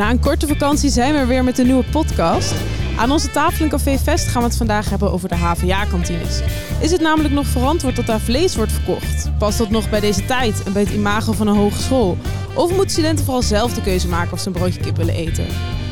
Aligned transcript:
Na 0.00 0.10
een 0.10 0.20
korte 0.20 0.46
vakantie 0.46 0.90
zijn 0.90 1.12
we 1.12 1.18
er 1.18 1.26
weer 1.26 1.44
met 1.44 1.58
een 1.58 1.66
nieuwe 1.66 1.84
podcast. 1.84 2.54
Aan 2.96 3.10
onze 3.10 3.30
tafel 3.30 3.64
in 3.64 3.70
Café 3.70 3.98
Vest 3.98 4.28
gaan 4.28 4.42
we 4.42 4.48
het 4.48 4.56
vandaag 4.56 4.90
hebben 4.90 5.12
over 5.12 5.28
de 5.28 5.34
HVA-kantines. 5.34 6.40
Is 6.80 6.90
het 6.90 7.00
namelijk 7.00 7.34
nog 7.34 7.46
verantwoord 7.46 7.96
dat 7.96 8.06
daar 8.06 8.20
vlees 8.20 8.56
wordt 8.56 8.72
verkocht? 8.72 9.30
Past 9.38 9.58
dat 9.58 9.70
nog 9.70 9.90
bij 9.90 10.00
deze 10.00 10.24
tijd 10.24 10.62
en 10.62 10.72
bij 10.72 10.82
het 10.82 10.92
imago 10.92 11.32
van 11.32 11.46
een 11.46 11.56
hogeschool? 11.56 12.18
Of 12.54 12.70
moeten 12.70 12.90
studenten 12.90 13.24
vooral 13.24 13.42
zelf 13.42 13.74
de 13.74 13.80
keuze 13.80 14.08
maken 14.08 14.32
of 14.32 14.40
ze 14.40 14.46
een 14.46 14.52
broodje 14.52 14.80
kip 14.80 14.96
willen 14.96 15.14
eten? 15.14 15.46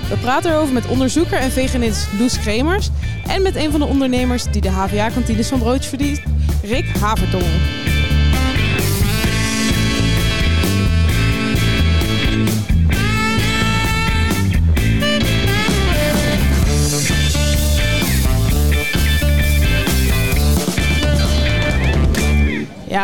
We 0.08 0.16
praten 0.20 0.50
erover 0.50 0.74
met 0.74 0.86
onderzoeker 0.86 1.38
en 1.38 1.50
veganist 1.50 2.08
Loes 2.18 2.38
Kremers 2.38 2.90
en 3.26 3.42
met 3.42 3.56
een 3.56 3.70
van 3.70 3.80
de 3.80 3.86
ondernemers 3.86 4.44
die 4.44 4.60
de 4.60 4.70
HVA-kantines 4.70 5.48
van 5.48 5.58
broodjes 5.58 5.86
verdient, 5.88 6.22
Rick 6.62 6.86
Havertong. 7.00 7.46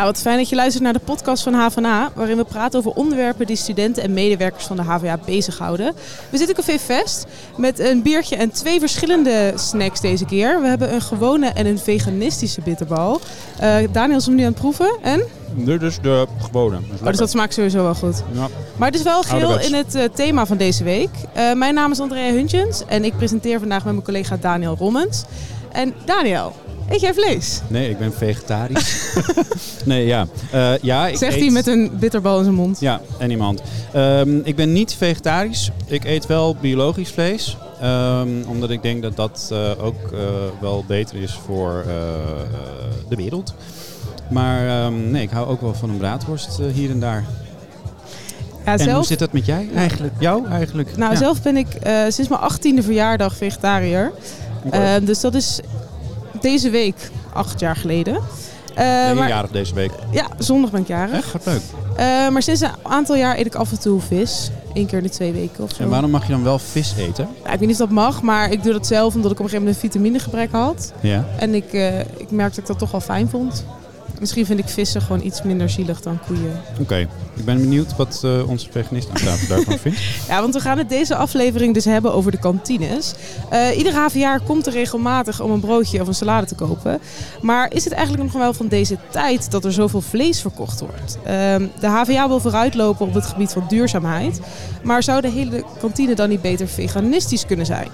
Ja, 0.05 0.11
wat 0.11 0.21
fijn 0.21 0.37
dat 0.37 0.49
je 0.49 0.55
luistert 0.55 0.83
naar 0.83 0.93
de 0.93 0.99
podcast 0.99 1.43
van 1.43 1.53
HVA, 1.53 2.11
waarin 2.15 2.37
we 2.37 2.43
praten 2.43 2.79
over 2.79 2.91
onderwerpen 2.91 3.45
die 3.45 3.55
studenten 3.55 4.03
en 4.03 4.13
medewerkers 4.13 4.65
van 4.65 4.75
de 4.75 4.81
HVA 4.81 5.19
bezighouden. 5.25 5.93
We 6.29 6.37
zitten 6.37 6.55
in 6.55 6.63
Café 6.63 6.79
Vest 6.79 7.25
met 7.57 7.79
een 7.79 8.01
biertje 8.01 8.35
en 8.35 8.51
twee 8.51 8.79
verschillende 8.79 9.53
snacks 9.55 10.01
deze 10.01 10.25
keer. 10.25 10.61
We 10.61 10.67
hebben 10.67 10.93
een 10.93 11.01
gewone 11.01 11.47
en 11.47 11.65
een 11.65 11.79
veganistische 11.79 12.61
bitterbal. 12.61 13.21
Uh, 13.61 13.75
Daniel 13.91 14.17
is 14.17 14.25
hem 14.25 14.35
nu 14.35 14.41
aan 14.41 14.51
het 14.51 14.59
proeven 14.59 14.97
en? 15.01 15.23
Dit 15.55 15.81
is 15.81 15.99
de 16.01 16.27
gewone. 16.41 16.77
Oh, 16.77 17.05
dus 17.05 17.17
dat 17.17 17.29
smaakt 17.29 17.53
sowieso 17.53 17.83
wel 17.83 17.95
goed. 17.95 18.23
Ja. 18.33 18.47
Maar 18.77 18.87
het 18.87 18.97
is 18.97 19.03
wel 19.03 19.23
geheel 19.23 19.59
in 19.59 19.73
het 19.73 19.95
uh, 19.95 20.03
thema 20.13 20.45
van 20.45 20.57
deze 20.57 20.83
week. 20.83 21.09
Uh, 21.37 21.53
mijn 21.53 21.73
naam 21.73 21.91
is 21.91 21.99
Andrea 21.99 22.31
Huntjens 22.31 22.83
en 22.87 23.03
ik 23.03 23.17
presenteer 23.17 23.59
vandaag 23.59 23.83
met 23.83 23.93
mijn 23.93 24.05
collega 24.05 24.37
Daniel 24.41 24.75
Rommens. 24.79 25.23
En 25.71 25.93
Daniel, 26.05 26.53
Eet 26.89 27.01
jij 27.01 27.13
vlees? 27.13 27.61
Nee, 27.67 27.89
ik 27.89 27.97
ben 27.97 28.13
vegetarisch. 28.13 29.17
nee, 29.85 30.05
ja. 30.05 30.27
Uh, 30.53 30.77
ja 30.81 31.07
ik 31.07 31.17
Zegt 31.17 31.33
eet... 31.33 31.41
hij 31.41 31.49
met 31.49 31.67
een 31.67 31.91
bitterbal 31.99 32.37
in 32.37 32.43
zijn 32.43 32.55
mond. 32.55 32.79
Ja, 32.79 33.01
en 33.17 33.31
iemand. 33.31 33.61
Um, 33.95 34.41
ik 34.43 34.55
ben 34.55 34.73
niet 34.73 34.93
vegetarisch. 34.93 35.71
Ik 35.85 36.05
eet 36.05 36.25
wel 36.25 36.55
biologisch 36.55 37.09
vlees. 37.09 37.57
Um, 37.83 38.43
omdat 38.47 38.69
ik 38.69 38.81
denk 38.81 39.01
dat 39.01 39.15
dat 39.15 39.49
uh, 39.51 39.85
ook 39.85 40.11
uh, 40.13 40.19
wel 40.61 40.83
beter 40.87 41.21
is 41.21 41.39
voor 41.45 41.83
de 43.09 43.15
wereld. 43.15 43.55
Maar 44.29 44.85
um, 44.85 45.11
nee, 45.11 45.23
ik 45.23 45.29
hou 45.29 45.47
ook 45.47 45.61
wel 45.61 45.73
van 45.73 45.89
een 45.89 45.97
braadworst 45.97 46.59
hier 46.73 46.89
en 46.89 46.99
daar. 46.99 47.23
Ja, 48.65 48.71
en 48.71 48.79
zelf... 48.79 48.95
hoe 48.95 49.05
zit 49.05 49.19
dat 49.19 49.31
met 49.31 49.45
jij 49.45 49.67
eigenlijk? 49.75 50.13
Jou 50.19 50.47
eigenlijk? 50.47 50.97
Nou, 50.97 51.11
ja. 51.11 51.17
zelf 51.17 51.41
ben 51.41 51.57
ik 51.57 51.67
sinds 52.09 52.27
mijn 52.27 52.41
achttiende 52.41 52.83
verjaardag 52.83 53.35
vegetariër. 53.35 54.11
Dus 55.03 55.19
dat 55.19 55.33
is 55.33 55.59
deze 56.41 56.69
week, 56.69 57.09
acht 57.33 57.59
jaar 57.59 57.75
geleden. 57.75 58.13
Uh, 58.13 59.13
maar, 59.13 59.27
jarig 59.27 59.51
deze 59.51 59.73
week? 59.73 59.91
Ja, 60.11 60.27
zondag 60.37 60.71
ben 60.71 60.81
ik 60.81 60.87
jarig. 60.87 61.15
Echt? 61.15 61.31
Wat 61.31 61.45
leuk. 61.45 61.61
Uh, 61.99 62.29
maar 62.29 62.41
sinds 62.41 62.61
een 62.61 62.69
aantal 62.81 63.15
jaar 63.15 63.37
eet 63.37 63.45
ik 63.45 63.55
af 63.55 63.71
en 63.71 63.79
toe 63.79 64.01
vis. 64.01 64.49
Eén 64.73 64.85
keer 64.85 64.97
in 64.97 65.03
de 65.03 65.09
twee 65.09 65.31
weken 65.31 65.63
of 65.63 65.71
zo. 65.75 65.83
En 65.83 65.89
waarom 65.89 66.11
mag 66.11 66.25
je 66.25 66.31
dan 66.31 66.43
wel 66.43 66.59
vis 66.59 66.93
eten? 66.97 67.27
Nou, 67.41 67.53
ik 67.53 67.59
weet 67.59 67.67
niet 67.67 67.71
of 67.71 67.77
dat 67.77 67.89
mag, 67.89 68.21
maar 68.21 68.51
ik 68.51 68.63
doe 68.63 68.73
dat 68.73 68.87
zelf 68.87 69.15
omdat 69.15 69.31
ik 69.31 69.39
op 69.39 69.43
een 69.43 69.49
gegeven 69.49 69.65
moment 69.65 69.83
een 69.83 69.89
vitaminegebrek 69.89 70.51
had. 70.51 70.93
Ja. 71.01 71.25
En 71.37 71.53
ik, 71.53 71.73
uh, 71.73 71.99
ik 71.99 72.31
merkte 72.31 72.55
dat 72.55 72.57
ik 72.57 72.65
dat 72.67 72.79
toch 72.79 72.91
wel 72.91 73.01
fijn 73.01 73.29
vond. 73.29 73.65
Misschien 74.19 74.45
vind 74.45 74.59
ik 74.59 74.67
vissen 74.67 75.01
gewoon 75.01 75.21
iets 75.25 75.41
minder 75.41 75.69
zielig 75.69 76.01
dan 76.01 76.19
koeien. 76.27 76.61
Oké, 76.71 76.81
okay. 76.81 77.07
Ik 77.35 77.45
ben 77.45 77.57
benieuwd 77.57 77.95
wat 77.95 78.21
uh, 78.25 78.49
onze 78.49 78.71
veganist 78.71 79.09
daarvan 79.47 79.77
vindt. 79.77 79.99
Ja, 80.27 80.41
want 80.41 80.53
we 80.53 80.59
gaan 80.59 80.77
het 80.77 80.89
deze 80.89 81.15
aflevering 81.15 81.73
dus 81.73 81.85
hebben 81.85 82.13
over 82.13 82.31
de 82.31 82.39
kantines. 82.39 83.13
Uh, 83.53 83.77
ieder 83.77 83.93
half 83.93 84.13
jaar 84.13 84.41
komt 84.41 84.65
er 84.65 84.73
regelmatig 84.73 85.41
om 85.41 85.51
een 85.51 85.59
broodje 85.59 86.01
of 86.01 86.07
een 86.07 86.15
salade 86.15 86.45
te 86.45 86.55
kopen. 86.55 86.99
Maar 87.41 87.73
is 87.73 87.83
het 87.83 87.93
eigenlijk 87.93 88.23
nog 88.23 88.41
wel 88.41 88.53
van 88.53 88.67
deze 88.67 88.97
tijd 89.11 89.51
dat 89.51 89.65
er 89.65 89.71
zoveel 89.71 90.01
vlees 90.01 90.41
verkocht 90.41 90.79
wordt? 90.79 91.17
Uh, 91.17 91.29
de 91.79 91.87
HVA 91.87 92.27
wil 92.27 92.39
vooruitlopen 92.39 93.07
op 93.07 93.13
het 93.13 93.25
gebied 93.25 93.51
van 93.51 93.65
duurzaamheid. 93.67 94.39
Maar 94.83 95.03
zou 95.03 95.21
de 95.21 95.29
hele 95.29 95.63
kantine 95.79 96.15
dan 96.15 96.29
niet 96.29 96.41
beter 96.41 96.67
veganistisch 96.67 97.45
kunnen 97.45 97.65
zijn? 97.65 97.87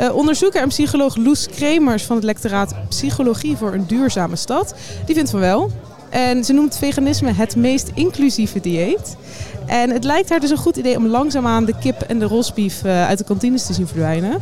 Uh, 0.00 0.14
onderzoeker 0.14 0.62
en 0.62 0.68
psycholoog 0.68 1.16
Loes 1.16 1.46
Kremers 1.46 2.04
van 2.04 2.16
het 2.16 2.24
lectoraat 2.24 2.74
Psychologie 2.88 3.56
voor 3.56 3.72
een 3.72 3.86
duurzame 3.86 4.36
stad, 4.36 4.74
die 5.06 5.14
vindt 5.14 5.30
van 5.30 5.40
wel. 5.40 5.70
En 6.12 6.44
ze 6.44 6.52
noemt 6.52 6.78
veganisme 6.78 7.32
het 7.32 7.56
meest 7.56 7.90
inclusieve 7.94 8.60
dieet. 8.60 9.16
En 9.66 9.90
het 9.90 10.04
lijkt 10.04 10.28
haar 10.30 10.40
dus 10.40 10.50
een 10.50 10.56
goed 10.56 10.76
idee 10.76 10.96
om 10.96 11.06
langzaamaan 11.06 11.64
de 11.64 11.74
kip 11.80 12.00
en 12.00 12.18
de 12.18 12.24
rosbief 12.24 12.84
uh, 12.84 13.06
uit 13.06 13.18
de 13.18 13.24
kantines 13.24 13.66
te 13.66 13.72
zien 13.72 13.86
verdwijnen. 13.86 14.40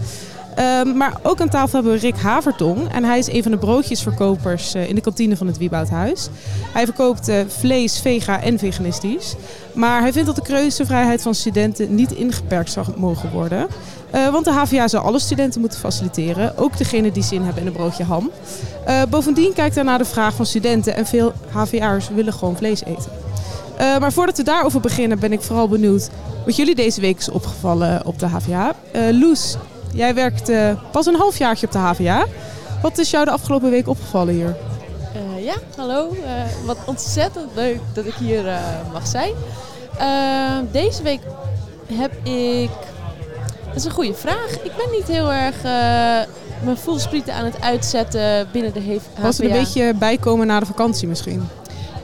Um, 0.58 0.96
maar 0.96 1.16
ook 1.22 1.40
aan 1.40 1.48
tafel 1.48 1.74
hebben 1.74 1.92
we 1.92 1.98
Rick 1.98 2.16
Havertong. 2.16 2.92
En 2.92 3.04
hij 3.04 3.18
is 3.18 3.28
een 3.28 3.42
van 3.42 3.50
de 3.50 3.58
broodjesverkopers 3.58 4.74
uh, 4.74 4.88
in 4.88 4.94
de 4.94 5.00
kantine 5.00 5.36
van 5.36 5.46
het 5.46 5.58
Wieboudhuis. 5.58 6.28
Hij 6.72 6.84
verkoopt 6.84 7.28
uh, 7.28 7.40
vlees, 7.48 8.00
vega 8.00 8.42
en 8.42 8.58
veganistisch. 8.58 9.34
Maar 9.74 10.00
hij 10.00 10.12
vindt 10.12 10.26
dat 10.26 10.36
de 10.36 10.52
keuzevrijheid 10.52 11.22
van 11.22 11.34
studenten 11.34 11.94
niet 11.94 12.12
ingeperkt 12.12 12.70
zou 12.70 12.86
mogen 12.96 13.30
worden. 13.30 13.66
Uh, 14.14 14.28
want 14.28 14.44
de 14.44 14.52
HVA 14.52 14.88
zou 14.88 15.04
alle 15.04 15.18
studenten 15.18 15.60
moeten 15.60 15.78
faciliteren. 15.78 16.58
Ook 16.58 16.76
degene 16.78 17.12
die 17.12 17.22
zin 17.22 17.42
hebben 17.42 17.62
in 17.62 17.68
een 17.68 17.74
broodje 17.74 18.04
ham. 18.04 18.30
Bovendien 19.10 19.52
kijkt 19.52 19.74
hij 19.74 19.84
naar 19.84 19.98
de 19.98 20.04
vraag 20.04 20.34
van 20.34 20.46
studenten. 20.46 20.96
En 20.96 21.06
veel 21.06 21.32
HVA'ers 21.50 22.08
willen 22.08 22.32
gewoon 22.32 22.56
vlees 22.56 22.84
eten. 22.84 23.10
Maar 23.78 24.12
voordat 24.12 24.36
we 24.36 24.42
daarover 24.42 24.80
beginnen 24.80 25.18
ben 25.18 25.32
ik 25.32 25.40
vooral 25.40 25.68
benieuwd 25.68 26.10
wat 26.44 26.56
jullie 26.56 26.74
deze 26.74 27.00
week 27.00 27.18
is 27.18 27.30
opgevallen 27.30 28.06
op 28.06 28.18
de 28.18 28.26
HVA. 28.26 28.74
Loes, 29.12 29.56
jij 29.92 30.14
werkt 30.14 30.50
pas 30.90 31.06
een 31.06 31.14
halfjaartje 31.14 31.66
op 31.66 31.72
de 31.72 31.78
HVA. 31.78 32.26
Wat 32.82 32.98
is 32.98 33.10
jou 33.10 33.24
de 33.24 33.30
afgelopen 33.30 33.70
week 33.70 33.88
opgevallen 33.88 34.34
hier? 34.34 34.56
Uh, 35.36 35.44
ja, 35.44 35.54
hallo. 35.76 36.12
Uh, 36.12 36.66
wat 36.66 36.78
ontzettend 36.86 37.50
leuk 37.54 37.78
dat 37.92 38.06
ik 38.06 38.14
hier 38.14 38.44
mag 38.92 39.06
zijn. 39.06 39.34
deze 40.70 41.02
week 41.02 41.20
heb 41.92 42.26
ik. 42.26 42.70
Dat 43.66 43.76
is 43.76 43.84
een 43.84 43.90
goede 43.90 44.14
vraag. 44.14 44.50
Ik 44.62 44.76
ben 44.76 44.90
niet 44.90 45.06
heel 45.06 45.32
erg 45.32 45.56
mijn 46.64 46.76
voelsprieten 46.76 47.34
aan 47.34 47.44
het 47.44 47.60
uitzetten 47.60 48.48
binnen 48.52 48.72
de 48.72 48.80
HVA. 48.80 49.22
Was 49.22 49.38
het 49.38 49.46
een 49.46 49.52
beetje 49.52 49.94
bijkomen 49.94 50.46
na 50.46 50.60
de 50.60 50.66
vakantie 50.66 51.08
misschien? 51.08 51.48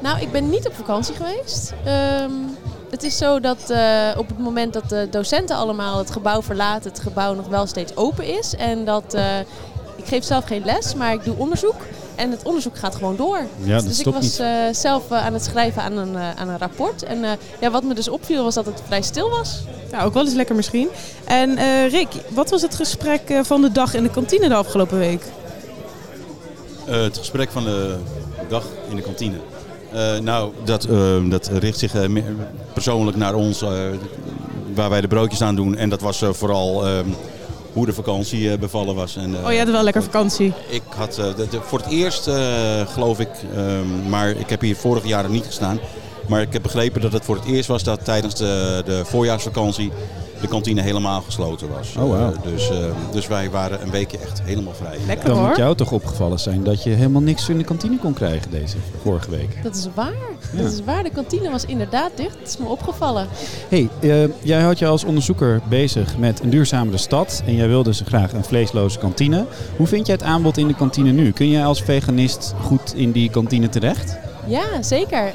Nou, 0.00 0.20
ik 0.20 0.32
ben 0.32 0.50
niet 0.50 0.66
op 0.66 0.74
vakantie 0.74 1.14
geweest. 1.14 1.74
Um, 2.22 2.56
het 2.90 3.02
is 3.02 3.16
zo 3.16 3.40
dat 3.40 3.60
op 4.16 4.28
het 4.28 4.38
moment 4.38 4.72
dat 4.72 4.88
de 4.88 5.08
docenten 5.10 5.56
allemaal 5.56 5.98
het 5.98 6.10
gebouw 6.10 6.42
verlaten, 6.42 6.90
het 6.90 7.00
gebouw 7.00 7.34
nog 7.34 7.48
wel 7.48 7.66
steeds 7.66 7.96
open 7.96 8.38
is. 8.38 8.54
En 8.54 8.84
dat 8.84 9.16
ik 9.96 10.06
geef 10.06 10.24
zelf 10.24 10.44
geen 10.44 10.62
les, 10.64 10.94
maar 10.94 11.12
ik 11.12 11.24
doe 11.24 11.36
onderzoek. 11.36 11.74
En 12.14 12.30
het 12.30 12.42
onderzoek 12.42 12.76
gaat 12.76 12.94
gewoon 12.94 13.16
door. 13.16 13.40
Ja, 13.62 13.80
dus 13.80 14.00
ik 14.00 14.06
was 14.06 14.40
uh, 14.40 14.48
zelf 14.72 15.10
uh, 15.10 15.26
aan 15.26 15.32
het 15.32 15.44
schrijven 15.44 15.82
aan 15.82 15.96
een, 15.96 16.12
uh, 16.12 16.30
aan 16.36 16.48
een 16.48 16.58
rapport. 16.58 17.02
En 17.02 17.38
ja, 17.60 17.70
wat 17.70 17.82
me 17.82 17.94
dus 17.94 18.08
opviel 18.08 18.44
was 18.44 18.54
dat 18.54 18.66
het 18.66 18.82
vrij 18.86 19.02
stil 19.02 19.30
was. 19.30 19.60
Ja, 19.90 20.02
ook 20.02 20.14
wel 20.14 20.24
eens 20.24 20.34
lekker 20.34 20.54
misschien. 20.54 20.88
En 21.24 21.58
Rick, 21.88 22.08
wat 22.28 22.50
was 22.50 22.62
het 22.62 22.74
gesprek 22.74 23.40
van 23.42 23.60
de 23.60 23.72
dag 23.72 23.94
in 23.94 24.02
de 24.02 24.10
kantine 24.10 24.48
de 24.48 24.54
afgelopen 24.54 24.98
week? 24.98 25.22
het 26.86 27.18
gesprek 27.18 27.50
van 27.50 27.64
de 27.64 27.96
dag 28.48 28.64
in 28.88 28.96
de 28.96 29.02
kantine. 29.02 29.36
Nou, 30.20 30.52
dat, 30.64 30.88
dat 31.28 31.50
richt 31.52 31.78
zich 31.78 31.92
persoonlijk 32.72 33.16
naar 33.16 33.34
ons, 33.34 33.64
waar 34.74 34.90
wij 34.90 35.00
de 35.00 35.08
broodjes 35.08 35.42
aan 35.42 35.56
doen. 35.56 35.76
En 35.76 35.88
dat 35.88 36.00
was 36.00 36.22
vooral 36.30 36.84
hoe 37.72 37.86
de 37.86 37.92
vakantie 37.92 38.58
bevallen 38.58 38.94
was. 38.94 39.16
En, 39.16 39.36
oh, 39.44 39.52
je 39.52 39.58
had 39.58 39.70
wel 39.70 39.82
lekker 39.82 40.02
vakantie. 40.02 40.52
Ik 40.68 40.82
had 40.96 41.14
de, 41.14 41.46
de, 41.50 41.58
voor 41.60 41.78
het 41.78 41.88
eerst, 41.88 42.30
geloof 42.92 43.20
ik, 43.20 43.30
um, 43.56 44.08
maar 44.08 44.30
ik 44.30 44.48
heb 44.48 44.60
hier 44.60 44.76
vorig 44.76 45.06
jaar 45.06 45.30
niet 45.30 45.46
gestaan. 45.46 45.78
Maar 46.28 46.40
ik 46.40 46.52
heb 46.52 46.62
begrepen 46.62 47.00
dat 47.00 47.12
het 47.12 47.24
voor 47.24 47.34
het 47.34 47.44
eerst 47.44 47.68
was 47.68 47.82
dat 47.82 48.04
tijdens 48.04 48.34
de, 48.34 48.82
de 48.84 49.04
voorjaarsvakantie 49.04 49.92
de 50.40 50.48
kantine 50.48 50.82
helemaal 50.82 51.20
gesloten 51.20 51.68
was. 51.68 51.94
Oh, 51.96 52.02
wow. 52.02 52.34
dus, 52.42 52.70
dus 53.12 53.26
wij 53.26 53.50
waren 53.50 53.82
een 53.82 53.90
weekje 53.90 54.18
echt 54.18 54.42
helemaal 54.42 54.74
vrij. 54.74 54.96
Lekker 55.06 55.28
Dan 55.28 55.38
hoor. 55.38 55.46
moet 55.46 55.56
jou 55.56 55.74
toch 55.74 55.92
opgevallen 55.92 56.38
zijn 56.38 56.64
dat 56.64 56.82
je 56.82 56.90
helemaal 56.90 57.22
niks 57.22 57.48
in 57.48 57.58
de 57.58 57.64
kantine 57.64 57.98
kon 57.98 58.12
krijgen 58.12 58.50
deze 58.50 58.76
vorige 59.02 59.30
week. 59.30 59.62
Dat 59.62 59.74
is 59.76 59.88
waar. 59.94 60.12
Ja. 60.52 60.62
Dat 60.62 60.72
is 60.72 60.84
waar. 60.84 61.02
De 61.02 61.10
kantine 61.10 61.50
was 61.50 61.64
inderdaad 61.64 62.10
dicht. 62.14 62.38
Dat 62.38 62.48
is 62.48 62.56
me 62.56 62.66
opgevallen. 62.66 63.26
hey, 63.68 63.88
uh, 64.00 64.24
jij 64.42 64.60
houdt 64.60 64.78
je 64.78 64.86
als 64.86 65.04
onderzoeker 65.04 65.60
bezig 65.68 66.18
met 66.18 66.42
een 66.42 66.50
duurzamere 66.50 66.98
stad. 66.98 67.42
En 67.46 67.54
jij 67.54 67.68
wilde 67.68 67.88
dus 67.88 68.02
graag 68.06 68.32
een 68.32 68.44
vleesloze 68.44 68.98
kantine. 68.98 69.44
Hoe 69.76 69.86
vind 69.86 70.06
jij 70.06 70.14
het 70.14 70.24
aanbod 70.24 70.56
in 70.56 70.66
de 70.68 70.74
kantine 70.74 71.10
nu? 71.10 71.32
Kun 71.32 71.50
jij 71.50 71.64
als 71.64 71.82
veganist 71.82 72.54
goed 72.62 72.94
in 72.94 73.12
die 73.12 73.30
kantine 73.30 73.68
terecht? 73.68 74.16
Ja, 74.46 74.82
zeker. 74.82 75.34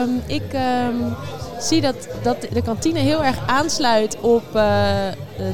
Um, 0.00 0.22
ik 0.26 0.52
um, 0.88 1.16
zie 1.58 1.80
dat, 1.80 2.08
dat 2.22 2.36
de 2.52 2.62
kantine 2.62 2.98
heel 2.98 3.24
erg 3.24 3.46
aansluit 3.46 4.20
op 4.20 4.42
uh, 4.54 4.62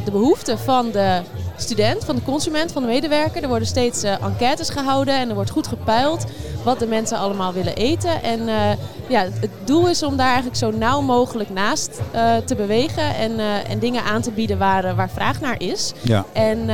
de 0.04 0.10
behoeften 0.10 0.58
van 0.58 0.90
de 0.90 1.20
student, 1.60 2.04
van 2.04 2.14
de 2.14 2.22
consument, 2.22 2.72
van 2.72 2.82
de 2.82 2.88
medewerker. 2.88 3.42
Er 3.42 3.48
worden 3.48 3.68
steeds 3.68 4.02
eh, 4.02 4.22
enquêtes 4.22 4.70
gehouden 4.70 5.14
en 5.14 5.28
er 5.28 5.34
wordt 5.34 5.50
goed 5.50 5.66
gepeild 5.66 6.24
wat 6.64 6.78
de 6.78 6.86
mensen 6.86 7.18
allemaal 7.18 7.52
willen 7.52 7.74
eten. 7.74 8.22
En 8.22 8.48
eh, 8.48 8.70
ja, 9.08 9.20
het 9.40 9.50
doel 9.64 9.88
is 9.88 10.02
om 10.02 10.16
daar 10.16 10.26
eigenlijk 10.26 10.56
zo 10.56 10.70
nauw 10.70 11.00
mogelijk 11.00 11.50
naast 11.50 12.00
eh, 12.10 12.36
te 12.36 12.54
bewegen 12.54 13.14
en, 13.14 13.38
en 13.68 13.78
dingen 13.78 14.02
aan 14.02 14.22
te 14.22 14.30
bieden 14.30 14.58
waar, 14.58 14.94
waar 14.94 15.10
vraag 15.10 15.40
naar 15.40 15.60
is. 15.60 15.92
Ja. 16.02 16.24
En, 16.32 16.68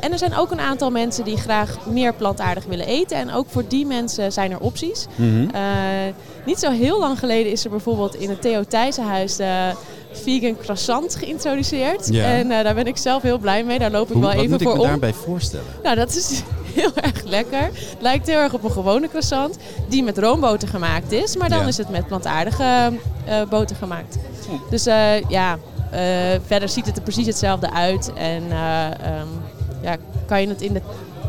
en 0.00 0.12
er 0.12 0.18
zijn 0.18 0.36
ook 0.36 0.50
een 0.50 0.60
aantal 0.60 0.90
mensen 0.90 1.24
die 1.24 1.36
graag 1.36 1.86
meer 1.86 2.14
plantaardig 2.14 2.64
willen 2.64 2.86
eten. 2.86 3.16
En 3.16 3.32
ook 3.32 3.46
voor 3.48 3.64
die 3.68 3.86
mensen 3.86 4.32
zijn 4.32 4.50
er 4.50 4.60
opties. 4.60 5.06
Mhm. 5.14 5.46
Niet 6.44 6.58
zo 6.58 6.70
heel 6.70 6.98
lang 6.98 7.18
geleden 7.18 7.52
is 7.52 7.64
er 7.64 7.70
bijvoorbeeld 7.70 8.14
in 8.14 8.28
het 8.28 8.42
Theo 8.42 8.64
Thijssenhuis 8.64 9.38
vegan 10.18 10.56
croissant 10.56 11.14
geïntroduceerd. 11.14 12.08
Ja. 12.10 12.24
En 12.24 12.50
eh, 12.50 12.64
daar 12.64 12.74
ben 12.74 12.86
ik 12.86 12.96
zelf 12.96 13.22
heel 13.22 13.38
blij 13.38 13.64
mee. 13.64 13.78
Daar 13.78 13.90
loop 13.90 14.06
ik 14.06 14.12
Hoe, 14.12 14.20
wel 14.22 14.30
wat 14.30 14.38
even 14.38 14.50
moet 14.50 14.60
ik 14.60 14.66
voor 14.66 14.76
me 14.76 14.82
om. 14.82 14.88
daarbij 14.88 15.12
voorstellen? 15.12 15.66
Nou, 15.82 15.96
dat 15.96 16.16
is 16.16 16.42
heel 16.74 16.90
erg 16.94 17.22
lekker. 17.24 17.62
Het 17.62 17.96
lijkt 18.00 18.26
heel 18.26 18.38
erg 18.38 18.52
op 18.54 18.64
een 18.64 18.70
gewone 18.70 19.08
croissant 19.08 19.56
die 19.88 20.02
met 20.02 20.18
roomboter 20.18 20.68
gemaakt 20.68 21.12
is. 21.12 21.36
Maar 21.36 21.48
dan 21.48 21.60
Ja. 21.60 21.66
is 21.66 21.76
het 21.76 21.88
met 21.88 22.06
plantaardige 22.06 22.92
eh, 23.24 23.42
boter 23.50 23.76
gemaakt. 23.76 24.16
Dus 24.70 24.86
eh, 24.86 25.20
ja, 25.28 25.58
eh, 25.90 26.00
verder 26.46 26.68
ziet 26.68 26.86
het 26.86 26.96
er 26.96 27.02
precies 27.02 27.26
hetzelfde 27.26 27.72
uit. 27.72 28.12
En 28.14 28.42
eh, 28.50 28.84
ehm, 28.86 29.26
ja, 29.82 29.96
kan 30.26 30.40
je 30.40 30.48
het 30.48 30.62
in 30.62 30.72
de 30.72 30.80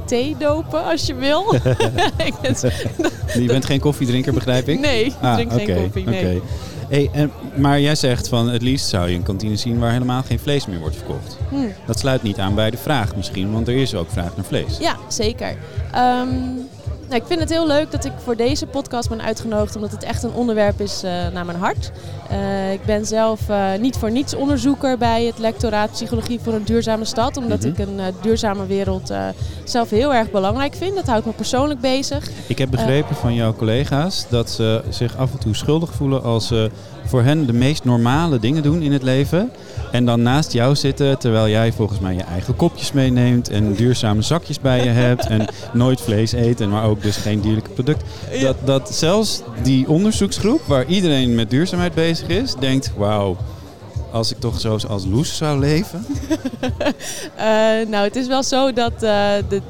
thee 0.06 0.36
dopen 0.40 0.84
als 0.84 1.06
je 1.06 1.14
wil. 1.16 1.54
Je 3.34 3.46
bent 3.46 3.66
geen 3.66 3.80
koffiedrinker, 3.80 4.34
begrijp 4.34 4.68
ik? 4.70 4.80
nee, 4.80 5.06
ik 5.06 5.14
Ah, 5.22 5.34
drink 5.34 5.52
oké, 5.54 5.64
geen 5.66 5.84
koffie. 5.84 6.06
Nee. 6.10 6.42
Hey, 6.90 7.10
en, 7.14 7.32
maar 7.56 7.80
jij 7.80 7.96
zegt 7.96 8.28
van 8.28 8.50
het 8.50 8.62
liefst 8.62 8.90
zou 8.90 9.10
je 9.10 9.16
een 9.16 9.24
kantine 9.24 9.56
zien 9.56 9.80
waar 9.80 9.92
helemaal 9.92 10.24
geen 10.24 10.40
vlees 10.40 10.66
meer 10.66 10.80
wordt 10.80 10.96
verkocht. 10.96 11.38
Hm. 11.50 11.56
Dat 11.86 12.00
sluit 12.00 12.24
niet 12.24 12.38
aan 12.38 12.56
bij 12.56 12.70
de 12.70 12.78
vraag 12.78 13.16
misschien, 13.16 13.52
want 13.52 13.68
er 13.68 13.76
is 13.76 13.96
ook 13.96 14.12
vraag 14.12 14.36
naar 14.36 14.46
vlees. 14.46 14.78
Ja, 14.78 14.96
zeker. 15.08 15.56
Ehm, 15.92 16.28
nou, 17.10 17.22
ik 17.22 17.28
vind 17.28 17.40
het 17.40 17.50
heel 17.50 17.68
leuk 17.68 17.92
dat 17.92 18.06
ik 18.06 18.12
voor 18.24 18.36
deze 18.36 18.66
podcast 18.66 19.10
ben 19.10 19.22
uitgenodigd, 19.22 19.76
omdat 19.76 19.92
het 19.92 20.04
echt 20.04 20.24
een 20.24 20.34
onderwerp 20.34 20.80
is 20.82 21.04
eh, 21.04 21.12
naar 21.34 21.46
mijn 21.46 21.58
hart. 21.58 21.92
Eh, 22.30 22.74
ik 22.74 22.86
ben 22.86 23.06
zelf 23.06 23.50
eh, 23.50 23.66
niet 23.80 23.98
voor 23.98 24.12
niets 24.12 24.34
onderzoeker 24.36 24.98
bij 24.98 25.26
het 25.26 25.38
lectoraat 25.40 25.92
Psychologie 25.92 26.40
voor 26.44 26.54
een 26.54 26.64
Duurzame 26.64 27.06
Stad, 27.06 27.38
omdat 27.38 27.60
Mhm. 27.60 27.68
ik 27.68 27.78
een 27.80 28.00
duurzame 28.22 28.66
wereld 28.66 29.12
zelf 29.64 29.90
heel 29.90 30.14
erg 30.14 30.32
belangrijk 30.32 30.76
vind. 30.76 30.96
Dat 30.96 31.08
houdt 31.08 31.26
me 31.26 31.32
persoonlijk 31.32 31.80
bezig. 31.80 32.30
Ik 32.48 32.58
heb 32.58 32.70
begrepen 32.70 33.16
van 33.16 33.34
jouw 33.34 33.54
collega's 33.54 34.26
dat 34.30 34.50
ze 34.50 34.82
zich 34.90 35.18
af 35.18 35.32
en 35.32 35.40
toe 35.40 35.56
schuldig 35.56 35.94
voelen 35.94 36.24
als 36.24 36.48
ze 36.48 36.72
voor 37.10 37.24
hen 37.24 37.46
de 37.46 37.54
meest 37.54 37.84
normale 37.84 38.40
dingen 38.40 38.64
doen 38.64 38.82
in 38.82 38.92
het 38.92 39.04
leven. 39.04 39.52
En 39.92 40.06
dan 40.06 40.22
naast 40.22 40.52
jou 40.52 40.76
zitten 40.76 41.20
terwijl 41.20 41.50
jij 41.50 41.72
volgens 41.72 42.00
mij 42.00 42.14
je 42.14 42.24
eigen 42.24 42.56
kopjes 42.56 42.92
meeneemt 42.92 43.50
en 43.50 43.74
duurzame 43.74 44.22
zakjes 44.22 44.60
bij 44.60 44.84
je 44.84 44.90
hebt 44.90 45.26
en 45.28 45.48
nooit 45.74 46.02
vlees 46.02 46.32
eet 46.32 46.62
en 46.62 46.70
maar 46.70 46.84
ook 46.84 47.02
dus 47.02 47.18
geen 47.18 47.42
dierlijke 47.42 47.70
product. 47.70 48.04
Dat, 48.42 48.56
dat 48.66 48.96
zelfs 48.96 49.42
die 49.64 49.90
onderzoeksgroep 49.90 50.62
waar 50.66 50.86
iedereen 50.86 51.36
met 51.36 51.50
duurzaamheid 51.50 51.94
bezig 51.94 52.28
is, 52.28 52.56
denkt 52.60 52.92
wauw, 52.98 53.38
als 54.12 54.32
ik 54.32 54.40
toch 54.40 54.60
zo 54.60 54.78
als 54.88 55.06
Loes 55.06 55.38
zou 55.38 55.60
leven. 55.60 56.06
Eh, 57.36 57.46
nou, 57.88 58.04
het 58.04 58.16
is 58.16 58.28
wel 58.28 58.44
zo 58.44 58.74
dat 58.74 58.94
eh, 58.94 59.32
de, 59.50 59.62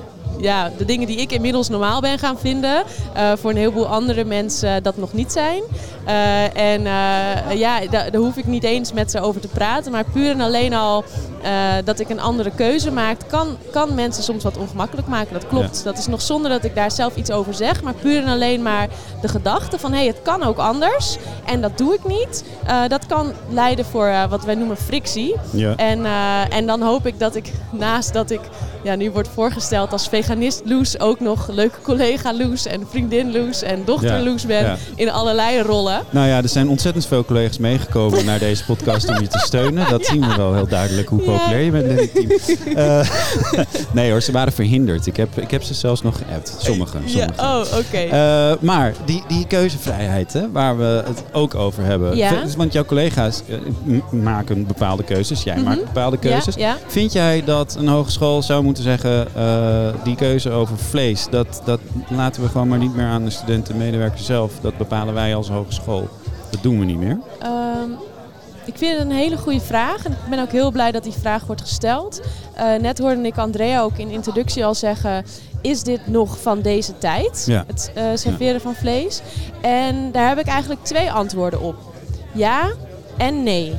ja, 0.42 0.72
de 0.78 0.86
dingen 0.86 1.08
die 1.08 1.18
ik 1.18 1.32
inmiddels 1.32 1.70
normaal 1.70 2.02
ben 2.02 2.20
gaan 2.20 2.40
vinden, 2.40 2.84
eh, 3.14 3.32
voor 3.36 3.50
een 3.50 3.58
heleboel 3.58 3.88
andere 3.88 4.24
mensen 4.26 4.84
dat 4.84 4.98
nog 4.98 5.14
niet 5.14 5.32
zijn. 5.32 5.62
Eh, 6.06 6.44
en 6.58 6.86
eh, 6.86 7.58
ja, 7.58 7.80
da- 7.80 8.10
daar 8.10 8.22
hoef 8.22 8.38
ik 8.38 8.46
niet 8.46 8.64
eens 8.64 8.94
met 8.94 9.12
ze 9.12 9.20
over 9.22 9.42
te 9.42 9.48
praten. 9.48 9.92
Maar 9.92 10.04
puur 10.14 10.30
en 10.32 10.42
alleen 10.42 10.74
al 10.74 11.04
eh, 11.42 11.74
dat 11.86 12.00
ik 12.00 12.10
een 12.10 12.20
andere 12.20 12.52
keuze 12.56 12.92
maak, 12.92 13.18
kan, 13.28 13.58
kan 13.72 13.96
mensen 13.96 14.24
soms 14.24 14.44
wat 14.44 14.58
ongemakkelijk 14.58 15.08
maken. 15.08 15.34
Dat 15.34 15.48
klopt. 15.48 15.84
Dat 15.84 15.98
is 15.98 16.08
nog 16.08 16.22
zonder 16.22 16.52
dat 16.52 16.64
ik 16.64 16.76
daar 16.76 16.92
zelf 16.92 17.16
iets 17.16 17.32
over 17.32 17.54
zeg. 17.54 17.84
Maar 17.84 17.94
puur 17.94 18.22
en 18.22 18.28
alleen 18.28 18.62
maar 18.62 18.88
de 19.22 19.28
gedachte 19.28 19.80
van 19.80 19.92
hé, 19.92 19.98
hey, 19.98 20.08
het 20.08 20.22
kan 20.22 20.44
ook 20.44 20.58
anders. 20.58 21.18
En 21.46 21.62
dat 21.62 21.78
doe 21.78 21.94
ik 21.94 22.08
niet. 22.08 22.44
Eh, 22.66 22.82
dat 22.88 23.06
kan 23.06 23.34
leiden 23.50 23.86
voor 23.86 24.06
eh, 24.06 24.30
wat 24.30 24.46
wij 24.46 24.56
noemen 24.56 24.78
frictie. 24.78 25.36
Ja. 25.52 25.76
En, 25.76 26.06
en 26.50 26.66
dan 26.66 26.82
hoop 26.82 27.06
ik 27.06 27.20
dat 27.20 27.36
ik 27.36 27.52
naast 27.72 28.14
dat 28.14 28.32
ik 28.32 28.42
ja, 28.84 28.96
nu 28.96 29.12
word 29.12 29.28
voorgesteld 29.28 29.92
als 29.92 30.08
veganist 30.08 30.62
Loes 30.66 31.00
ook 31.00 31.20
nog 31.20 31.48
leuke 31.48 31.82
collega 31.82 32.34
Loes 32.34 32.66
en 32.66 32.88
vriendin 32.90 33.32
Loes 33.32 33.62
en 33.62 33.82
dochter 33.86 34.18
Ja, 34.18 34.24
Loes 34.24 34.46
ben 34.46 34.64
ja. 34.64 34.78
in 34.96 35.10
allerlei 35.10 35.62
rollen. 35.62 36.02
Nou 36.10 36.28
ja, 36.28 36.38
er 36.38 36.50
zijn 36.50 36.70
ontzettend 36.70 37.06
veel 37.06 37.26
collega's 37.26 37.58
meegekomen 37.58 38.26
naar 38.26 38.40
deze 38.40 38.66
podcast 38.66 39.10
om 39.10 39.20
je 39.22 39.28
te 39.28 39.40
steunen. 39.40 39.90
Dat 39.90 40.06
zien 40.12 40.28
we 40.28 40.36
wel 40.36 40.54
heel 40.54 40.68
duidelijk 40.68 41.08
hoe. 41.10 41.22
Populair 41.32 41.62
je 41.62 41.72
bent 41.72 41.86
in 41.86 41.98
het 41.98 42.14
team. 42.14 42.28
Eh, 42.76 43.10
nee 43.94 44.12
hoor, 44.12 44.22
ze 44.22 44.32
waren 44.32 44.54
verhinderd. 44.54 45.06
Ik 45.08 45.18
heb, 45.18 45.38
ik 45.38 45.52
heb 45.52 45.64
ze 45.64 45.74
zelfs 45.74 46.02
nog 46.02 46.18
geappt. 46.18 46.56
Sommigen. 46.58 47.02
Ja, 47.06 47.10
sommigen. 47.10 47.44
oh, 47.74 47.78
oké. 47.78 47.98
Eh, 47.98 48.52
maar 48.60 48.94
die, 49.06 49.24
die 49.28 49.48
keuzevrijheid, 49.48 50.34
hè, 50.34 50.52
waar 50.52 50.78
we 50.78 51.04
het 51.06 51.24
ook 51.32 51.56
over 51.56 51.84
hebben. 51.84 52.16
Ja. 52.16 52.32
Want 52.58 52.74
jouw 52.74 52.86
collega's 52.86 53.42
eh, 53.48 53.58
maken 54.12 54.68
bepaalde 54.68 55.04
keuzes. 55.04 55.44
Jij 55.44 55.56
Mhm. 55.56 55.64
maakt 55.64 55.84
bepaalde 55.86 56.18
keuzes. 56.18 56.56
Ja, 56.56 56.62
ja. 56.68 56.78
Vind 56.88 57.14
jij 57.14 57.44
dat 57.44 57.76
een 57.80 57.88
hogeschool 57.88 58.42
zou 58.42 58.64
moeten 58.64 58.84
zeggen, 58.84 59.28
die 60.04 60.16
keuze 60.16 60.50
over 60.52 60.78
vlees, 60.78 61.28
dat, 61.30 61.62
dat 61.66 61.80
laten 62.10 62.42
we 62.42 62.50
gewoon 62.50 62.68
maar 62.68 62.78
niet 62.78 62.96
meer 62.96 63.06
aan 63.06 63.24
de 63.24 63.30
studenten 63.30 63.74
en 63.74 63.80
medewerkers 63.80 64.26
zelf. 64.26 64.52
Dat 64.62 64.78
bepalen 64.78 65.14
wij 65.14 65.36
als 65.36 65.50
hogeschool. 65.50 66.08
Dat 66.50 66.64
doen 66.64 66.80
we 66.80 66.86
niet 66.86 67.00
meer. 67.00 67.18
Ehm, 67.40 67.90
ik 68.70 68.78
vind 68.78 68.98
het 68.98 69.02
een 69.02 69.16
hele 69.16 69.38
goede 69.38 69.60
vraag 69.60 70.06
en 70.06 70.12
ik 70.12 70.30
ben 70.30 70.40
ook 70.40 70.52
heel 70.52 70.72
blij 70.72 70.92
dat 70.92 71.04
die 71.04 71.14
vraag 71.14 71.46
wordt 71.46 71.62
gesteld. 71.62 72.22
Eh, 72.54 72.76
net 72.76 73.00
hoorde 73.00 73.22
ik 73.22 73.38
Andrea 73.38 73.82
ook 73.82 73.98
in 73.98 74.08
de 74.08 74.14
introductie 74.14 74.66
al 74.66 74.76
zeggen, 74.76 75.26
is 75.62 75.84
dit 75.84 76.08
nog 76.08 76.42
van 76.42 76.62
deze 76.62 76.98
tijd? 76.98 77.44
Ja. 77.46 77.64
Het 77.68 77.92
eh, 77.96 78.04
serveren 78.14 78.62
van 78.62 78.76
vlees. 78.76 79.22
En 79.62 80.12
daar 80.12 80.28
heb 80.28 80.40
ik 80.40 80.48
eigenlijk 80.48 80.84
twee 80.84 81.12
antwoorden 81.12 81.62
op. 81.62 81.76
Ja 82.34 82.72
en 83.18 83.44
nee. 83.44 83.76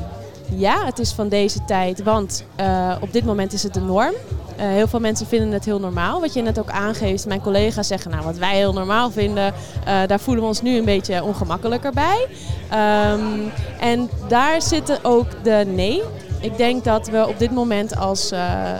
Ja, 0.55 0.85
het 0.85 0.99
is 0.99 1.11
van 1.11 1.29
deze 1.29 1.65
tijd, 1.65 2.03
want 2.03 2.45
eh, 2.55 2.95
op 3.01 3.13
dit 3.13 3.25
moment 3.25 3.53
is 3.53 3.63
het 3.63 3.73
de 3.73 3.81
norm. 3.81 4.13
Eh, 4.57 4.67
heel 4.67 4.87
veel 4.87 4.99
mensen 4.99 5.27
vinden 5.27 5.51
het 5.51 5.65
heel 5.65 5.79
normaal. 5.79 6.21
Wat 6.21 6.33
je 6.33 6.41
net 6.41 6.59
ook 6.59 6.69
aangeeft, 6.69 7.27
mijn 7.27 7.41
collega's 7.41 7.87
zeggen, 7.87 8.11
nou 8.11 8.23
wat 8.23 8.37
wij 8.37 8.55
heel 8.55 8.73
normaal 8.73 9.11
vinden, 9.11 9.53
eh, 9.85 9.99
daar 10.07 10.19
voelen 10.19 10.43
we 10.43 10.49
ons 10.49 10.61
nu 10.61 10.77
een 10.77 10.85
beetje 10.85 11.23
ongemakkelijker 11.23 11.91
bij. 11.91 12.27
Ehm, 12.69 13.39
en 13.79 14.09
daar 14.27 14.61
zit 14.61 14.99
ook 15.03 15.43
de 15.43 15.63
nee. 15.67 16.01
Ik 16.39 16.57
denk 16.57 16.83
dat 16.83 17.07
we 17.07 17.27
op 17.27 17.39
dit 17.39 17.51
moment 17.51 17.97
als, 17.97 18.33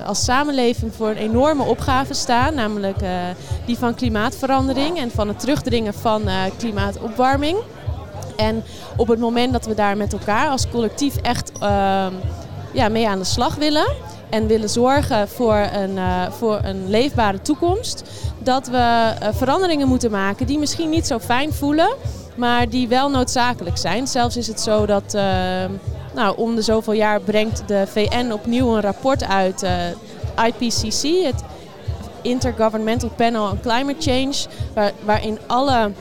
als 0.05 0.23
samenleving 0.23 0.93
voor 0.95 1.09
een 1.09 1.17
enorme 1.17 1.63
opgave 1.63 2.13
staan, 2.13 2.53
namelijk 2.53 2.97
die 3.65 3.77
van 3.77 3.95
klimaatverandering 3.95 4.97
en 4.97 5.11
van 5.11 5.27
het 5.27 5.39
terugdringen 5.39 5.93
van 5.93 6.21
klimaatopwarming. 6.57 7.57
En 8.35 8.63
op 8.97 9.07
het 9.07 9.19
moment 9.19 9.53
dat 9.53 9.65
we 9.65 9.73
daar 9.73 9.97
met 9.97 10.13
elkaar 10.13 10.49
als 10.49 10.69
collectief 10.69 11.15
echt 11.15 11.51
ehm, 11.59 12.13
ja, 12.71 12.89
mee 12.89 13.07
aan 13.07 13.19
de 13.19 13.25
slag 13.25 13.55
willen 13.55 13.87
en 14.29 14.47
willen 14.47 14.69
zorgen 14.69 15.27
voor 15.27 15.67
een, 15.73 15.97
eh, 15.97 16.31
voor 16.31 16.59
een 16.63 16.89
leefbare 16.89 17.41
toekomst, 17.41 18.03
dat 18.39 18.67
we 18.67 18.77
eh, 19.19 19.27
veranderingen 19.31 19.87
moeten 19.87 20.11
maken 20.11 20.45
die 20.45 20.59
misschien 20.59 20.89
niet 20.89 21.07
zo 21.07 21.19
fijn 21.19 21.53
voelen, 21.53 21.89
maar 22.35 22.69
die 22.69 22.87
wel 22.87 23.09
noodzakelijk 23.09 23.77
zijn. 23.77 24.07
Zelfs 24.07 24.37
is 24.37 24.47
het 24.47 24.61
zo 24.61 24.85
dat 24.85 25.13
ehm, 25.13 25.71
nou, 26.13 26.37
om 26.37 26.55
de 26.55 26.61
zoveel 26.61 26.93
jaar 26.93 27.21
brengt 27.21 27.63
de 27.67 27.83
VN 27.87 28.31
opnieuw 28.31 28.75
een 28.75 28.81
rapport 28.81 29.23
uit, 29.23 29.63
eh, 29.63 29.73
IPCC, 30.45 31.25
het 31.25 31.43
Intergovernmental 32.21 33.09
Panel 33.09 33.49
on 33.49 33.59
Climate 33.59 34.11
Change, 34.11 34.35
waar, 34.73 34.91
waarin 35.05 35.39
alle 35.47 35.91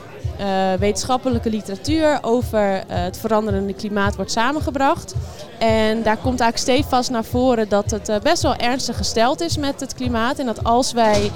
eh, 0.41 0.73
wetenschappelijke 0.79 1.49
literatuur 1.49 2.19
over 2.21 2.73
eh, 2.73 2.83
het 2.87 3.17
veranderende 3.17 3.73
klimaat 3.73 4.15
wordt 4.15 4.31
samengebracht. 4.31 5.13
En 5.59 6.03
daar 6.03 6.17
komt 6.17 6.39
eigenlijk 6.39 6.79
stevast 6.79 7.09
naar 7.09 7.23
voren 7.23 7.69
dat 7.69 7.91
het 7.91 8.09
eh, 8.09 8.19
best 8.19 8.43
wel 8.43 8.55
ernstig 8.55 8.97
gesteld 8.97 9.41
is 9.41 9.57
met 9.57 9.79
het 9.79 9.93
klimaat. 9.93 10.39
En 10.39 10.45
dat 10.45 10.63
als 10.63 10.91
wij 10.91 11.31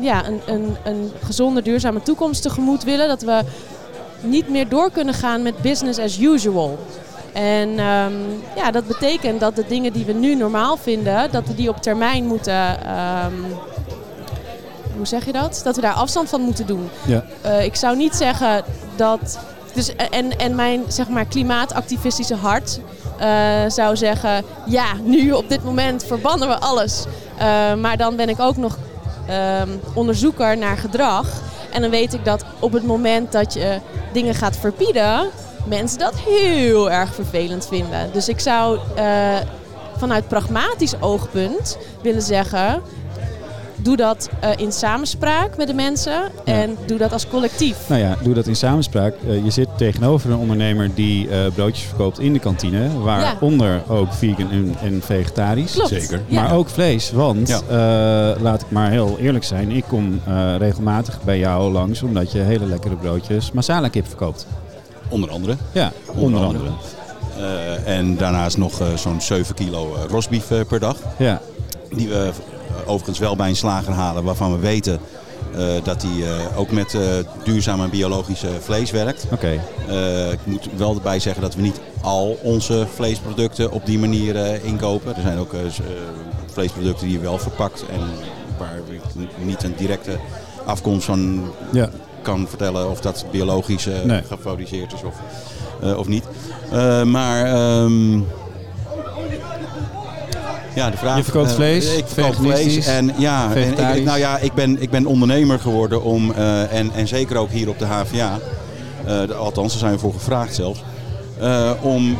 ja, 0.00 0.26
een, 0.26 0.40
een, 0.46 0.76
een 0.84 1.12
gezonde, 1.22 1.62
duurzame 1.62 2.02
toekomst 2.02 2.42
tegemoet 2.42 2.84
willen, 2.84 3.08
dat 3.08 3.22
we 3.22 3.42
niet 4.20 4.48
meer 4.48 4.68
door 4.68 4.90
kunnen 4.90 5.14
gaan 5.14 5.42
met 5.42 5.62
business 5.62 5.98
as 5.98 6.18
usual. 6.18 6.78
En 7.32 7.78
ehm, 7.78 8.14
ja, 8.56 8.70
dat 8.70 8.86
betekent 8.86 9.40
dat 9.40 9.56
de 9.56 9.64
dingen 9.68 9.92
die 9.92 10.04
we 10.04 10.12
nu 10.12 10.34
normaal 10.34 10.76
vinden, 10.76 11.30
dat 11.30 11.46
we 11.46 11.54
die 11.54 11.68
op 11.68 11.82
termijn 11.82 12.26
moeten. 12.26 12.84
ehm, 12.86 13.32
hoe 14.96 15.06
zeg 15.06 15.24
je 15.24 15.32
dat? 15.32 15.60
Dat 15.64 15.76
we 15.76 15.82
daar 15.82 15.92
afstand 15.92 16.28
van 16.28 16.40
moeten 16.40 16.66
doen. 16.66 16.88
Ja. 17.06 17.24
Eh, 17.40 17.64
ik 17.64 17.74
zou 17.74 17.96
niet 17.96 18.14
zeggen 18.14 18.64
dat. 18.96 19.38
Dus, 19.74 19.96
en, 19.96 20.38
en 20.38 20.54
mijn 20.54 20.82
zeg 20.88 21.08
maar, 21.08 21.24
klimaatactivistische 21.24 22.34
hart 22.34 22.80
eh, 23.18 23.28
zou 23.68 23.96
zeggen: 23.96 24.44
ja, 24.66 24.86
nu 25.02 25.32
op 25.32 25.48
dit 25.48 25.64
moment 25.64 26.04
verbannen 26.04 26.48
we 26.48 26.58
alles. 26.58 27.04
Eh, 27.38 27.74
maar 27.74 27.96
dan 27.96 28.16
ben 28.16 28.28
ik 28.28 28.40
ook 28.40 28.56
nog 28.56 28.78
ehm, 29.28 29.68
onderzoeker 29.94 30.58
naar 30.58 30.76
gedrag. 30.76 31.26
En 31.72 31.80
dan 31.80 31.90
weet 31.90 32.14
ik 32.14 32.24
dat 32.24 32.44
op 32.58 32.72
het 32.72 32.84
moment 32.84 33.32
dat 33.32 33.52
je 33.52 33.80
dingen 34.12 34.34
gaat 34.34 34.56
verbieden, 34.56 35.30
mensen 35.66 35.98
dat 35.98 36.14
heel 36.16 36.90
erg 36.90 37.14
vervelend 37.14 37.66
vinden. 37.66 38.12
Dus 38.12 38.28
ik 38.28 38.40
zou 38.40 38.78
eh, 38.94 39.36
vanuit 39.96 40.28
pragmatisch 40.28 41.00
oogpunt 41.00 41.78
willen 42.02 42.22
zeggen... 42.22 42.82
Doe 43.86 43.96
dat 43.96 44.28
eh, 44.40 44.50
in 44.56 44.72
samenspraak 44.72 45.56
met 45.56 45.66
de 45.66 45.74
mensen 45.74 46.22
en 46.44 46.76
doe 46.86 46.98
dat 46.98 47.12
als 47.12 47.28
collectief. 47.28 47.76
Nou 47.88 48.00
ja, 48.00 48.16
doe 48.22 48.34
dat 48.34 48.46
in 48.46 48.56
samenspraak. 48.56 49.14
Eh, 49.28 49.44
je 49.44 49.50
zit 49.50 49.68
tegenover 49.76 50.30
een 50.30 50.36
ondernemer 50.36 50.90
die 50.94 51.28
eh, 51.28 51.38
broodjes 51.54 51.84
verkoopt 51.86 52.18
in 52.18 52.32
de 52.32 52.38
kantine. 52.38 53.00
Waaronder 53.02 53.82
ook 53.88 54.12
vegan 54.12 54.50
en, 54.50 54.74
en 54.82 55.00
vegetarisch. 55.04 55.72
Klopt. 55.72 55.88
Zeker. 55.88 56.20
Ja. 56.26 56.42
Maar 56.42 56.54
ook 56.54 56.68
vlees. 56.68 57.10
Want, 57.12 57.48
Ja. 57.48 57.60
eh, 58.34 58.42
laat 58.42 58.60
ik 58.62 58.70
maar 58.70 58.90
heel 58.90 59.16
eerlijk 59.20 59.44
zijn, 59.44 59.70
ik 59.70 59.84
kom 59.88 60.20
eh, 60.26 60.54
regelmatig 60.58 61.18
bij 61.24 61.38
jou 61.38 61.72
langs 61.72 62.02
omdat 62.02 62.32
je 62.32 62.38
hele 62.38 62.66
lekkere 62.66 62.96
broodjes 62.96 63.52
masala 63.52 63.88
kip 63.88 64.06
verkoopt. 64.08 64.46
Onder 65.08 65.30
andere. 65.30 65.56
Ja, 65.72 65.92
onder 66.14 66.40
andere. 66.44 66.68
Eh, 67.38 67.96
en 67.98 68.16
daarnaast 68.16 68.56
nog 68.58 68.72
zo'n 68.94 69.20
7 69.20 69.54
kilo 69.54 69.94
eh, 69.94 70.02
rosbief 70.10 70.46
per 70.68 70.80
dag. 70.80 70.96
Ja, 71.18 71.40
Die 71.90 72.08
we 72.08 72.30
overigens 72.84 73.18
wel 73.18 73.36
bij 73.36 73.48
een 73.48 73.56
slager 73.56 73.92
halen 73.92 74.24
waarvan 74.24 74.52
we 74.52 74.58
weten 74.58 74.98
eh, 75.56 75.64
dat 75.82 76.00
die 76.00 76.24
eh, 76.24 76.58
ook 76.58 76.70
met 76.70 76.94
eh, 76.94 77.00
duurzaam 77.44 77.80
en 77.82 77.90
biologisch 77.90 78.42
eh, 78.42 78.50
vlees 78.60 78.90
werkt. 78.90 79.26
oké. 79.32 79.60
Eh, 79.88 80.32
ik 80.32 80.38
moet 80.44 80.68
wel 80.76 80.94
erbij 80.94 81.18
zeggen 81.18 81.42
dat 81.42 81.54
we 81.54 81.62
niet 81.62 81.80
al 82.00 82.38
onze 82.42 82.86
vleesproducten 82.94 83.70
op 83.72 83.86
die 83.86 83.98
manier 83.98 84.36
eh, 84.36 84.64
inkopen. 84.64 85.16
Er 85.16 85.22
zijn 85.22 85.38
ook 85.38 85.52
eh, 85.52 85.60
eh, 85.64 85.66
vleesproducten 86.52 87.06
die 87.06 87.16
je 87.16 87.22
wel 87.22 87.38
verpakt 87.38 87.84
en 87.92 88.00
waar 88.58 88.76
ik 88.88 89.00
niet 89.44 89.62
een 89.62 89.74
directe 89.76 90.16
afkomst 90.64 91.04
van 91.06 91.44
Ja. 91.72 91.88
kan 92.22 92.46
vertellen 92.48 92.90
of 92.90 93.00
dat 93.00 93.24
biologisch 93.30 93.86
eh, 93.86 94.02
Nee. 94.04 94.22
gefabriceerd 94.22 94.92
is 94.92 95.02
of, 95.02 95.14
eh, 95.82 95.98
of 95.98 96.06
niet. 96.06 96.24
Eh, 96.72 97.02
maar 97.02 97.44
ehm, 97.44 98.20
ja, 100.76 100.90
de 100.90 100.96
vraag. 100.96 101.16
Je 101.16 101.22
verkoopt 101.24 101.48
eh, 101.48 101.54
vlees, 101.54 101.96
ik 101.96 102.04
verkoop 102.06 102.34
vlees 102.34 102.86
en 102.86 103.12
ja, 103.18 103.54
en 103.54 103.96
ik, 103.96 104.04
nou 104.04 104.18
ja, 104.18 104.38
ik 104.38 104.52
ben, 104.54 104.82
ik 104.82 104.90
ben 104.90 105.06
ondernemer 105.06 105.58
geworden 105.58 106.02
om 106.02 106.32
eh, 106.32 106.72
en, 106.78 106.90
en 106.94 107.08
zeker 107.08 107.36
ook 107.36 107.50
hier 107.50 107.68
op 107.68 107.78
de 107.78 107.84
HVA. 107.84 108.38
eh, 109.06 109.26
de- 109.26 109.34
althans, 109.34 109.70
daar 109.70 109.78
zijn 109.80 109.92
we 109.92 109.98
voor 109.98 110.12
gevraagd 110.12 110.54
zelfs. 110.54 110.82
om, 111.80 112.16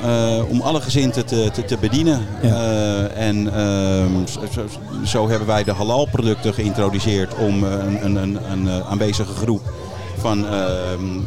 om 0.49 0.61
alle 0.61 0.81
gezinten 0.81 1.27
te, 1.27 1.51
te, 1.53 1.65
te 1.65 1.77
bedienen. 1.81 2.27
Ja. 2.43 3.07
En 3.07 3.55
ehm, 3.55 4.27
zo, 4.51 4.67
zo, 5.05 5.29
hebben 5.29 5.47
wij 5.47 5.65
de 5.65 5.73
halal 5.73 6.07
producten 6.11 6.55
geïntroduceerd 6.55 7.35
om 7.35 7.63
een, 7.65 8.05
een, 8.05 8.17
een, 8.17 8.39
een 8.51 8.85
aanwezige 8.85 9.33
groep 9.35 9.61
van 10.19 10.47
ehm, 10.47 11.19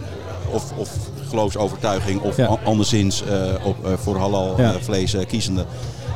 of, 0.51 0.63
of 0.75 0.89
geloofsovertuiging 1.29 2.21
of 2.21 2.37
Ja. 2.37 2.57
anderszins 2.63 3.23
eh, 3.23 3.65
op, 3.65 3.85
eh, 3.85 3.91
voor 3.97 4.17
halal 4.17 4.53
Ja. 4.57 4.73
eh, 4.73 4.81
vlees 4.81 5.15
kiezende 5.27 5.65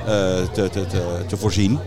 te, 0.05 0.69
te, 0.71 0.85
te, 0.87 1.01
te 1.27 1.37
voorzien. 1.37 1.79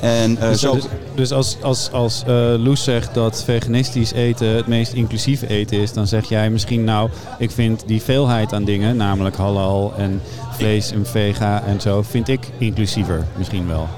En 0.00 0.34
Dus, 0.34 0.60
zo, 0.60 0.72
dus, 0.74 0.84
dus 1.14 1.32
als, 1.32 1.56
als, 1.62 1.90
als 1.92 2.22
Loes 2.58 2.84
zegt 2.84 3.14
dat 3.14 3.42
veganistisch 3.44 4.12
eten 4.12 4.46
het 4.48 4.66
meest 4.66 4.92
inclusieve 4.92 5.46
eten 5.48 5.78
is, 5.78 5.92
dan 5.92 6.06
zeg 6.06 6.28
jij 6.28 6.50
misschien 6.50 6.84
nou, 6.84 7.10
ik 7.38 7.50
vind 7.50 7.82
die 7.86 8.02
veelheid 8.02 8.52
aan 8.52 8.64
dingen, 8.64 8.96
namelijk 8.96 9.36
halal 9.36 9.92
en 9.96 10.20
vlees 10.50 10.90
en 10.92 11.06
vega 11.06 11.62
en 11.66 11.80
zo, 11.80 12.02
vind 12.02 12.28
ik 12.28 12.50
inclusiever 12.58 13.26
misschien 13.36 13.68
wel. 13.68 13.88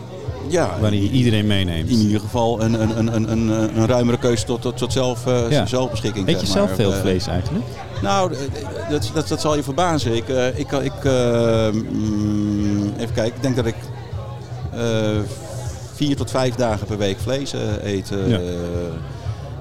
ja, 0.48 0.70
Waarin 0.80 1.02
je 1.02 1.10
iedereen 1.10 1.46
meeneemt. 1.46 1.90
in 1.90 1.98
ieder 1.98 2.20
geval 2.20 2.62
een, 2.62 2.80
een, 2.82 2.98
een, 2.98 3.14
een, 3.14 3.30
een, 3.32 3.48
een 3.78 3.86
ruimere 3.86 4.18
keuze 4.18 4.44
tot, 4.44 4.62
tot, 4.62 4.76
tot 4.76 4.92
zelf, 4.92 5.26
eh, 5.26 5.50
Ja. 5.50 5.66
zelfbeschikking. 5.66 6.28
Eet 6.28 6.40
je 6.40 6.46
zelf 6.46 6.70
veel 6.74 6.92
vlees 6.92 7.26
eigenlijk? 7.26 7.64
Nou, 8.02 8.34
dat, 8.90 9.10
dat, 9.14 9.28
dat 9.28 9.40
zal 9.40 9.56
je 9.56 9.62
verbazen. 9.62 10.16
Ik, 10.16 10.28
eh, 10.28 10.58
ik, 10.58 10.72
ik, 10.72 11.04
eh, 11.04 11.68
mm, 11.72 12.92
even 12.98 13.14
kijken, 13.14 13.34
ik 13.36 13.42
denk 13.42 13.56
dat 13.56 13.66
ik 13.66 13.74
eh, 14.72 14.80
vier 15.94 16.16
tot 16.16 16.30
vijf 16.30 16.54
dagen 16.54 16.86
per 16.86 16.98
week 16.98 17.18
vlees 17.18 17.52
eet. 17.82 18.10
Ja. 18.26 18.40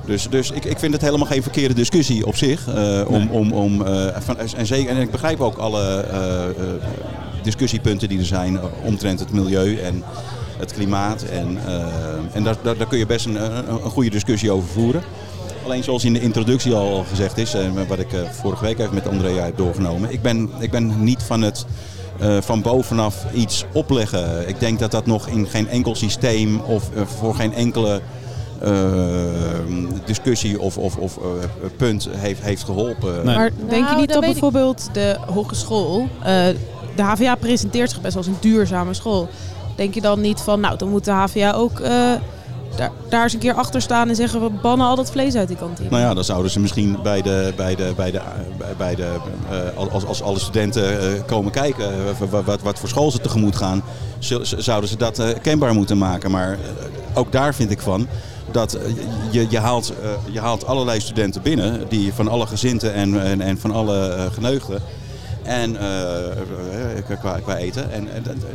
Dus, 0.06 0.30
dus 0.30 0.52
ik, 0.52 0.66
ik 0.66 0.80
vind 0.80 0.94
het 0.94 1.02
helemaal 1.02 1.28
geen 1.28 1.42
verkeerde 1.44 1.74
discussie 1.74 2.26
op 2.26 2.36
zich. 2.36 2.68
om, 3.08 3.30
om, 3.32 3.52
om, 3.52 3.86
van, 4.20 4.38
en, 4.58 4.66
zeker, 4.66 4.96
en 4.96 5.02
ik 5.02 5.12
begrijp 5.12 5.42
ook 5.42 5.58
alle 5.58 6.06
discussiepunten 7.44 8.10
die 8.10 8.20
er 8.20 8.26
zijn 8.26 8.60
omtrent 8.84 9.20
het 9.20 9.32
milieu 9.32 9.78
en 9.78 10.04
het 10.58 10.74
klimaat. 10.74 11.22
En, 11.24 11.58
en 12.34 12.44
daar, 12.44 12.56
daar, 12.62 12.78
daar 12.78 12.88
kun 12.88 12.98
je 12.98 13.06
best 13.06 13.26
een, 13.26 13.36
een, 13.36 13.70
een 13.70 13.90
goede 13.90 14.10
discussie 14.10 14.52
over 14.52 14.70
voeren. 14.70 15.04
Alleen 15.66 15.84
zoals 15.84 16.06
in 16.06 16.14
de 16.14 16.22
introductie 16.22 16.74
al 16.74 17.04
gezegd 17.10 17.38
is, 17.38 17.54
en 17.54 17.88
wat 17.88 18.00
ik 18.00 18.14
eh, 18.14 18.20
vorige 18.30 18.64
week 18.64 18.80
even 18.80 18.94
met 18.94 19.08
Andrea 19.08 19.44
heb 19.44 19.58
doorgenomen. 19.58 20.12
Ik 20.12 20.22
ben, 20.22 20.50
ik 20.60 20.72
ben 20.72 21.04
niet 21.04 21.24
van 21.24 21.42
het 21.42 21.66
eh, 22.20 22.38
van 22.42 22.62
bovenaf 22.62 23.26
iets 23.34 23.66
opleggen. 23.74 24.48
Ik 24.48 24.60
denk 24.60 24.80
dat 24.80 24.92
dat 24.92 25.06
nog 25.06 25.28
in 25.28 25.48
geen 25.48 25.68
enkel 25.68 25.96
systeem 25.96 26.60
of 26.60 26.90
eh, 26.96 27.02
voor 27.06 27.36
geen 27.36 27.54
enkele 27.54 28.02
eh, 28.62 28.72
discussie 30.06 30.60
of, 30.62 30.78
of, 30.78 30.98
of 30.98 31.18
eh, 31.18 31.24
punt 31.78 32.10
heeft, 32.12 32.42
heeft 32.42 32.64
geholpen. 32.64 33.26
Nee. 33.26 33.36
Maar 33.36 33.52
denk 33.58 33.72
je 33.72 33.80
Nou, 33.80 33.96
niet 34.00 34.08
dat 34.08 34.16
dat 34.16 34.26
weet 34.26 34.36
ik. 34.36 34.42
bijvoorbeeld 34.42 34.90
de 34.94 35.18
hogeschool, 35.34 36.08
eh 36.24 36.46
de 36.96 37.02
HVA 37.04 37.36
presenteert 37.36 37.90
zich 37.90 38.02
best 38.02 38.18
als 38.18 38.28
een 38.28 38.38
duurzame 38.40 38.94
school. 38.94 39.28
Denk 39.76 39.94
je 39.94 40.02
dan 40.02 40.22
niet 40.22 40.40
van, 40.40 40.60
nou 40.60 40.78
dan 40.78 40.90
moet 40.90 41.06
de 41.06 41.12
HVA 41.12 41.52
ook 41.54 41.80
eh, 41.80 42.12
daar, 43.10 43.24
eens 43.24 43.34
een 43.34 43.40
keer 43.40 43.54
achter 43.54 43.82
staan 43.82 44.10
en 44.10 44.16
zeggen 44.16 44.42
we 44.42 44.50
bannen 44.62 44.88
al 44.88 44.96
dat 44.96 45.12
vlees 45.12 45.36
uit 45.36 45.48
die 45.48 45.58
kantine. 45.58 45.90
Nou 45.90 46.02
ja, 46.02 46.14
dan 46.14 46.24
zouden 46.24 46.52
ze 46.52 46.60
misschien 46.60 46.98
bij 47.04 47.22
de, 47.22 47.54
bij 47.56 47.76
de, 47.76 47.94
bij 47.96 48.12
de, 48.12 48.22
bij- 48.58 48.76
bij 48.78 48.96
de 48.96 49.08
eh, 49.50 49.92
als, 49.94 50.06
als 50.06 50.22
alle 50.22 50.40
studenten 50.40 51.00
eh, 51.00 51.24
komen 51.26 51.52
kijken 51.52 51.86
eh, 51.86 52.30
wat, 52.46 52.62
wat, 52.62 52.80
voor 52.80 52.90
school 52.90 53.12
ze 53.12 53.20
tegemoet 53.22 53.56
gaan, 53.56 53.84
zouden 54.58 54.90
ze 54.90 54.98
dat 54.98 55.20
eh, 55.20 55.30
kenbaar 55.42 55.74
moeten 55.74 55.98
maken. 55.98 56.32
Maar 56.32 56.52
eh, 56.52 56.58
ook 57.14 57.32
daar 57.32 57.56
vind 57.56 57.72
ik 57.72 57.80
van 57.80 58.08
dat 58.52 58.74
eh, 58.74 58.82
je, 59.32 59.46
je, 59.50 59.60
haalt, 59.60 59.94
eh, 60.04 60.10
je 60.34 60.40
haalt 60.40 60.66
allerlei 60.66 61.00
studenten 61.00 61.42
binnen, 61.42 61.82
die 61.90 62.14
van 62.14 62.28
alle 62.28 62.46
gezinten 62.48 62.94
en, 62.94 63.22
en, 63.22 63.42
en 63.42 63.60
van 63.60 63.72
alle 63.72 64.08
eh, 64.10 64.24
geneugden. 64.34 64.82
En 65.46 65.78
eh, 65.80 66.32
eh, 66.32 67.20
qua, 67.20 67.40
qua 67.44 67.58
eten. 67.58 67.92
En, 67.92 68.08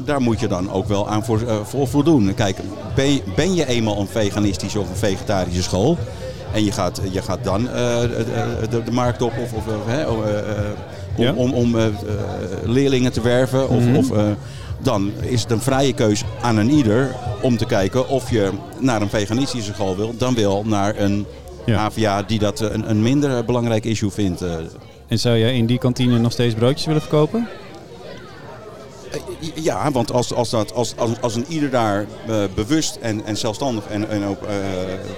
daar 0.05 0.21
moet 0.21 0.41
je 0.41 0.49
dan 0.49 0.73
ook 0.73 0.89
wel 0.89 1.09
aan 1.09 1.25
voor, 1.25 1.41
eh, 1.47 1.57
voor 1.65 1.89
voldoen. 1.89 2.35
Kijk, 2.35 2.57
ben 2.95 3.13
je, 3.13 3.23
ben 3.37 3.55
je 3.55 3.67
eenmaal 3.67 3.99
een 4.01 4.07
veganistische 4.09 4.81
of 4.81 4.89
een 4.89 4.97
vegetarische 4.97 5.63
school. 5.63 5.99
En 6.53 6.65
je 6.65 6.73
gaat, 6.73 7.01
je 7.13 7.23
gaat 7.23 7.45
dan 7.45 7.69
eh, 7.69 8.01
de, 8.01 8.25
de, 8.71 8.83
de 8.83 8.91
markt 8.91 9.23
op 9.23 9.33
of, 9.43 9.53
of, 9.53 9.67
eh, 9.89 10.11
oh, 10.11 10.27
eh, 10.29 10.39
eh, 10.39 11.37
om, 11.37 11.37
om, 11.39 11.53
om 11.53 11.77
eh, 11.77 11.87
eh, 11.87 11.93
leerlingen 12.65 13.13
te 13.13 13.21
werven. 13.21 13.69
Of, 13.69 13.81
Mhm. 13.85 13.97
of, 13.97 14.11
eh, 14.11 14.23
dan 14.83 15.11
is 15.21 15.43
het 15.43 15.51
een 15.51 15.61
vrije 15.61 15.93
keus 15.93 16.25
aan 16.43 16.57
een 16.57 16.71
ieder 16.71 17.15
om 17.43 17.57
te 17.57 17.65
kijken 17.67 18.09
of 18.09 18.31
je 18.31 18.51
naar 18.79 19.03
een 19.03 19.09
veganistische 19.11 19.73
school 19.73 19.97
wil. 19.97 20.15
Dan 20.19 20.35
wel 20.35 20.63
naar 20.67 20.99
een 20.99 21.27
Ja. 21.65 21.89
HVA 21.91 22.23
die 22.23 22.39
dat 22.39 22.61
eh, 22.61 22.69
een, 22.73 22.91
een 22.91 23.03
minder 23.03 23.45
belangrijk 23.45 23.85
issue 23.85 24.11
vindt. 24.11 24.43
En 25.11 25.19
zou 25.19 25.39
jij 25.39 25.57
in 25.57 25.67
die 25.67 25.79
kantine 25.79 26.19
nog 26.19 26.33
steeds 26.33 26.55
broodjes 26.55 26.87
willen 26.87 27.01
verkopen? 27.01 27.49
Eh, 29.13 29.19
Ja, 29.55 29.91
want 29.91 30.13
als, 30.13 30.35
als, 30.35 30.51
dat, 30.51 30.75
als, 30.75 30.95
als, 30.97 31.11
als 31.21 31.35
een 31.35 31.45
ieder 31.49 31.71
daar 31.71 32.07
eh, 32.27 32.37
bewust 32.55 32.97
en, 33.01 33.25
en 33.25 33.37
zelfstandig 33.37 33.87
en, 33.87 34.09
en 34.09 34.25
ook 34.25 34.43
eh, 34.43 34.55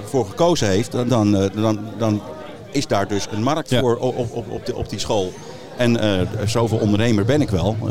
voor 0.05 0.27
gekozen 0.27 0.69
heeft, 0.69 0.93
dan, 0.93 1.09
dan, 1.09 1.51
dan, 1.55 1.79
dan 1.99 2.23
is 2.71 2.87
daar 2.87 3.09
dus 3.09 3.27
een 3.31 3.43
markt 3.43 3.71
Ja. 3.71 3.81
voor 3.81 3.97
op, 3.97 4.17
op, 4.19 4.51
op, 4.51 4.67
die, 4.67 4.77
op 4.77 4.89
die 4.89 4.99
school. 4.99 5.33
En 5.77 6.01
eh, 6.01 6.21
zoveel 6.47 6.79
ondernemer 6.79 7.25
ben 7.25 7.41
ik 7.41 7.51
wel. 7.51 7.77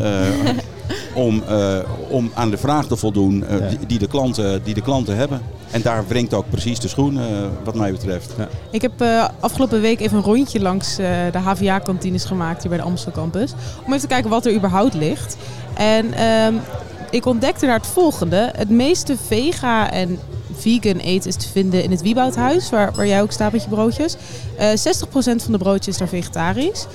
om, 1.14 1.44
eh, 1.48 1.78
om 2.10 2.32
aan 2.34 2.50
de 2.50 2.58
vraag 2.58 2.88
te 2.88 2.96
voldoen 2.96 3.46
eh, 3.46 3.60
Ja. 3.60 3.68
die, 3.68 3.78
die, 3.88 4.00
de 4.00 4.08
klanten, 4.08 4.64
die 4.64 4.74
de 4.74 4.82
klanten 4.82 5.16
hebben. 5.16 5.42
En 5.72 5.82
daar 5.82 6.08
wringt 6.08 6.34
ook 6.34 6.50
precies 6.50 6.80
de 6.80 6.88
schoen, 6.88 7.18
eh, 7.18 7.24
wat 7.64 7.76
mij 7.76 7.92
betreft. 7.92 8.34
Ik 8.72 8.82
heb 8.82 9.04
afgelopen 9.40 9.82
week 9.82 10.00
even 10.00 10.18
een 10.18 10.24
rondje 10.24 10.60
langs 10.60 10.96
de 10.96 11.38
HVA-kantines 11.44 12.26
gemaakt 12.26 12.62
hier 12.62 12.70
bij 12.70 12.80
de 12.80 12.86
Amstel 12.86 13.12
Campus. 13.12 13.52
Om 13.86 13.88
even 13.88 14.00
te 14.00 14.08
kijken 14.08 14.30
wat 14.30 14.46
er 14.46 14.54
überhaupt 14.54 14.94
ligt. 14.94 15.38
En 15.74 16.14
ehm, 16.14 16.54
ik 17.10 17.26
ontdekte 17.26 17.66
daar 17.66 17.78
het 17.78 17.88
volgende. 17.88 18.52
Het 18.56 18.70
meeste 18.70 19.16
vega 19.28 19.92
en 19.92 20.20
vegan 20.56 20.98
eten 20.98 21.30
is 21.30 21.36
te 21.36 21.48
vinden 21.48 21.84
in 21.84 21.92
het 21.92 22.02
Wieboudhuis, 22.02 22.70
waar, 22.70 22.92
waar 22.96 23.08
jij 23.08 23.22
ook 23.22 23.32
staat 23.32 23.52
met 23.52 23.64
je 23.64 23.70
broodjes. 23.70 24.16
Eh 24.58 24.68
60% 24.68 25.44
van 25.44 25.52
de 25.52 25.58
broodjes 25.58 25.88
is 25.88 25.98
daar 25.98 26.08
vegetarisch. 26.08 26.86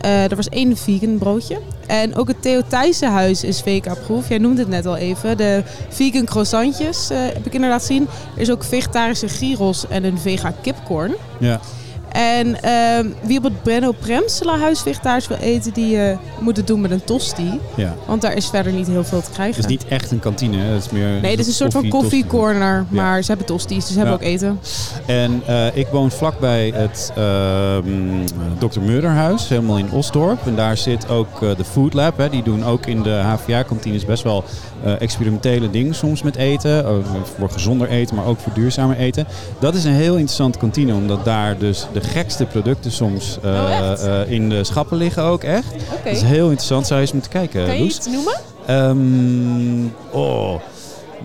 Eh, 0.00 0.30
er 0.30 0.36
was 0.36 0.48
één 0.48 0.76
vegan 0.76 1.18
broodje. 1.18 1.58
En 1.86 2.14
ook 2.14 2.28
het 2.28 2.42
Theo 2.42 2.62
Thijssenhuis 2.68 3.44
is 3.44 3.60
VK-proef. 3.60 4.28
Jij 4.28 4.38
noemde 4.38 4.60
het 4.60 4.70
net 4.70 4.86
al 4.86 4.96
even. 4.96 5.36
De 5.36 5.62
vegan 5.88 6.24
croissantjes 6.24 7.10
eh, 7.10 7.18
heb 7.18 7.46
ik 7.46 7.54
inderdaad 7.54 7.84
zien. 7.84 8.08
Er 8.34 8.40
is 8.40 8.50
ook 8.50 8.64
vegetarische 8.64 9.28
gyros 9.28 9.88
en 9.88 10.04
een 10.04 10.18
vega 10.18 10.52
kipcorn. 10.62 11.14
Ja. 11.40 11.60
En 12.16 12.62
ehm, 12.62 13.06
wie 13.22 13.38
op 13.38 13.42
het 13.44 13.62
Brenno 13.62 13.92
Premsela 13.92 14.58
huis 14.58 14.80
vegetarisch 14.80 15.28
wil 15.28 15.36
eten, 15.36 15.72
die 15.72 15.98
eh, 16.02 16.16
moet 16.40 16.56
het 16.56 16.66
doen 16.66 16.80
met 16.80 16.90
een 16.90 17.04
tosti. 17.04 17.60
Ja. 17.74 17.94
Want 18.06 18.22
daar 18.22 18.34
is 18.34 18.46
verder 18.48 18.72
niet 18.72 18.86
heel 18.86 19.04
veel 19.04 19.20
te 19.22 19.30
krijgen. 19.30 19.54
Het 19.62 19.64
is 19.64 19.70
niet 19.70 19.86
echt 19.88 20.10
een 20.10 20.18
kantine. 20.18 20.56
hè. 20.56 20.64
Het 20.72 20.84
is 20.84 20.90
meer 20.90 21.08
Nee, 21.20 21.30
het 21.30 21.40
is 21.40 21.46
een 21.46 21.52
soort 21.52 21.72
van 21.72 21.88
koffie- 21.88 22.00
koffiecorner. 22.00 22.84
Maar 22.88 23.20
ze 23.22 23.26
hebben 23.28 23.46
tosti's, 23.46 23.84
dus 23.84 23.92
ze 23.92 23.96
hebben 23.98 24.14
ook 24.14 24.22
eten. 24.22 24.58
En 25.06 25.42
eh, 25.46 25.76
ik 25.76 25.86
woon 25.92 26.10
vlakbij 26.10 26.72
het 26.74 27.12
ehm 27.16 28.24
Dr. 28.58 28.80
Murderhuis, 28.80 29.48
helemaal 29.48 29.78
in 29.78 29.90
Osdorp. 29.90 30.46
En 30.46 30.54
daar 30.56 30.76
zit 30.76 31.08
ook 31.08 31.42
eh, 31.42 31.56
de 31.56 31.64
Food 31.64 31.94
Lab. 31.94 32.18
Hè. 32.18 32.28
Die 32.28 32.42
doen 32.42 32.64
ook 32.64 32.86
in 32.86 33.02
de 33.02 33.10
HVA-kantines 33.10 34.04
best 34.04 34.22
wel 34.22 34.44
experimentele 34.98 35.70
dingen 35.70 35.94
soms 35.94 36.22
met 36.22 36.36
eten. 36.36 36.84
Eh, 36.84 36.92
voor 37.38 37.50
gezonder 37.50 37.88
eten, 37.88 38.16
maar 38.16 38.24
ook 38.24 38.38
voor 38.38 38.52
duurzamer 38.52 38.96
eten. 38.96 39.26
Dat 39.58 39.74
is 39.74 39.84
een 39.84 39.92
heel 39.92 40.14
interessante 40.14 40.58
kantine, 40.58 40.94
omdat 40.94 41.24
daar 41.24 41.58
dus 41.58 41.86
de 41.92 42.00
gekste 42.00 42.44
producten 42.44 42.90
soms 42.92 43.38
eh, 43.42 43.50
Oh, 43.50 43.92
eh, 44.20 44.30
in 44.30 44.48
de 44.48 44.64
schappen 44.64 44.96
liggen 44.96 45.22
ook 45.22 45.42
echt. 45.42 45.72
Dat 46.04 46.12
is 46.12 46.22
heel 46.22 46.44
interessant, 46.46 46.86
zou 46.86 47.00
je 47.00 47.04
eens 47.06 47.14
moeten 47.14 47.30
kijken, 47.30 47.64
Kan 47.66 47.74
je 47.74 47.80
Loes. 47.82 47.96
iets 47.96 48.06
noemen? 48.06 48.34
Ehm, 48.66 50.16
oh, 50.18 50.60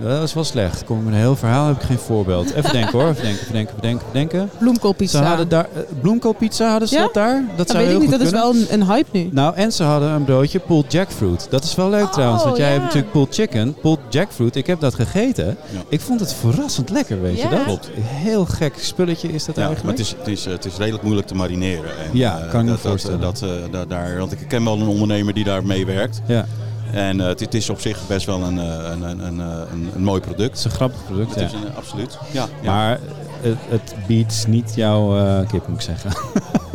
dat 0.09 0.23
is 0.23 0.33
wel 0.33 0.43
slecht. 0.43 0.83
Kom 0.83 0.97
ik 0.97 1.03
met 1.03 1.13
een 1.13 1.19
heel 1.19 1.35
verhaal, 1.35 1.67
heb 1.67 1.75
ik 1.75 1.81
geen 1.81 1.97
voorbeeld. 1.97 2.53
Even 2.53 2.71
denken 2.71 2.91
hoor, 2.99 3.09
even 3.09 3.23
denken, 3.23 3.41
even 3.41 3.53
denken, 3.53 3.69
even 3.73 3.81
denken, 3.81 4.05
denken. 4.11 4.49
Bloemkoolpizza. 4.59 5.17
Ze 5.17 5.23
hadden 5.23 5.49
daar, 5.49 5.67
eh, 5.75 5.81
bloemkoolpizza 6.01 6.69
hadden 6.69 6.87
ze 6.87 6.95
Ja? 6.95 7.01
dat 7.01 7.13
daar? 7.13 7.43
Dat 7.47 7.57
dat 7.57 7.67
zou 7.69 7.79
weet 7.79 7.87
heel 7.87 7.95
ik 8.01 8.01
niet, 8.09 8.11
dat 8.17 8.21
is 8.27 8.31
wel 8.31 8.53
een, 8.53 8.65
een 8.69 8.83
hype 8.85 9.09
nu. 9.11 9.29
Nou, 9.31 9.55
en 9.55 9.71
ze 9.71 9.83
hadden 9.83 10.09
een 10.09 10.23
broodje 10.23 10.59
pulled 10.59 10.91
jackfruit. 10.91 11.47
Dat 11.49 11.63
is 11.63 11.75
wel 11.75 11.89
leuk 11.89 12.03
Oh, 12.03 12.11
trouwens, 12.11 12.43
want 12.43 12.57
jij 12.57 12.65
ja. 12.65 12.71
hebt 12.71 12.83
natuurlijk 12.85 13.11
pulled 13.11 13.33
chicken, 13.33 13.73
pulled 13.81 13.99
jackfruit. 14.09 14.55
Ik 14.55 14.67
heb 14.67 14.79
dat 14.79 14.95
gegeten. 14.95 15.45
Ja. 15.45 15.79
Ik 15.89 16.01
vond 16.01 16.19
het 16.19 16.33
verrassend 16.33 16.89
lekker, 16.89 17.21
weet 17.21 17.37
Ja. 17.37 17.49
je 17.49 17.55
dat? 17.55 17.63
Klopt. 17.63 17.89
Heel 18.01 18.45
gek 18.45 18.73
spulletje 18.79 19.27
is 19.33 19.45
dat 19.45 19.55
Ja, 19.55 19.61
maar 19.61 19.69
eigenlijk. 19.71 19.97
het 19.97 20.07
is, 20.07 20.15
het, 20.17 20.27
is, 20.27 20.45
het 20.45 20.65
is 20.65 20.77
redelijk 20.77 21.03
moeilijk 21.03 21.27
te 21.27 21.35
marineren. 21.35 21.89
En, 22.05 22.09
Ja, 22.13 22.39
eh, 22.39 22.49
kan 22.49 22.59
ik 22.59 22.65
me 22.65 22.71
dat, 22.71 22.81
dat, 22.81 22.91
voorstellen. 22.91 23.19
Dat, 23.21 23.41
eh, 23.41 23.49
da- 23.71 23.85
daar, 23.85 24.17
want 24.17 24.31
ik 24.31 24.37
ken 24.47 24.63
wel 24.63 24.79
een 24.79 24.87
ondernemer 24.87 25.33
die 25.33 25.43
daar 25.43 25.65
mee 25.65 25.85
werkt. 25.85 26.21
Ja, 26.25 26.45
En 26.93 27.21
eh, 27.21 27.27
het, 27.27 27.39
het 27.39 27.53
is 27.53 27.69
op 27.69 27.79
zich 27.79 28.07
best 28.07 28.25
wel 28.25 28.41
een, 28.43 28.59
eh, 28.59 28.89
een, 28.91 29.01
een, 29.01 29.19
een, 29.19 29.39
eh, 29.39 29.71
een, 29.71 29.91
een 29.95 30.03
mooi 30.03 30.21
het 30.21 30.29
product. 30.29 30.57
is 30.57 30.63
een 30.63 30.71
grappig 30.71 31.05
product, 31.05 31.29
Het 31.29 31.39
ja. 31.39 31.45
is 31.45 31.53
een, 31.53 31.75
absoluut. 31.75 32.17
Ja, 32.31 32.45
ja. 32.61 32.71
Maar 32.71 32.99
het, 33.41 33.57
het 33.69 33.95
biedt 34.07 34.45
niet 34.47 34.71
jouw 34.75 35.17
eh, 35.17 35.47
kip, 35.47 35.67
moet 35.67 35.77
ik 35.77 35.81
zeggen. 35.81 36.11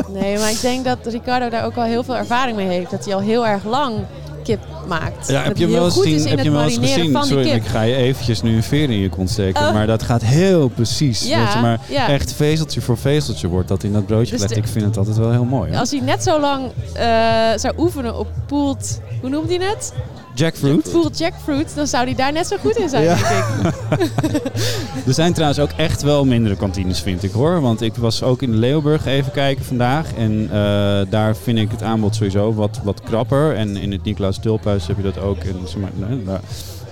Nee, 0.09 0.39
maar 0.39 0.51
ik 0.51 0.61
denk 0.61 0.85
dat 0.85 0.99
Ricardo 1.03 1.49
daar 1.49 1.65
ook 1.65 1.75
wel 1.75 1.85
heel 1.85 2.03
veel 2.05 2.17
ervaring 2.17 2.57
mee 2.57 2.69
heeft. 2.69 2.91
Dat 2.91 3.05
hij 3.05 3.15
al 3.15 3.21
heel 3.21 3.47
erg 3.47 3.65
lang 3.65 3.95
kip 4.43 4.61
maakt. 4.87 5.29
Ja, 5.29 5.43
heb 5.43 5.57
je 5.57 5.67
wel 5.67 5.85
eens 5.85 5.95
gezien? 5.95 6.29
Heb 6.29 6.39
je 6.39 6.51
wel 6.51 6.63
eens 6.63 6.79
gezien? 6.79 7.23
Sorry, 7.23 7.49
ik 7.49 7.65
ga 7.65 7.83
je 7.83 7.95
eventjes 7.95 8.43
nu 8.43 8.57
een 8.57 8.63
veer 8.63 8.91
in 8.91 8.99
je 8.99 9.09
kont 9.09 9.31
steken. 9.31 9.67
Oh. 9.67 9.73
Maar 9.73 9.87
dat 9.87 10.03
gaat 10.03 10.23
heel 10.23 10.69
precies. 10.69 11.27
Ja, 11.27 11.45
weet 11.45 11.53
je, 11.53 11.59
maar 11.59 11.81
ja. 11.89 12.09
echt 12.09 12.33
vezeltje 12.33 12.81
voor 12.81 12.99
vezeltje 12.99 13.49
wordt 13.49 13.69
dat 13.69 13.83
in 13.83 13.93
dat 13.93 14.07
broodje 14.07 14.33
Dus 14.33 14.41
gelegd. 14.43 14.57
Ik 14.57 14.67
vind 14.73 14.85
het 14.85 14.97
altijd 14.97 15.17
wel 15.17 15.31
heel 15.31 15.45
mooi. 15.45 15.71
hè? 15.73 15.79
Als 15.79 15.91
hij 15.91 16.01
net 16.01 16.23
zo 16.23 16.41
lang 16.41 16.71
eh, 16.95 17.05
zou 17.57 17.75
oefenen 17.79 18.19
op 18.19 18.29
pooled, 18.47 19.01
hoe 19.21 19.31
noemt 19.31 19.49
hij 19.49 19.67
het? 19.69 19.93
Jackfruit. 20.41 20.91
Pooled 20.93 21.19
jackfruit, 21.19 21.73
dan 21.75 21.87
zou 21.87 22.05
hij 22.05 22.15
daar 22.15 22.33
net 22.33 22.47
zo 22.47 22.57
goed 22.61 22.77
in 22.77 22.89
zijn, 22.89 23.03
Ja. 23.05 23.17
denk 23.17 23.75
ik. 24.01 24.11
Er 25.07 25.15
zijn 25.15 25.33
trouwens 25.33 25.61
ook 25.61 25.71
echt 25.77 26.03
wel 26.03 26.25
mindere 26.25 26.57
kantines, 26.57 27.01
vind 27.01 27.23
ik 27.23 27.33
hoor. 27.33 27.61
Want 27.61 27.81
ik 27.81 27.95
was 27.95 28.23
ook 28.23 28.43
in 28.43 28.51
de 28.51 28.57
Leeuwburg 28.57 29.07
even 29.07 29.33
kijken 29.33 29.65
vandaag. 29.65 30.15
En 30.15 30.43
eh, 30.53 30.59
daar 31.11 31.37
vind 31.37 31.59
ik 31.59 31.71
het 31.71 31.83
aanbod 31.83 32.15
sowieso 32.15 32.55
wat, 32.55 32.81
wat 32.85 33.01
krapper. 33.01 33.55
En 33.55 33.77
in 33.77 33.93
het 33.93 34.05
Nicolaas 34.05 34.39
Tulphuis 34.39 34.87
heb 34.87 34.97
je 34.97 35.03
dat 35.03 35.19
ook. 35.19 35.39
En, 35.39 35.57
daar- 36.25 36.41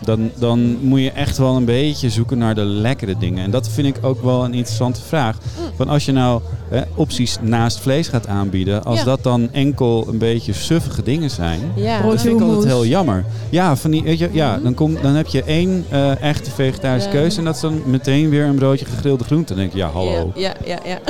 dan, 0.04 0.30
dan 0.38 0.76
moet 0.80 1.00
je 1.00 1.10
echt 1.10 1.38
wel 1.38 1.56
een 1.56 1.64
beetje 1.64 2.10
zoeken 2.10 2.38
naar 2.38 2.54
de 2.54 2.64
lekkere 2.64 3.16
dingen. 3.18 3.44
En 3.44 3.50
dat 3.50 3.68
vind 3.68 3.96
ik 3.96 4.04
ook 4.04 4.22
wel 4.22 4.44
een 4.44 4.54
interessante 4.54 5.00
vraag. 5.00 5.36
Van 5.76 5.88
als 5.88 6.04
je 6.04 6.12
nou 6.12 6.40
hè, 6.68 6.82
opties 6.94 7.36
naast 7.40 7.80
vlees 7.80 8.08
gaat 8.08 8.26
aanbieden, 8.26 8.84
als 8.84 8.98
Ja. 8.98 9.04
dat 9.04 9.22
dan 9.22 9.48
enkel 9.52 10.06
een 10.08 10.18
beetje 10.18 10.52
suffige 10.52 11.02
dingen 11.02 11.30
zijn, 11.30 11.60
Ja. 11.74 12.02
dat 12.02 12.20
vind 12.20 12.40
ik 12.40 12.46
altijd 12.46 12.64
heel 12.64 12.86
jammer. 12.86 13.24
Ja, 13.50 13.76
van 13.76 13.90
die, 13.90 14.02
weet 14.02 14.18
je, 14.18 14.28
ja 14.32 14.54
Mhm. 14.54 14.62
dan, 14.62 14.74
kom, 14.74 14.96
dan 15.02 15.14
heb 15.14 15.26
je 15.26 15.42
één 15.42 15.84
eh, 15.88 16.20
echte 16.22 16.50
vegetarische 16.50 17.08
keuze 17.08 17.38
en 17.38 17.44
dat 17.44 17.54
is 17.54 17.60
dan 17.60 17.82
meteen 17.86 18.28
weer 18.30 18.44
een 18.44 18.54
broodje 18.54 18.84
gegrilde 18.84 19.24
groenten. 19.24 19.46
Dan 19.56 19.64
denk 19.64 19.72
je, 19.72 19.78
ja, 19.78 19.88
hallo. 19.88 20.32
Ja, 20.34 20.52
ja, 20.64 20.78
ja. 20.84 20.98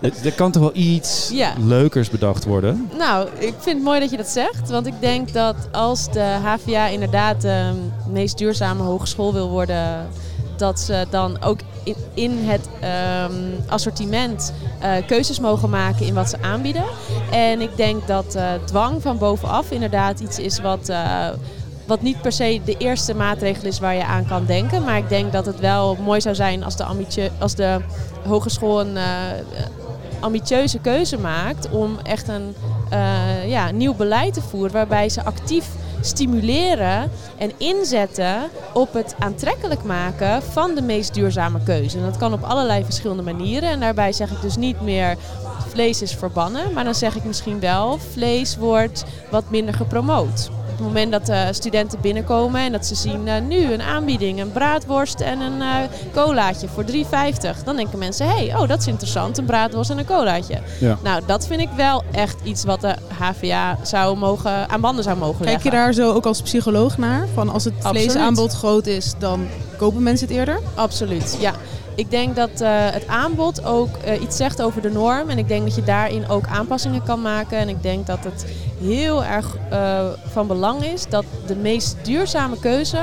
Er, 0.00 0.12
er 0.24 0.32
kan 0.32 0.50
toch 0.52 0.62
wel 0.62 0.70
iets 0.76 1.32
leukers 1.66 2.10
bedacht 2.10 2.44
worden? 2.44 2.90
Nou, 2.98 3.28
ik 3.38 3.54
vind 3.58 3.76
het 3.76 3.82
mooi 3.84 4.00
dat 4.00 4.10
je 4.10 4.16
dat 4.16 4.28
zegt. 4.28 4.70
Want 4.70 4.86
ik 4.86 4.94
denk 5.00 5.32
dat 5.32 5.56
als 5.72 6.12
de 6.12 6.20
HVA 6.42 6.86
inderdaad 6.86 7.40
de 7.40 7.70
meest 8.12 8.38
duurzame 8.38 8.82
hogeschool 8.82 9.32
wil 9.32 9.48
worden, 9.48 10.06
dat 10.56 10.80
ze 10.80 11.06
dan 11.10 11.42
ook 11.42 11.58
in, 12.14 12.38
het 12.48 12.68
ehm, 12.80 13.32
assortiment 13.68 14.52
eh, 14.80 14.92
keuzes 15.06 15.40
mogen 15.40 15.70
maken 15.70 16.06
in 16.06 16.14
wat 16.14 16.28
ze 16.28 16.42
aanbieden. 16.42 16.84
En 17.30 17.60
ik 17.60 17.76
denk 17.76 18.06
dat 18.06 18.34
eh, 18.34 18.44
dwang 18.64 19.02
van 19.02 19.18
bovenaf 19.18 19.70
inderdaad 19.70 20.20
iets 20.20 20.38
is 20.38 20.60
wat. 20.60 20.88
eh, 20.88 21.28
wat 21.86 22.02
niet 22.02 22.22
per 22.22 22.32
se 22.32 22.60
de 22.64 22.76
eerste 22.78 23.14
maatregel 23.14 23.66
is 23.66 23.78
waar 23.78 23.94
je 23.94 24.04
aan 24.04 24.26
kan 24.26 24.44
denken. 24.46 24.84
Maar 24.84 24.96
ik 24.98 25.08
denk 25.08 25.32
dat 25.32 25.46
het 25.46 25.60
wel 25.60 25.96
mooi 26.04 26.20
zou 26.20 26.34
zijn 26.34 26.64
als 26.64 26.76
de, 26.76 26.84
ambitie- 26.84 27.30
als 27.38 27.54
de 27.54 27.80
hogeschool 28.26 28.80
een 28.80 28.98
ambitieuze 30.20 30.78
keuze 30.78 31.18
maakt 31.18 31.70
om 31.70 31.98
echt 32.02 32.28
een 32.28 32.54
ja, 33.46 33.70
nieuw 33.70 33.94
beleid 33.94 34.34
te 34.34 34.40
voeren 34.40 34.72
waarbij 34.72 35.08
ze 35.08 35.24
actief 35.24 35.66
stimuleren 36.00 37.10
en 37.38 37.52
inzetten 37.56 38.50
op 38.72 38.92
het 38.92 39.14
aantrekkelijk 39.18 39.82
maken 39.82 40.42
van 40.42 40.74
de 40.74 40.82
meest 40.82 41.14
duurzame 41.14 41.62
keuze. 41.62 41.98
En 41.98 42.04
dat 42.04 42.16
kan 42.16 42.32
op 42.32 42.42
allerlei 42.42 42.84
verschillende 42.84 43.22
manieren. 43.22 43.68
En 43.68 43.80
daarbij 43.80 44.12
zeg 44.12 44.30
ik 44.30 44.40
dus 44.40 44.56
niet 44.56 44.80
meer 44.80 45.16
vlees 45.68 46.02
is 46.02 46.14
verbannen, 46.14 46.72
maar 46.72 46.84
dan 46.84 46.94
zeg 46.94 47.16
ik 47.16 47.24
misschien 47.24 47.60
wel 47.60 47.98
vlees 48.12 48.56
wordt 48.56 49.04
wat 49.30 49.50
minder 49.50 49.74
gepromoot. 49.74 50.50
Op 50.80 50.86
het 50.86 50.94
moment 50.94 51.12
dat 51.12 51.26
de 51.26 51.52
studenten 51.52 52.00
binnenkomen 52.00 52.60
en 52.60 52.72
dat 52.72 52.86
ze 52.86 52.94
zien 52.94 53.28
eh, 53.28 53.42
nu 53.42 53.72
een 53.72 53.82
aanbieding, 53.82 54.40
een 54.40 54.52
braadworst 54.52 55.20
en 55.20 55.40
een 55.40 55.60
eh, 55.60 55.76
colaatje 56.14 56.68
voor 56.68 56.84
3,50. 56.84 57.64
Dan 57.64 57.76
denken 57.76 57.98
mensen, 57.98 58.28
hé, 58.28 58.46
hey, 58.46 58.56
oh 58.56 58.68
dat 58.68 58.80
is 58.80 58.86
interessant, 58.86 59.38
een 59.38 59.44
braadworst 59.44 59.90
en 59.90 59.98
een 59.98 60.06
colaatje. 60.06 60.58
Ja. 60.78 60.98
Nou, 61.02 61.22
dat 61.26 61.46
vind 61.46 61.60
ik 61.60 61.68
wel 61.76 62.02
echt 62.12 62.36
iets 62.42 62.64
wat 62.64 62.80
de 62.80 62.94
HVA 63.18 63.78
zou 63.82 64.16
mogen, 64.16 64.68
aan 64.68 64.80
banden 64.80 65.04
zou 65.04 65.16
mogen 65.16 65.44
Kijk 65.44 65.62
je 65.62 65.70
leggen. 65.70 65.70
daar 65.70 65.92
zo 65.92 66.12
ook 66.12 66.26
als 66.26 66.42
psycholoog 66.42 66.98
naar? 66.98 67.26
Van 67.34 67.48
als 67.48 67.64
het 67.64 67.74
vleesaanbod 67.78 68.52
groot 68.52 68.86
is, 68.86 69.14
dan 69.18 69.46
kopen 69.76 70.02
mensen 70.02 70.26
het 70.26 70.36
eerder? 70.36 70.60
Absoluut, 70.74 71.36
ja. 71.40 71.52
Ik 72.00 72.10
denk 72.10 72.36
dat 72.36 72.60
eh, 72.60 72.70
het 72.72 73.06
aanbod 73.06 73.64
ook 73.64 73.96
eh, 73.96 74.22
iets 74.22 74.36
zegt 74.36 74.62
over 74.62 74.82
de 74.82 74.90
norm. 74.90 75.28
En 75.28 75.38
ik 75.38 75.48
denk 75.48 75.64
dat 75.64 75.74
je 75.74 75.82
daarin 75.82 76.28
ook 76.28 76.46
aanpassingen 76.46 77.02
kan 77.02 77.22
maken. 77.22 77.58
En 77.58 77.68
ik 77.68 77.82
denk 77.82 78.06
dat 78.06 78.24
het 78.24 78.46
heel 78.82 79.24
erg 79.24 79.56
eh, 79.70 80.06
van 80.32 80.46
belang 80.46 80.84
is 80.84 81.06
dat 81.08 81.24
de 81.46 81.56
meest 81.56 81.96
duurzame 82.02 82.58
keuze 82.58 82.98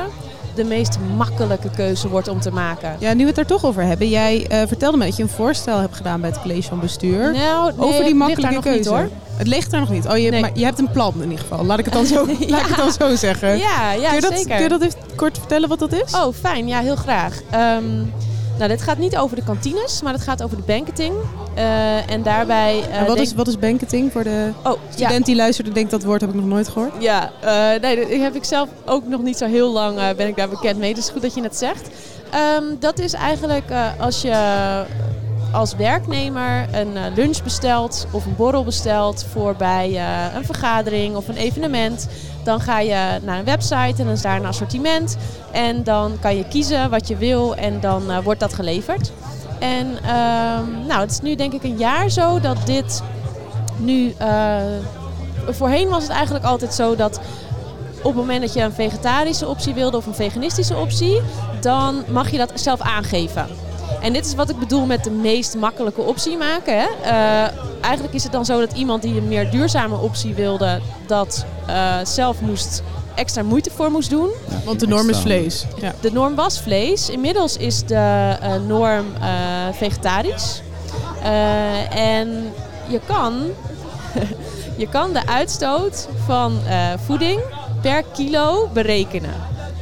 de 0.56 0.64
meest 0.64 0.98
makkelijke 1.18 1.70
keuze 1.70 2.10
wordt 2.10 2.28
om 2.28 2.40
te 2.40 2.52
maken. 2.52 2.96
Ja, 3.00 3.14
nu 3.14 3.24
we 3.24 3.30
het 3.30 3.38
er 3.38 3.46
toch 3.46 3.66
over 3.66 3.84
hebben. 3.84 4.10
Jij 4.10 4.46
vertelde 4.68 4.98
me 4.98 5.06
dat 5.06 5.18
je 5.18 5.24
een 5.24 5.30
voorstel 5.30 5.80
hebt 5.80 5.96
gedaan 5.96 6.22
bij 6.22 6.30
het 6.30 6.42
college 6.42 6.68
van 6.68 6.80
bestuur. 6.80 7.32
Nou, 7.32 7.72
nee, 7.76 7.88
over 7.88 8.04
die 8.04 8.16
makkelijke 8.16 8.60
keuze. 8.60 8.78
Niet, 8.78 8.88
hoor. 8.88 9.10
Het 9.36 9.48
ligt 9.48 9.74
er 9.74 9.80
nog 9.80 9.90
niet. 9.90 10.08
Oh, 10.08 10.18
je, 10.18 10.30
Nee. 10.30 10.42
maar 10.42 10.52
je 10.54 10.64
hebt 10.64 10.80
een 10.80 10.92
plan 10.92 11.14
in 11.16 11.24
ieder 11.24 11.40
geval. 11.40 11.66
Laat 11.66 11.80
ik 11.80 11.86
het 11.86 11.94
dan 11.94 12.06
zo, 12.06 12.26
laat 12.48 12.62
ik 12.62 12.68
het 12.68 12.78
dan 12.78 12.92
zo 12.92 13.16
zeggen. 13.16 13.58
Ja, 13.58 13.92
ja 13.92 14.08
kun, 14.08 14.16
je 14.16 14.22
dat, 14.22 14.34
zeker. 14.34 14.56
kun 14.56 14.64
je 14.64 14.70
dat 14.70 14.82
even 14.82 15.00
kort 15.16 15.38
vertellen 15.38 15.70
wat 15.70 15.80
dat 15.80 15.94
is? 15.94 16.16
Oh, 16.16 16.34
fijn. 16.34 16.68
Ja, 16.68 16.80
heel 16.80 16.96
graag. 16.96 17.42
Ehm, 17.52 17.84
nou, 18.58 18.70
dit 18.70 18.82
gaat 18.82 18.98
niet 18.98 19.18
over 19.18 19.36
de 19.36 19.44
kantines, 19.44 20.02
maar 20.02 20.14
het 20.14 20.22
gaat 20.22 20.44
over 20.44 20.58
de 20.58 20.64
banketing. 20.64 21.14
Eh, 21.56 22.12
en 22.12 22.24
daarbij... 22.24 22.80
eh, 22.90 23.00
en 23.00 23.06
wat, 23.06 23.16
denk- 23.16 23.28
is, 23.28 23.34
wat 23.34 23.48
is 23.48 23.60
banketing 23.60 24.12
voor 24.12 24.24
de 24.24 24.52
Oh, 24.64 24.72
ja. 24.90 24.92
student 24.96 25.26
die 25.26 25.36
luistert 25.36 25.68
en 25.68 25.74
denkt 25.74 25.92
dat 25.92 26.04
woord 26.04 26.22
heb 26.22 26.30
ik 26.30 26.36
nog 26.36 26.46
nooit 26.46 26.68
gehoord? 26.68 26.92
Ja, 27.00 27.32
eh, 27.42 27.82
nee, 27.82 27.96
dat 27.96 28.10
heb 28.10 28.36
ik 28.36 28.44
zelf 28.44 28.70
ook 28.86 29.08
nog 29.08 29.22
niet 29.22 29.38
zo 29.38 29.46
heel 29.46 29.72
lang 29.72 30.16
ben 30.16 30.28
ik 30.28 30.36
daar 30.36 30.50
bekend 30.50 30.78
mee. 30.80 30.94
Dus 30.94 30.98
het 30.98 31.08
is 31.08 31.12
goed 31.14 31.22
dat 31.22 31.36
je 31.36 31.42
het 31.42 31.58
zegt. 31.58 31.90
Ehm, 32.32 32.64
dat 32.80 33.00
is 33.00 33.14
eigenlijk 33.14 33.72
als 34.00 34.22
je 34.22 34.32
als 35.52 35.76
werknemer 35.76 36.68
een 36.72 36.98
eh, 36.98 37.04
lunch 37.16 37.44
bestelt 37.44 38.08
of 38.12 38.26
een 38.26 38.36
borrel 38.36 38.64
bestelt 38.64 39.26
voor 39.32 39.56
bij 39.56 39.96
eh, 39.96 40.36
een 40.36 40.46
vergadering 40.46 41.16
of 41.16 41.28
een 41.28 41.38
evenement. 41.38 42.08
Dan 42.44 42.60
ga 42.60 42.80
je 42.80 43.20
naar 43.24 43.40
een 43.40 43.46
website 43.46 43.96
en 43.98 44.04
dan 44.06 44.10
is 44.10 44.22
daar 44.22 44.36
een 44.36 44.46
assortiment. 44.46 45.18
En 45.52 45.84
dan 45.84 46.18
kan 46.20 46.36
je 46.36 46.48
kiezen 46.48 46.90
wat 46.90 47.08
je 47.08 47.18
wil 47.18 47.56
en 47.56 47.80
dan 47.80 48.12
eh, 48.12 48.18
wordt 48.24 48.40
dat 48.40 48.54
geleverd. 48.54 49.12
En 49.60 49.98
ehm, 50.04 50.86
nou, 50.88 51.00
het 51.00 51.12
is 51.12 51.20
nu 51.20 51.36
denk 51.36 51.54
ik 51.54 51.64
een 51.64 51.78
jaar 51.78 52.10
zo 52.10 52.40
dat 52.40 52.58
dit 52.66 53.04
nu... 53.78 54.16
voorheen 55.50 55.90
was 55.90 56.04
het 56.04 56.12
eigenlijk 56.12 56.46
altijd 56.46 56.74
zo 56.74 56.96
dat 56.96 57.20
op 57.98 58.04
het 58.04 58.16
moment 58.16 58.42
dat 58.42 58.54
je 58.54 58.62
een 58.62 58.72
vegetarische 58.72 59.48
optie 59.48 59.74
wilde 59.74 59.98
of 59.98 60.06
een 60.06 60.16
veganistische 60.16 60.76
optie, 60.76 61.22
dan 61.62 62.04
mag 62.08 62.32
je 62.32 62.38
dat 62.38 62.52
zelf 62.56 62.82
aangeven. 62.82 63.67
En 64.02 64.14
dit 64.14 64.26
is 64.26 64.36
wat 64.36 64.50
ik 64.50 64.60
bedoel 64.60 64.86
met 64.86 65.04
de 65.04 65.12
meest 65.12 65.56
makkelijke 65.56 66.02
optie 66.02 66.38
maken. 66.38 66.78
Hè. 66.80 66.88
Eh, 67.04 67.52
eigenlijk 67.82 68.14
is 68.14 68.24
het 68.24 68.32
dan 68.32 68.46
zo 68.46 68.60
dat 68.60 68.74
iemand 68.74 69.02
die 69.02 69.18
een 69.18 69.28
meer 69.28 69.52
duurzame 69.52 69.98
optie 69.98 70.34
wilde, 70.34 70.80
dat 71.06 71.46
eh, 71.68 71.96
zelf 72.04 72.42
moest 72.42 72.84
extra 73.16 73.44
moeite 73.44 73.70
voor 73.76 73.92
moest 73.92 74.10
doen. 74.10 74.30
Want 74.66 74.80
de 74.80 74.88
norm 74.88 75.10
is 75.10 75.18
vlees. 75.18 75.66
Ja. 75.82 75.94
De 76.02 76.12
norm 76.12 76.36
was 76.36 76.60
vlees. 76.60 77.10
Inmiddels 77.10 77.58
is 77.58 77.84
de 77.86 78.36
eh, 78.42 78.54
norm 78.68 79.06
eh, 79.22 79.28
vegetarisch. 79.72 80.62
Eh, 81.24 81.96
en 81.96 82.52
je 82.88 83.00
kan, 83.06 83.34
je 84.78 84.88
kan 84.90 85.14
de 85.14 85.28
uitstoot 85.28 86.08
van 86.26 86.60
eh, 86.68 86.94
voeding 87.06 87.42
per 87.82 88.04
kilo 88.14 88.70
berekenen. 88.74 89.34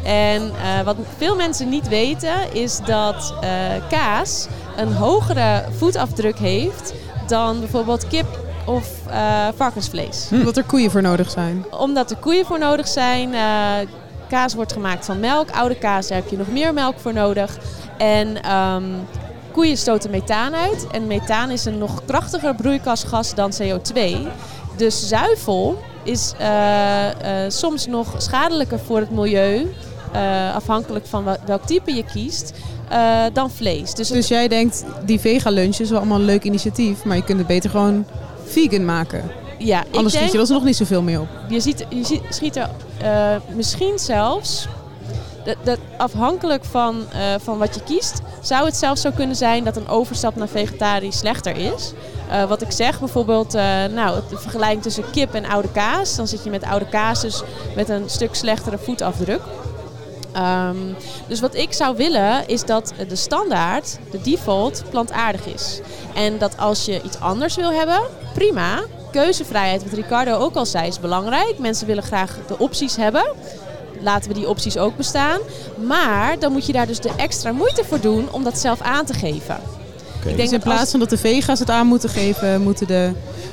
En 0.05 0.41
eh, 0.41 0.81
wat 0.83 0.95
veel 1.17 1.35
mensen 1.35 1.69
niet 1.69 1.87
weten 1.87 2.53
is 2.53 2.79
dat 2.79 3.33
eh, 3.41 3.49
kaas 3.89 4.47
een 4.77 4.93
hogere 4.93 5.63
voetafdruk 5.77 6.37
heeft 6.37 6.93
dan 7.27 7.59
bijvoorbeeld 7.59 8.07
kip 8.07 8.39
of 8.65 8.87
eh, 9.09 9.47
varkensvlees. 9.55 10.27
Omdat 10.31 10.57
er 10.57 10.63
koeien 10.63 10.91
voor 10.91 11.01
nodig 11.01 11.29
zijn. 11.29 11.65
Omdat 11.71 12.11
er 12.11 12.17
koeien 12.17 12.45
voor 12.45 12.59
nodig 12.59 12.87
zijn. 12.87 13.29
kaas 14.29 14.53
wordt 14.53 14.73
gemaakt 14.73 15.05
van 15.05 15.19
melk. 15.19 15.49
Oude 15.51 15.75
kaas, 15.75 16.07
daar 16.07 16.17
heb 16.17 16.29
je 16.29 16.37
nog 16.37 16.47
meer 16.47 16.73
melk 16.73 16.99
voor 16.99 17.13
nodig. 17.13 17.57
En 17.97 18.43
ehm, 18.43 18.83
koeien 19.51 19.77
stoten 19.77 20.09
methaan 20.09 20.55
uit. 20.55 20.87
En 20.91 21.07
methaan 21.07 21.51
is 21.51 21.65
een 21.65 21.77
nog 21.77 22.01
krachtiger 22.05 22.55
broeikasgas 22.55 23.35
dan 23.35 23.51
CO2. 23.61 23.99
Dus 24.77 25.07
zuivel 25.07 25.81
is 26.03 26.33
soms 27.47 27.87
nog 27.87 28.07
schadelijker 28.17 28.79
voor 28.79 28.99
het 28.99 29.11
milieu. 29.11 29.73
Eh, 30.15 30.55
afhankelijk 30.55 31.05
van 31.05 31.23
wel- 31.23 31.37
welk 31.45 31.65
type 31.65 31.93
je 31.93 32.03
kiest. 32.13 32.53
eh, 32.89 33.23
dan 33.33 33.51
vlees. 33.51 33.93
Dus, 33.93 34.07
Dus 34.07 34.27
jij 34.27 34.47
denkt, 34.47 34.83
die 35.05 35.19
vega-lunch 35.19 35.77
is 35.77 35.89
wel 35.89 35.99
allemaal 35.99 36.19
een 36.19 36.25
leuk 36.25 36.43
initiatief, 36.43 37.03
maar 37.03 37.15
je 37.15 37.23
kunt 37.23 37.37
het 37.37 37.47
beter 37.47 37.69
gewoon 37.69 38.05
vegan 38.45 38.85
maken. 38.85 39.31
ja, 39.57 39.77
Anders 39.79 39.93
denk, 39.93 40.09
schiet 40.27 40.31
je 40.41 40.47
er 40.47 40.53
nog 40.53 40.63
niet 40.63 40.75
zoveel 40.75 41.01
mee 41.01 41.19
op. 41.19 41.27
je, 41.49 41.59
ziet, 41.59 41.85
je 41.89 42.03
ziet, 42.05 42.21
schiet 42.29 42.55
er 42.55 42.69
eh, 43.01 43.35
misschien 43.55 43.99
zelfs, 43.99 44.67
dat, 45.45 45.55
dat 45.63 45.77
afhankelijk 45.97 46.65
van, 46.65 46.95
van 47.43 47.57
wat 47.57 47.75
je 47.75 47.81
kiest, 47.83 48.21
zou 48.41 48.65
het 48.65 48.75
zelfs 48.77 49.01
zo 49.01 49.09
kunnen 49.15 49.35
zijn 49.35 49.63
dat 49.63 49.77
een 49.77 49.87
overstap 49.87 50.35
naar 50.35 50.47
vegetarisch 50.47 51.17
slechter 51.17 51.57
is. 51.57 51.93
Wat 52.47 52.61
ik 52.61 52.71
zeg, 52.71 52.99
bijvoorbeeld, 52.99 53.53
nou, 53.93 54.19
de 54.29 54.37
vergelijking 54.37 54.81
tussen 54.81 55.03
kip 55.11 55.33
en 55.33 55.45
oude 55.45 55.67
kaas. 55.71 56.15
Dan 56.15 56.27
zit 56.27 56.43
je 56.43 56.49
met 56.49 56.63
oude 56.63 56.85
kaas 56.89 57.21
dus 57.21 57.41
met 57.75 57.89
een 57.89 58.03
stuk 58.09 58.35
slechtere 58.35 58.77
voetafdruk. 58.77 59.41
Ehm, 60.35 60.77
dus 61.27 61.39
wat 61.39 61.55
ik 61.55 61.73
zou 61.73 61.95
willen 61.95 62.47
is 62.47 62.65
dat 62.65 62.93
de 63.07 63.15
standaard, 63.15 63.97
de 64.11 64.21
default, 64.21 64.83
plantaardig 64.89 65.45
is. 65.45 65.79
En 66.15 66.37
dat 66.37 66.57
als 66.57 66.85
je 66.85 67.01
iets 67.01 67.19
anders 67.19 67.55
wil 67.55 67.71
hebben, 67.71 68.01
prima. 68.33 68.83
Keuzevrijheid, 69.11 69.83
wat 69.83 69.93
Ricardo 69.93 70.37
ook 70.37 70.55
al 70.55 70.65
zei, 70.65 70.87
is 70.87 70.99
belangrijk. 70.99 71.55
Mensen 71.57 71.87
willen 71.87 72.03
graag 72.03 72.37
de 72.47 72.57
opties 72.57 72.95
hebben. 72.95 73.25
Laten 73.99 74.29
we 74.29 74.35
die 74.35 74.49
opties 74.49 74.77
ook 74.77 74.97
bestaan. 74.97 75.39
Maar 75.85 76.39
dan 76.39 76.51
moet 76.51 76.65
je 76.65 76.73
daar 76.73 76.87
dus 76.87 76.99
de 76.99 77.11
extra 77.17 77.51
moeite 77.51 77.83
voor 77.83 77.99
doen 77.99 78.27
om 78.31 78.43
dat 78.43 78.57
zelf 78.57 78.81
aan 78.81 79.05
te 79.05 79.13
geven. 79.13 79.59
Ik 80.31 80.37
denk 80.37 80.49
Dus 80.49 80.57
in 80.59 80.63
plaats 80.63 80.91
van 80.91 80.99
dat 80.99 81.09
de 81.09 81.17
vega's 81.17 81.59
het 81.59 81.69
aan 81.69 81.87
moeten 81.87 82.09
geven, 82.09 82.61
moeten 82.61 82.87
de... 82.87 83.11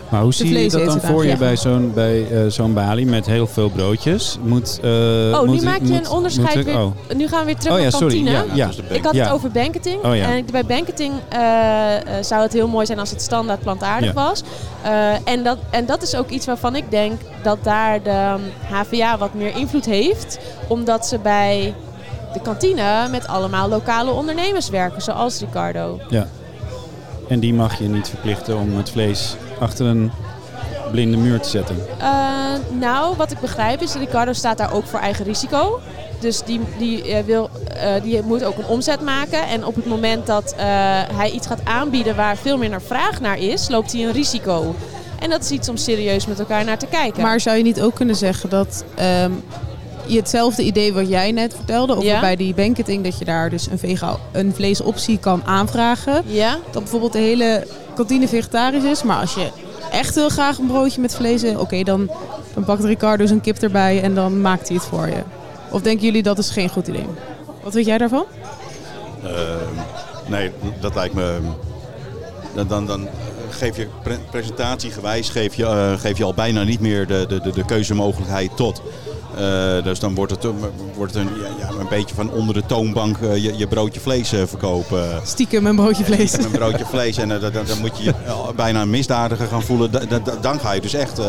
Maar 0.08 0.22
hoe 0.22 0.34
zie 0.34 0.58
je 0.58 0.68
dat 0.70 0.84
dan 0.84 1.00
voor 1.00 1.26
je 1.26 1.36
bij 1.36 1.56
zo'n 1.56 1.92
bij, 1.94 2.26
eh, 2.30 2.38
zo'n 2.50 2.74
balie 2.74 3.06
met 3.06 3.26
heel 3.26 3.46
veel 3.46 3.68
broodjes? 3.70 4.38
Moet, 4.42 4.78
eh, 4.82 4.90
Oh, 4.90 5.38
moet 5.38 5.48
nu 5.48 5.54
ik- 5.56 5.62
maak 5.62 5.78
je 5.78 5.82
moet- 5.86 6.06
een 6.06 6.10
onderscheid 6.10 6.48
moet 6.56 6.66
ik- 6.66 6.72
weer. 6.72 6.82
oh. 6.82 6.92
Nu 7.16 7.28
gaan 7.28 7.38
we 7.38 7.44
weer 7.44 7.56
terug 7.56 7.72
Oh 7.72 7.78
ja, 7.78 7.82
naar 7.82 7.92
sorry. 7.92 8.24
kantine. 8.24 8.44
Ja, 8.54 8.66
de 8.66 8.94
Ik 8.94 9.04
had 9.04 9.14
Ja. 9.14 9.24
het 9.24 9.32
over 9.32 9.50
banketing. 9.50 10.04
Oh 10.04 10.16
ja. 10.16 10.28
En 10.36 10.44
bij 10.52 10.64
banketing 10.64 11.12
eh, 11.28 11.96
eh, 11.96 12.02
zou 12.24 12.42
het 12.42 12.52
heel 12.52 12.68
mooi 12.68 12.86
zijn 12.86 12.98
als 12.98 13.10
het 13.10 13.22
standaard 13.22 13.60
plantaardig 13.60 14.08
Ja. 14.14 14.14
was. 14.28 14.42
Eh, 14.82 14.92
en, 15.24 15.42
dat, 15.42 15.58
en 15.70 15.86
dat 15.86 16.02
is 16.02 16.14
ook 16.16 16.28
iets 16.30 16.46
waarvan 16.46 16.76
ik 16.76 16.84
denk 16.90 17.20
dat 17.42 17.58
daar 17.62 18.02
de 18.02 18.34
HVA 18.70 19.18
wat 19.18 19.34
meer 19.34 19.56
invloed 19.56 19.84
heeft. 19.84 20.38
Omdat 20.68 21.06
ze 21.06 21.18
bij 21.18 21.74
de 22.32 22.40
kantine 22.40 23.08
met 23.10 23.26
allemaal 23.26 23.68
lokale 23.68 24.10
ondernemers 24.10 24.68
werken, 24.68 25.02
zoals 25.02 25.40
Ricardo. 25.40 25.98
Ja. 26.08 26.26
En 27.32 27.40
die 27.40 27.54
mag 27.54 27.78
je 27.78 27.88
niet 27.88 28.08
verplichten 28.08 28.58
om 28.58 28.76
het 28.76 28.90
vlees 28.90 29.36
achter 29.58 29.86
een 29.86 30.10
blinde 30.90 31.16
muur 31.16 31.40
te 31.40 31.48
zetten. 31.48 31.76
Eh, 31.98 32.06
nou, 32.80 33.16
wat 33.16 33.30
ik 33.30 33.40
begrijp 33.40 33.82
is, 33.82 33.94
Ricardo 33.94 34.32
staat 34.32 34.58
daar 34.58 34.72
ook 34.72 34.86
voor 34.86 34.98
eigen 34.98 35.24
risico. 35.24 35.80
Dus 36.20 36.42
die, 36.42 36.60
die, 36.78 37.14
eh, 37.14 37.24
wil, 37.24 37.50
eh, 37.76 38.02
die 38.02 38.22
moet 38.22 38.44
ook 38.44 38.58
een 38.58 38.66
omzet 38.66 39.00
maken. 39.00 39.46
En 39.46 39.64
op 39.64 39.74
het 39.74 39.86
moment 39.86 40.26
dat 40.26 40.52
eh, 40.52 40.64
hij 41.14 41.30
iets 41.30 41.46
gaat 41.46 41.64
aanbieden 41.64 42.16
waar 42.16 42.36
veel 42.36 42.58
minder 42.58 42.82
vraag 42.82 43.20
naar 43.20 43.38
is, 43.38 43.68
loopt 43.68 43.92
hij 43.92 44.04
een 44.04 44.12
risico. 44.12 44.74
En 45.18 45.30
dat 45.30 45.42
is 45.42 45.50
iets 45.50 45.68
om 45.68 45.76
serieus 45.76 46.26
met 46.26 46.38
elkaar 46.38 46.64
naar 46.64 46.78
te 46.78 46.86
kijken. 46.86 47.22
Maar 47.22 47.40
zou 47.40 47.56
je 47.56 47.62
niet 47.62 47.80
ook 47.80 47.94
kunnen 47.94 48.16
zeggen 48.16 48.50
dat 48.50 48.84
ehm, 48.94 49.32
hetzelfde 50.08 50.62
idee 50.62 50.92
wat 50.92 51.08
jij 51.08 51.32
net 51.32 51.54
vertelde, 51.54 51.92
over 51.92 52.04
Ja. 52.08 52.20
bij 52.20 52.36
die 52.36 52.54
banketing, 52.54 53.04
dat 53.04 53.18
je 53.18 53.24
daar 53.24 53.50
dus 53.50 53.66
een, 53.70 53.78
vega 53.78 54.16
een 54.32 54.54
vleesoptie 54.54 55.18
kan 55.18 55.42
aanvragen. 55.44 56.22
ja? 56.26 56.58
Dat 56.70 56.82
bijvoorbeeld 56.82 57.12
de 57.12 57.18
hele 57.18 57.66
kantine 57.94 58.28
vegetarisch 58.28 58.84
is, 58.84 59.02
maar 59.02 59.20
als 59.20 59.34
je 59.34 59.48
echt 59.90 60.14
heel 60.14 60.28
graag 60.28 60.58
een 60.58 60.66
broodje 60.66 61.00
met 61.00 61.14
vlees 61.14 61.44
oké, 61.44 61.82
dan, 61.82 62.10
dan 62.54 62.64
pakt 62.64 62.84
Ricardo 62.84 63.26
zijn 63.26 63.40
kip 63.40 63.56
erbij 63.58 64.02
en 64.02 64.14
dan 64.14 64.40
maakt 64.40 64.68
hij 64.68 64.76
het 64.76 64.86
voor 64.86 65.06
je. 65.06 65.22
Of 65.70 65.80
denken 65.82 66.04
jullie 66.04 66.22
dat 66.22 66.38
is 66.38 66.50
geen 66.50 66.68
goed 66.68 66.86
idee? 66.88 67.06
Wat 67.62 67.74
weet 67.74 67.86
jij 67.86 67.98
daarvan? 67.98 68.24
Ehm, 69.24 69.30
nee, 70.26 70.50
dat 70.80 70.94
lijkt 70.94 71.14
me. 71.14 71.38
Dan, 72.54 72.66
dan, 72.68 72.86
dan 72.86 73.08
geef 73.50 73.76
je 73.76 73.86
pre- 74.02 74.18
presentatiegewijs 74.30 75.28
geef 75.28 75.54
je, 75.54 75.64
eh, 75.66 75.92
geef 76.00 76.18
je 76.18 76.24
al 76.24 76.34
bijna 76.34 76.62
niet 76.62 76.80
meer 76.80 77.06
de, 77.06 77.24
de, 77.28 77.40
de, 77.40 77.50
de 77.50 77.64
keuzemogelijkheid 77.64 78.56
tot. 78.56 78.82
Eh, 79.36 79.84
dus 79.84 79.98
dan 79.98 80.14
wordt 80.14 80.32
het, 80.32 80.44
een- 80.44 80.58
wordt 80.94 81.14
het 81.14 81.26
een, 81.26 81.32
ja, 81.40 81.48
ja, 81.58 81.68
een 81.80 81.88
beetje 81.88 82.14
van 82.14 82.30
onder 82.30 82.54
de 82.54 82.66
toonbank 82.66 83.16
eh, 83.18 83.36
je, 83.36 83.56
je 83.56 83.66
broodje 83.66 84.00
vlees 84.00 84.32
eh, 84.32 84.40
verkopen. 84.46 85.20
Stiekem 85.24 85.66
een 85.66 85.76
broodje 85.76 86.04
vlees. 86.04 86.32
Een 86.32 86.50
broodje 86.50 86.84
vlees 86.94 87.16
en 87.16 87.28
dan, 87.28 87.40
dan, 87.40 87.64
moet 87.80 87.98
je 87.98 88.04
je 88.04 88.14
bijna 88.56 88.82
een 88.82 88.90
misdadiger 88.90 89.46
gaan 89.46 89.62
voelen. 89.62 89.90
Da- 89.90 90.04
da- 90.08 90.18
da- 90.18 90.36
Dan 90.40 90.60
ga 90.60 90.72
je 90.72 90.80
dus 90.80 90.94
echt 90.94 91.18
eh, 91.18 91.24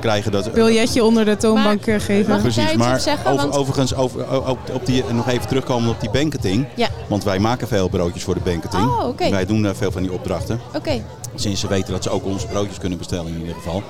krijgen 0.00 0.32
dat... 0.32 0.52
Biljetje 0.52 1.04
onder 1.04 1.24
de 1.24 1.36
toonbank 1.36 1.82
geven. 1.82 2.28
Mag 2.32 2.40
Precies, 2.40 2.72
maar 2.74 2.94
op 2.94 3.00
zeggen? 3.00 3.30
over- 3.30 3.42
Want- 3.46 3.56
overigens 3.58 3.94
over, 3.94 4.46
op, 4.48 4.58
op 4.72 4.86
die, 4.86 5.04
nog 5.12 5.28
even 5.28 5.48
terugkomen 5.48 5.90
op 5.90 6.00
die 6.00 6.10
banketing. 6.10 6.66
Ja. 6.76 6.88
Want 7.08 7.24
wij 7.24 7.38
maken 7.38 7.68
veel 7.68 7.88
broodjes 7.88 8.22
voor 8.22 8.34
de 8.34 8.40
banketing. 8.44 8.82
Oh, 8.82 9.06
oké. 9.08 9.30
Wij 9.30 9.46
doen 9.46 9.66
eh, 9.66 9.70
veel 9.74 9.92
van 9.92 10.02
die 10.02 10.12
opdrachten. 10.12 10.60
Oké. 10.74 11.02
Sinds 11.34 11.60
ze 11.60 11.68
weten 11.68 11.92
dat 11.92 12.02
ze 12.02 12.10
ook 12.10 12.24
onze 12.24 12.46
broodjes 12.46 12.78
kunnen 12.78 12.98
bestellen 12.98 13.32
in 13.32 13.40
ieder 13.40 13.54
geval. 13.54 13.82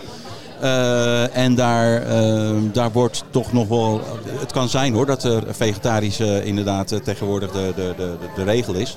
Eh, 0.60 1.36
en 1.36 1.54
daar, 1.54 2.02
eh, 2.02 2.50
daar 2.72 2.92
wordt 2.92 3.24
toch 3.30 3.52
nog 3.52 3.68
wel... 3.68 4.00
Het 4.30 4.52
kan 4.52 4.68
zijn 4.68 4.92
hoor 4.92 5.06
dat 5.06 5.24
er 5.24 5.42
vegetarisch 5.48 6.20
eh, 6.20 6.46
inderdaad 6.46 7.00
tegenwoordig 7.04 7.50
de, 7.50 7.72
de, 7.76 7.92
de, 7.96 8.16
de 8.36 8.44
regel 8.44 8.74
is. 8.74 8.96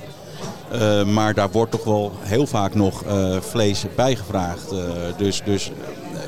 Maar 1.06 1.34
daar 1.34 1.52
wordt 1.52 1.72
toch 1.72 1.84
wel 1.84 2.12
heel 2.20 2.48
vaak 2.48 2.76
nog 2.76 3.04
vlees 3.40 3.86
bijgevraagd. 3.96 4.70
Dus, 5.18 5.42
dus, 5.46 5.72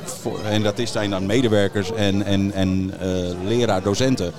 voor, 0.04 0.40
en 0.50 0.64
dat 0.64 0.80
is, 0.80 0.92
zijn 0.92 1.10
dan 1.10 1.26
medewerkers 1.26 1.94
en, 1.94 2.24
en, 2.24 2.52
en 2.54 2.94
leraar, 3.46 3.84
docenten. 3.84 4.32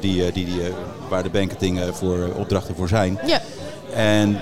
die, 0.00 0.32
die, 0.32 0.44
die, 0.44 0.60
waar 1.08 1.22
de 1.22 1.30
banketing 1.30 1.80
voor 1.92 2.28
opdrachten 2.36 2.74
voor 2.74 2.88
zijn. 2.88 3.18
Ja. 3.26 3.40
En 3.94 4.38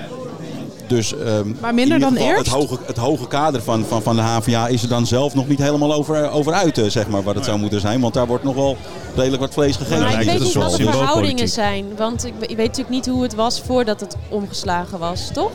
dus, 0.95 1.17
ehm, 1.17 1.47
Maar 1.59 1.73
minder 1.73 1.99
dan 1.99 2.11
geval 2.11 2.27
eerst? 2.27 2.45
Het 2.45 2.53
hoge, 2.53 2.77
het 2.85 2.97
hoge 2.97 3.27
kader 3.27 3.61
van, 3.61 3.85
van, 3.85 4.01
van 4.01 4.15
de 4.15 4.21
HVA 4.21 4.67
is 4.67 4.83
er 4.83 4.89
dan 4.89 5.05
zelf 5.05 5.35
nog 5.35 5.47
niet 5.47 5.59
helemaal 5.59 5.93
over, 5.93 6.31
over 6.31 6.53
uit, 6.53 6.77
eh, 6.77 6.85
zeg 6.89 7.07
maar, 7.07 7.23
wat 7.23 7.35
het 7.35 7.45
zou 7.45 7.59
moeten 7.59 7.79
zijn. 7.79 8.01
Want 8.01 8.13
daar 8.13 8.27
wordt 8.27 8.43
nog 8.43 8.55
wel 8.55 8.77
redelijk 9.15 9.41
wat 9.41 9.53
vlees 9.53 9.75
gegeven. 9.75 9.99
Maar 9.99 10.11
ik 10.11 10.17
weet 10.17 10.33
het 10.33 10.43
niet 10.43 10.53
wat 10.53 10.75
de 10.75 10.83
verhoudingen 10.83 11.49
zijn. 11.49 11.85
Want 11.97 12.25
ik, 12.25 12.33
ik 12.39 12.57
weet 12.57 12.67
natuurlijk 12.67 12.89
niet 12.89 13.05
hoe 13.05 13.23
het 13.23 13.35
was 13.35 13.61
voordat 13.61 13.99
het 13.99 14.15
omgeslagen 14.29 14.99
was, 14.99 15.29
toch? 15.33 15.51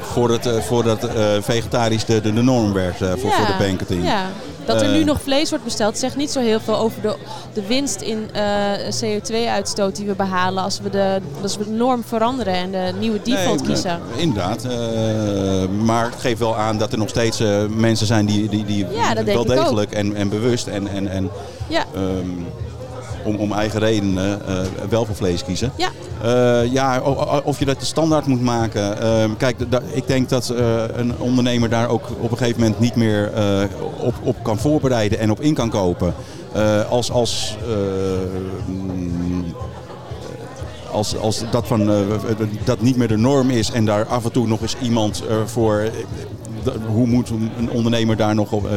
Voordat, 0.00 0.46
eh, 0.46 0.58
voordat 0.58 1.04
eh, 1.04 1.26
vegetarisch 1.40 2.04
de, 2.04 2.20
de, 2.20 2.32
de 2.32 2.42
norm 2.42 2.72
werd 2.72 3.02
eh, 3.02 3.08
voor, 3.08 3.32
voor 3.32 3.46
de 3.46 3.56
banketing. 3.58 4.04
Ja. 4.04 4.26
Dat 4.68 4.80
er 4.82 4.88
Eh. 4.88 4.92
nu 4.94 5.04
nog 5.04 5.20
vlees 5.22 5.48
wordt 5.50 5.64
besteld 5.64 5.98
zegt 5.98 6.16
niet 6.16 6.30
zo 6.30 6.40
heel 6.40 6.60
veel 6.60 6.76
over 6.78 7.02
de, 7.02 7.16
de 7.52 7.66
winst 7.66 8.00
in 8.00 8.28
eh, 8.32 8.42
CO2-uitstoot 9.02 9.96
die 9.96 10.06
we 10.06 10.14
behalen 10.14 10.62
als 10.62 10.80
we, 10.80 10.90
de, 10.90 11.18
als 11.42 11.56
we 11.56 11.64
de 11.64 11.70
norm 11.70 12.04
veranderen 12.04 12.54
en 12.54 12.70
de 12.70 12.92
nieuwe 12.98 13.20
default 13.22 13.58
Nee, 13.58 13.66
kiezen. 13.66 13.90
eh, 14.16 14.20
inderdaad. 14.22 14.64
eh, 14.64 15.68
maar 15.84 16.04
het 16.04 16.20
geeft 16.20 16.38
wel 16.38 16.56
aan 16.56 16.78
dat 16.78 16.92
er 16.92 16.98
nog 16.98 17.08
steeds 17.08 17.40
eh, 17.40 17.66
mensen 17.68 18.06
zijn 18.06 18.26
die, 18.26 18.48
die, 18.48 18.64
die 18.64 18.86
Ja, 18.94 19.24
wel 19.24 19.44
degelijk 19.44 19.92
en, 19.92 20.14
en 20.16 20.28
bewust 20.28 20.66
en, 20.66 20.88
en, 20.88 21.08
en 21.08 21.30
Ja. 21.68 21.84
ehm, 21.94 22.28
om, 23.28 23.36
om 23.36 23.52
eigen 23.52 23.80
redenen 23.80 24.46
eh, 24.46 24.60
wel 24.88 25.04
voor 25.04 25.14
vlees 25.14 25.44
kiezen. 25.44 25.72
Ja. 25.76 25.88
Eh, 26.22 26.72
ja, 26.72 27.00
of 27.44 27.58
je 27.58 27.64
dat 27.64 27.80
de 27.80 27.86
standaard 27.86 28.26
moet 28.26 28.42
maken. 28.42 29.00
Ehm, 29.00 29.30
kijk, 29.36 29.56
ik 29.92 30.06
denk 30.06 30.28
dat 30.28 30.48
eh, 30.50 30.82
een 30.94 31.18
ondernemer 31.18 31.68
daar 31.68 31.88
ook 31.88 32.10
op 32.20 32.30
een 32.30 32.36
gegeven 32.36 32.60
moment 32.60 32.80
niet 32.80 32.94
meer 32.94 33.30
op, 34.00 34.14
op 34.22 34.36
kan 34.42 34.58
voorbereiden 34.58 35.18
en 35.18 35.30
op 35.30 35.40
in 35.40 35.54
kan 35.54 35.70
kopen. 35.70 36.14
Als, 36.88 37.10
als, 37.10 37.56
als, 40.90 41.16
als 41.16 41.44
dat, 41.50 41.66
van, 41.66 41.90
dat 42.64 42.80
niet 42.80 42.96
meer 42.96 43.08
de 43.08 43.16
norm 43.16 43.50
is 43.50 43.70
en 43.70 43.84
daar 43.84 44.06
af 44.06 44.24
en 44.24 44.32
toe 44.32 44.46
nog 44.46 44.60
eens 44.60 44.76
iemand 44.82 45.22
voor. 45.44 45.90
Hoe 46.86 47.06
moet 47.06 47.30
een 47.30 47.70
ondernemer 47.70 48.16
daar 48.16 48.34
nog 48.34 48.52
eh, 48.52 48.72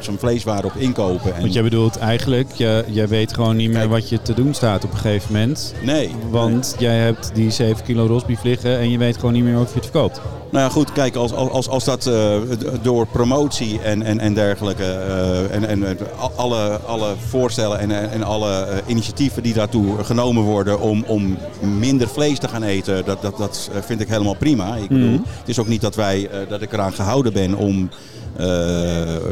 zijn 0.00 0.18
vleeswaren 0.18 0.64
op 0.64 0.76
inkopen? 0.76 1.34
En, 1.34 1.40
Want 1.40 1.52
jij 1.52 1.62
bedoelt 1.62 1.98
eigenlijk, 1.98 2.52
je, 2.52 2.84
jij 2.88 3.08
weet 3.08 3.34
gewoon 3.34 3.56
niet 3.56 3.70
meer 3.70 3.88
wat 3.88 4.08
je 4.08 4.22
te 4.22 4.34
doen 4.34 4.54
staat 4.54 4.84
op 4.84 4.90
een 4.90 4.98
gegeven 4.98 5.32
moment. 5.32 5.74
nee, 5.82 6.10
Want 6.30 6.74
jij 6.78 6.98
hebt 6.98 7.30
die 7.34 7.50
7 7.50 7.84
kilo 7.84 8.06
rosbief 8.06 8.42
liggen 8.42 8.78
en 8.78 8.90
je 8.90 8.98
weet 8.98 9.16
gewoon 9.16 9.32
niet 9.32 9.44
meer 9.44 9.58
of 9.58 9.68
je 9.68 9.74
het 9.74 9.84
verkoopt. 9.90 10.20
Nou 10.52 10.64
ja, 10.64 10.70
goed, 10.70 10.92
kijk, 10.92 11.16
als, 11.16 11.32
als, 11.32 11.68
als 11.68 11.84
dat 11.84 12.06
eh, 12.06 12.36
door 12.82 13.06
promotie 13.06 13.80
en, 13.80 14.02
en, 14.02 14.20
en 14.20 14.34
dergelijke, 14.34 14.84
eh, 14.84 15.54
en, 15.54 15.64
en 15.64 15.98
alle, 16.36 16.78
alle 16.86 17.14
voorstellen 17.28 17.78
en, 17.78 18.10
en 18.10 18.22
alle 18.22 18.50
eh, 18.62 18.76
initiatieven 18.86 19.42
die 19.42 19.54
daartoe 19.54 20.04
genomen 20.04 20.42
worden 20.42 20.80
om, 20.80 21.04
om 21.06 21.36
minder 21.78 22.08
vlees 22.08 22.38
te 22.38 22.48
gaan 22.48 22.62
eten, 22.62 23.04
dat, 23.04 23.22
dat, 23.22 23.38
dat 23.38 23.70
vind 23.86 24.00
ik 24.00 24.08
helemaal 24.08 24.36
prima. 24.36 24.76
Ik 24.76 24.88
bedoel, 24.88 25.08
Mhm. 25.08 25.20
Het 25.38 25.48
is 25.48 25.58
ook 25.58 25.66
niet 25.68 25.80
dat, 25.80 25.94
wij, 25.94 26.28
dat 26.48 26.62
ik 26.62 26.72
eraan 26.72 26.92
gehouden 26.92 27.32
ben 27.32 27.54
om 27.54 27.90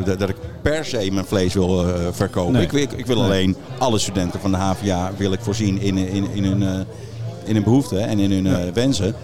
dat, 0.04 0.18
dat 0.18 0.28
ik 0.28 0.36
per 0.62 0.84
se 0.84 1.10
mijn 1.12 1.26
vlees 1.26 1.54
wil 1.54 1.86
eh, 1.88 1.94
verkopen. 2.10 2.52
Nee. 2.52 2.62
Ik, 2.62 2.72
ik, 2.72 2.92
ik 2.92 3.06
wil 3.06 3.16
Nee. 3.16 3.24
alleen 3.24 3.56
alle 3.78 3.98
studenten 3.98 4.40
van 4.40 4.50
de 4.50 4.56
HVA 4.56 5.10
wil 5.16 5.32
ik 5.32 5.40
voorzien 5.40 5.80
in, 5.80 5.96
in, 5.96 6.26
in, 6.32 6.44
hun, 6.44 6.62
eh, 6.62 6.68
in 7.44 7.54
hun 7.54 7.64
behoeften 7.64 8.06
en 8.06 8.18
in 8.18 8.30
hun 8.46 8.72
wensen. 8.72 9.14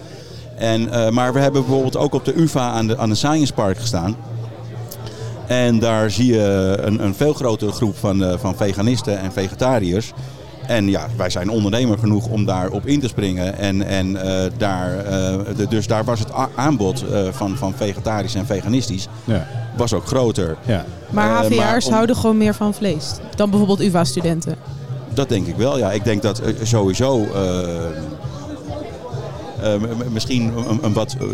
En, 0.57 0.89
eh, 0.91 1.09
maar 1.09 1.33
we 1.33 1.39
hebben 1.39 1.61
bijvoorbeeld 1.61 1.97
ook 1.97 2.13
op 2.13 2.25
de 2.25 2.33
UvA 2.41 2.69
aan 2.71 2.87
de, 2.87 2.97
aan 2.97 3.09
de 3.09 3.15
Science 3.15 3.53
Park 3.53 3.77
gestaan. 3.77 4.15
En 5.47 5.79
daar 5.79 6.11
zie 6.11 6.33
je 6.33 6.77
een, 6.81 7.03
een 7.03 7.15
veel 7.15 7.33
grotere 7.33 7.71
groep 7.71 7.97
van, 7.97 8.23
eh, 8.23 8.37
van 8.37 8.55
veganisten 8.55 9.19
en 9.19 9.31
vegetariërs. 9.31 10.13
En 10.67 10.87
ja, 10.89 11.07
wij 11.17 11.29
zijn 11.29 11.49
ondernemer 11.49 11.97
genoeg 11.97 12.27
om 12.27 12.45
daarop 12.45 12.85
in 12.85 12.99
te 12.99 13.07
springen. 13.07 13.57
En, 13.57 13.81
en 13.87 14.21
eh, 14.21 14.51
daar, 14.57 14.97
eh, 14.97 15.35
de- 15.57 15.67
dus 15.69 15.87
daar 15.87 16.03
was 16.03 16.19
het 16.19 16.29
aanbod 16.55 17.03
eh, 17.11 17.19
van, 17.31 17.57
van 17.57 17.73
vegetarisch 17.75 18.35
en 18.35 18.45
veganistisch 18.45 19.07
Ja. 19.23 19.47
was 19.77 19.93
ook 19.93 20.05
groter. 20.07 20.57
Ja. 20.65 20.85
Maar 21.09 21.29
HVA'ers 21.29 21.59
maar 21.59 21.85
om- 21.85 21.93
houden 21.93 22.15
gewoon 22.15 22.37
meer 22.37 22.53
van 22.53 22.73
vlees 22.73 23.13
dan 23.35 23.49
bijvoorbeeld 23.49 23.81
UvA-studenten. 23.81 24.55
Dat 25.13 25.29
denk 25.29 25.47
ik 25.47 25.55
wel. 25.55 25.77
Ja, 25.77 25.91
ik 25.91 26.03
denk 26.03 26.21
dat 26.21 26.41
sowieso 26.63 27.25
misschien 30.09 30.53
een, 30.69 30.79
een 30.81 30.93
wat 30.93 31.15
eh, 31.19 31.25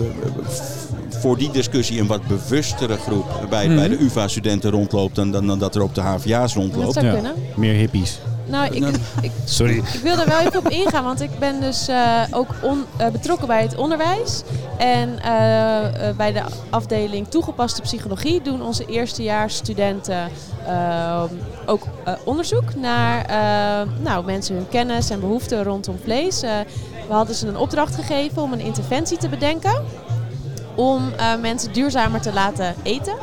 voor 1.10 1.38
die 1.38 1.52
discussie 1.52 2.00
een 2.00 2.08
wat 2.08 2.28
bewustere 2.28 2.98
groep 2.98 3.26
bij, 3.50 3.68
Mhm. 3.68 3.76
bij 3.76 3.88
de 3.88 4.02
UvA-studenten 4.04 4.72
rondloopt 4.72 5.16
dan, 5.16 5.32
dan, 5.32 5.48
dan 5.48 5.60
dat 5.60 5.76
er 5.76 5.82
op 5.82 5.96
de 5.96 6.02
HVA's 6.02 6.54
Dat 6.54 6.64
rondloopt. 6.64 6.94
zou 6.94 7.06
Ja. 7.06 7.22
Meer 7.56 7.74
hippies. 7.74 8.20
Nou, 8.48 8.74
ik, 8.74 8.80
Nou, 8.80 8.94
ik, 9.22 9.32
Sorry. 9.46 9.78
ik 9.78 10.00
wil 10.04 10.16
daar 10.16 10.28
wel 10.28 10.40
even 10.40 10.60
op 10.60 10.70
ingaan, 10.70 11.04
want 11.04 11.22
ik 11.22 11.30
ben 11.40 11.60
dus 11.62 11.88
eh, 11.88 12.22
ook 12.32 12.48
on- 12.62 12.84
eh, 12.98 13.08
betrokken 13.08 13.48
bij 13.48 13.62
het 13.62 13.76
onderwijs. 13.76 14.42
En 14.78 15.20
eh, 15.24 16.08
eh, 16.10 16.16
bij 16.16 16.32
de 16.34 16.42
afdeling 16.70 17.28
toegepaste 17.28 17.82
psychologie 17.82 18.42
doen 18.42 18.62
onze 18.62 18.86
eerstejaarsstudenten 18.86 20.30
eh, 20.68 21.24
ook 21.66 21.84
eh, 22.06 22.14
onderzoek 22.24 22.76
naar 22.76 23.26
eh, 23.26 23.88
nou, 24.04 24.26
mensen 24.26 24.56
hun 24.56 24.70
kennis 24.70 25.10
en 25.10 25.20
behoeften 25.20 25.64
rondom 25.64 25.96
vlees. 26.04 26.44
We 27.08 27.14
hadden 27.14 27.36
ze 27.36 27.48
een 27.48 27.58
opdracht 27.58 27.96
gegeven 27.96 28.42
om 28.42 28.54
een 28.54 28.60
interventie 28.60 29.18
te 29.18 29.30
bedenken 29.30 29.84
om 30.76 31.12
eh, 31.18 31.36
mensen 31.42 31.74
duurzamer 31.74 32.22
te 32.22 32.34
laten 32.34 32.76
eten. 32.84 33.14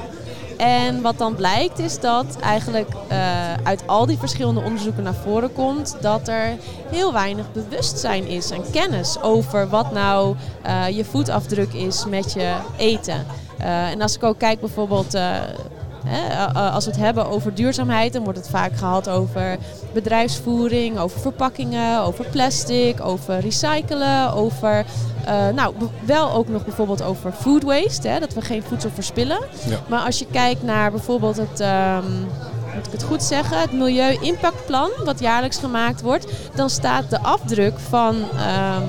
En 0.56 1.02
wat 1.02 1.18
dan 1.18 1.34
blijkt 1.34 1.78
is 1.78 2.00
dat 2.00 2.36
eigenlijk 2.40 2.88
eh, 3.08 3.54
uit 3.62 3.82
al 3.86 4.06
die 4.06 4.18
verschillende 4.18 4.60
onderzoeken 4.60 5.02
naar 5.02 5.14
voren 5.14 5.52
komt 5.52 5.96
dat 6.00 6.28
er 6.28 6.56
heel 6.90 7.12
weinig 7.12 7.52
bewustzijn 7.52 8.26
is 8.26 8.50
en 8.50 8.70
kennis 8.72 9.22
over 9.22 9.68
wat 9.68 9.92
nou 9.92 10.36
eh, 10.62 10.88
je 10.88 11.04
voetafdruk 11.04 11.72
is 11.72 12.04
met 12.06 12.32
je 12.32 12.54
eten. 12.76 13.26
En 13.58 14.02
als 14.02 14.16
ik 14.16 14.22
ook 14.22 14.38
kijk 14.38 14.60
bijvoorbeeld, 14.60 15.18
als 16.54 16.84
we 16.84 16.90
het 16.90 17.00
hebben 17.00 17.26
over 17.26 17.54
duurzaamheid, 17.54 18.12
dan 18.12 18.24
wordt 18.24 18.38
het 18.38 18.48
vaak 18.48 18.76
gehad 18.76 19.08
over 19.08 19.58
bedrijfsvoering, 19.92 20.98
over 20.98 21.20
verpakkingen, 21.20 22.00
over 22.00 22.24
plastic, 22.24 23.04
over 23.04 23.38
recyclen, 23.38 24.32
over 24.32 24.84
eh, 25.24 25.48
nou, 25.48 25.74
wel 26.04 26.32
ook 26.32 26.48
nog 26.48 26.64
bijvoorbeeld 26.64 27.02
over 27.02 27.32
food 27.32 27.62
waste, 27.62 28.08
hè, 28.08 28.20
dat 28.20 28.34
we 28.34 28.40
geen 28.40 28.62
voedsel 28.62 28.90
verspillen. 28.90 29.38
Ja. 29.68 29.78
Maar 29.88 30.04
als 30.04 30.18
je 30.18 30.26
kijkt 30.30 30.62
naar 30.62 30.90
bijvoorbeeld 30.90 31.36
het, 31.36 31.60
ehm, 31.60 32.18
moet 32.74 32.86
ik 32.86 32.92
het 32.92 33.02
goed 33.02 33.22
zeggen, 33.22 33.60
het 33.60 33.72
milieu-impactplan, 33.72 34.90
wat 35.04 35.20
jaarlijks 35.20 35.58
gemaakt 35.58 36.00
wordt, 36.00 36.26
dan 36.54 36.70
staat 36.70 37.10
de 37.10 37.20
afdruk 37.20 37.78
van 37.78 38.16
ehm, 38.36 38.82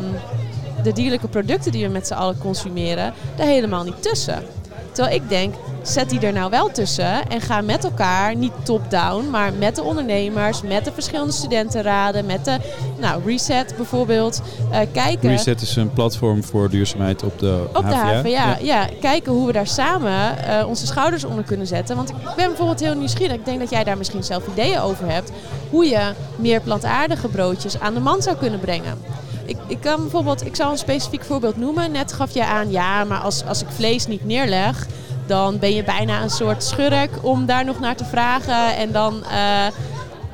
de 0.83 0.93
dierlijke 0.93 1.27
producten 1.27 1.71
die 1.71 1.85
we 1.85 1.91
met 1.91 2.07
z'n 2.07 2.13
allen 2.13 2.37
consumeren, 2.37 3.13
daar 3.35 3.47
helemaal 3.47 3.83
niet 3.83 4.01
tussen. 4.01 4.43
Terwijl 4.91 5.15
ik 5.15 5.29
denk, 5.29 5.55
zet 5.81 6.09
die 6.09 6.19
er 6.19 6.33
nou 6.33 6.49
wel 6.49 6.71
tussen 6.71 7.27
en 7.27 7.41
ga 7.41 7.61
met 7.61 7.83
elkaar, 7.83 8.35
niet 8.35 8.51
top-down, 8.63 9.29
maar 9.29 9.53
met 9.53 9.75
de 9.75 9.83
ondernemers, 9.83 10.61
met 10.61 10.85
de 10.85 10.91
verschillende 10.91 11.31
studentenraden, 11.31 12.25
met 12.25 12.45
de 12.45 12.57
nou, 12.99 13.21
Reset 13.25 13.73
bijvoorbeeld, 13.77 14.41
eh, 14.71 14.79
kijken 14.91 15.29
Reset 15.29 15.61
is 15.61 15.75
een 15.75 15.93
platform 15.93 16.43
voor 16.43 16.69
duurzaamheid 16.69 17.23
op 17.23 17.39
de 17.39 17.69
op 17.73 17.83
de 17.83 17.95
HVA. 17.95 18.19
HVA. 18.19 18.57
Ja. 18.61 18.87
kijken 19.01 19.31
hoe 19.31 19.47
we 19.47 19.53
daar 19.53 19.67
samen 19.67 20.45
eh, 20.45 20.67
onze 20.67 20.85
schouders 20.85 21.23
onder 21.23 21.43
kunnen 21.43 21.67
zetten. 21.67 21.95
Want 21.95 22.09
ik 22.09 22.15
ben 22.35 22.47
bijvoorbeeld 22.47 22.79
heel 22.79 22.95
nieuwsgierig. 22.95 23.35
Ik 23.35 23.45
denk 23.45 23.59
dat 23.59 23.69
jij 23.69 23.83
daar 23.83 23.97
misschien 23.97 24.23
zelf 24.23 24.47
ideeën 24.47 24.79
over 24.79 25.11
hebt. 25.11 25.31
Hoe 25.69 25.85
je 25.85 26.13
meer 26.35 26.61
plantaardige 26.61 27.27
broodjes 27.27 27.79
aan 27.79 27.93
de 27.93 27.99
man 27.99 28.21
zou 28.21 28.35
kunnen 28.35 28.59
brengen. 28.59 28.97
Ik, 29.45 29.57
ik 29.67 29.81
kan 29.81 30.01
bijvoorbeeld, 30.01 30.45
ik 30.45 30.55
zal 30.55 30.71
een 30.71 30.77
specifiek 30.77 31.23
voorbeeld 31.23 31.57
noemen. 31.57 31.91
Net 31.91 32.13
gaf 32.13 32.33
je 32.33 32.45
aan, 32.45 32.71
ja, 32.71 33.03
maar 33.03 33.19
als, 33.19 33.45
als 33.45 33.61
ik 33.61 33.67
vlees 33.69 34.07
niet 34.07 34.25
neerleg, 34.25 34.87
dan 35.31 35.59
ben 35.59 35.73
je 35.73 35.83
bijna 35.83 36.21
een 36.21 36.29
soort 36.29 36.63
schurk 36.63 37.09
om 37.21 37.45
daar 37.45 37.65
nog 37.65 37.79
naar 37.79 37.95
te 37.95 38.05
vragen. 38.05 38.75
En 38.75 38.91
dan, 38.91 39.23
eh, 39.25 39.67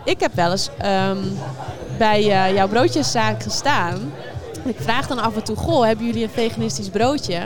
ik 0.04 0.20
heb 0.20 0.34
wel 0.34 0.52
eens 0.52 0.70
ehm, 0.78 1.18
bij 1.98 2.32
eh, 2.32 2.54
jouw 2.54 2.68
broodjeszaak 2.68 3.44
gestaan. 3.44 4.14
Ik 4.64 4.76
vraag 4.80 5.08
dan 5.08 5.20
af 5.20 5.36
en 5.36 5.44
toe, 5.44 5.56
goh, 5.56 5.86
hebben 5.86 6.06
jullie 6.06 6.24
een 6.24 6.30
veganistisch 6.30 6.90
broodje? 6.90 7.40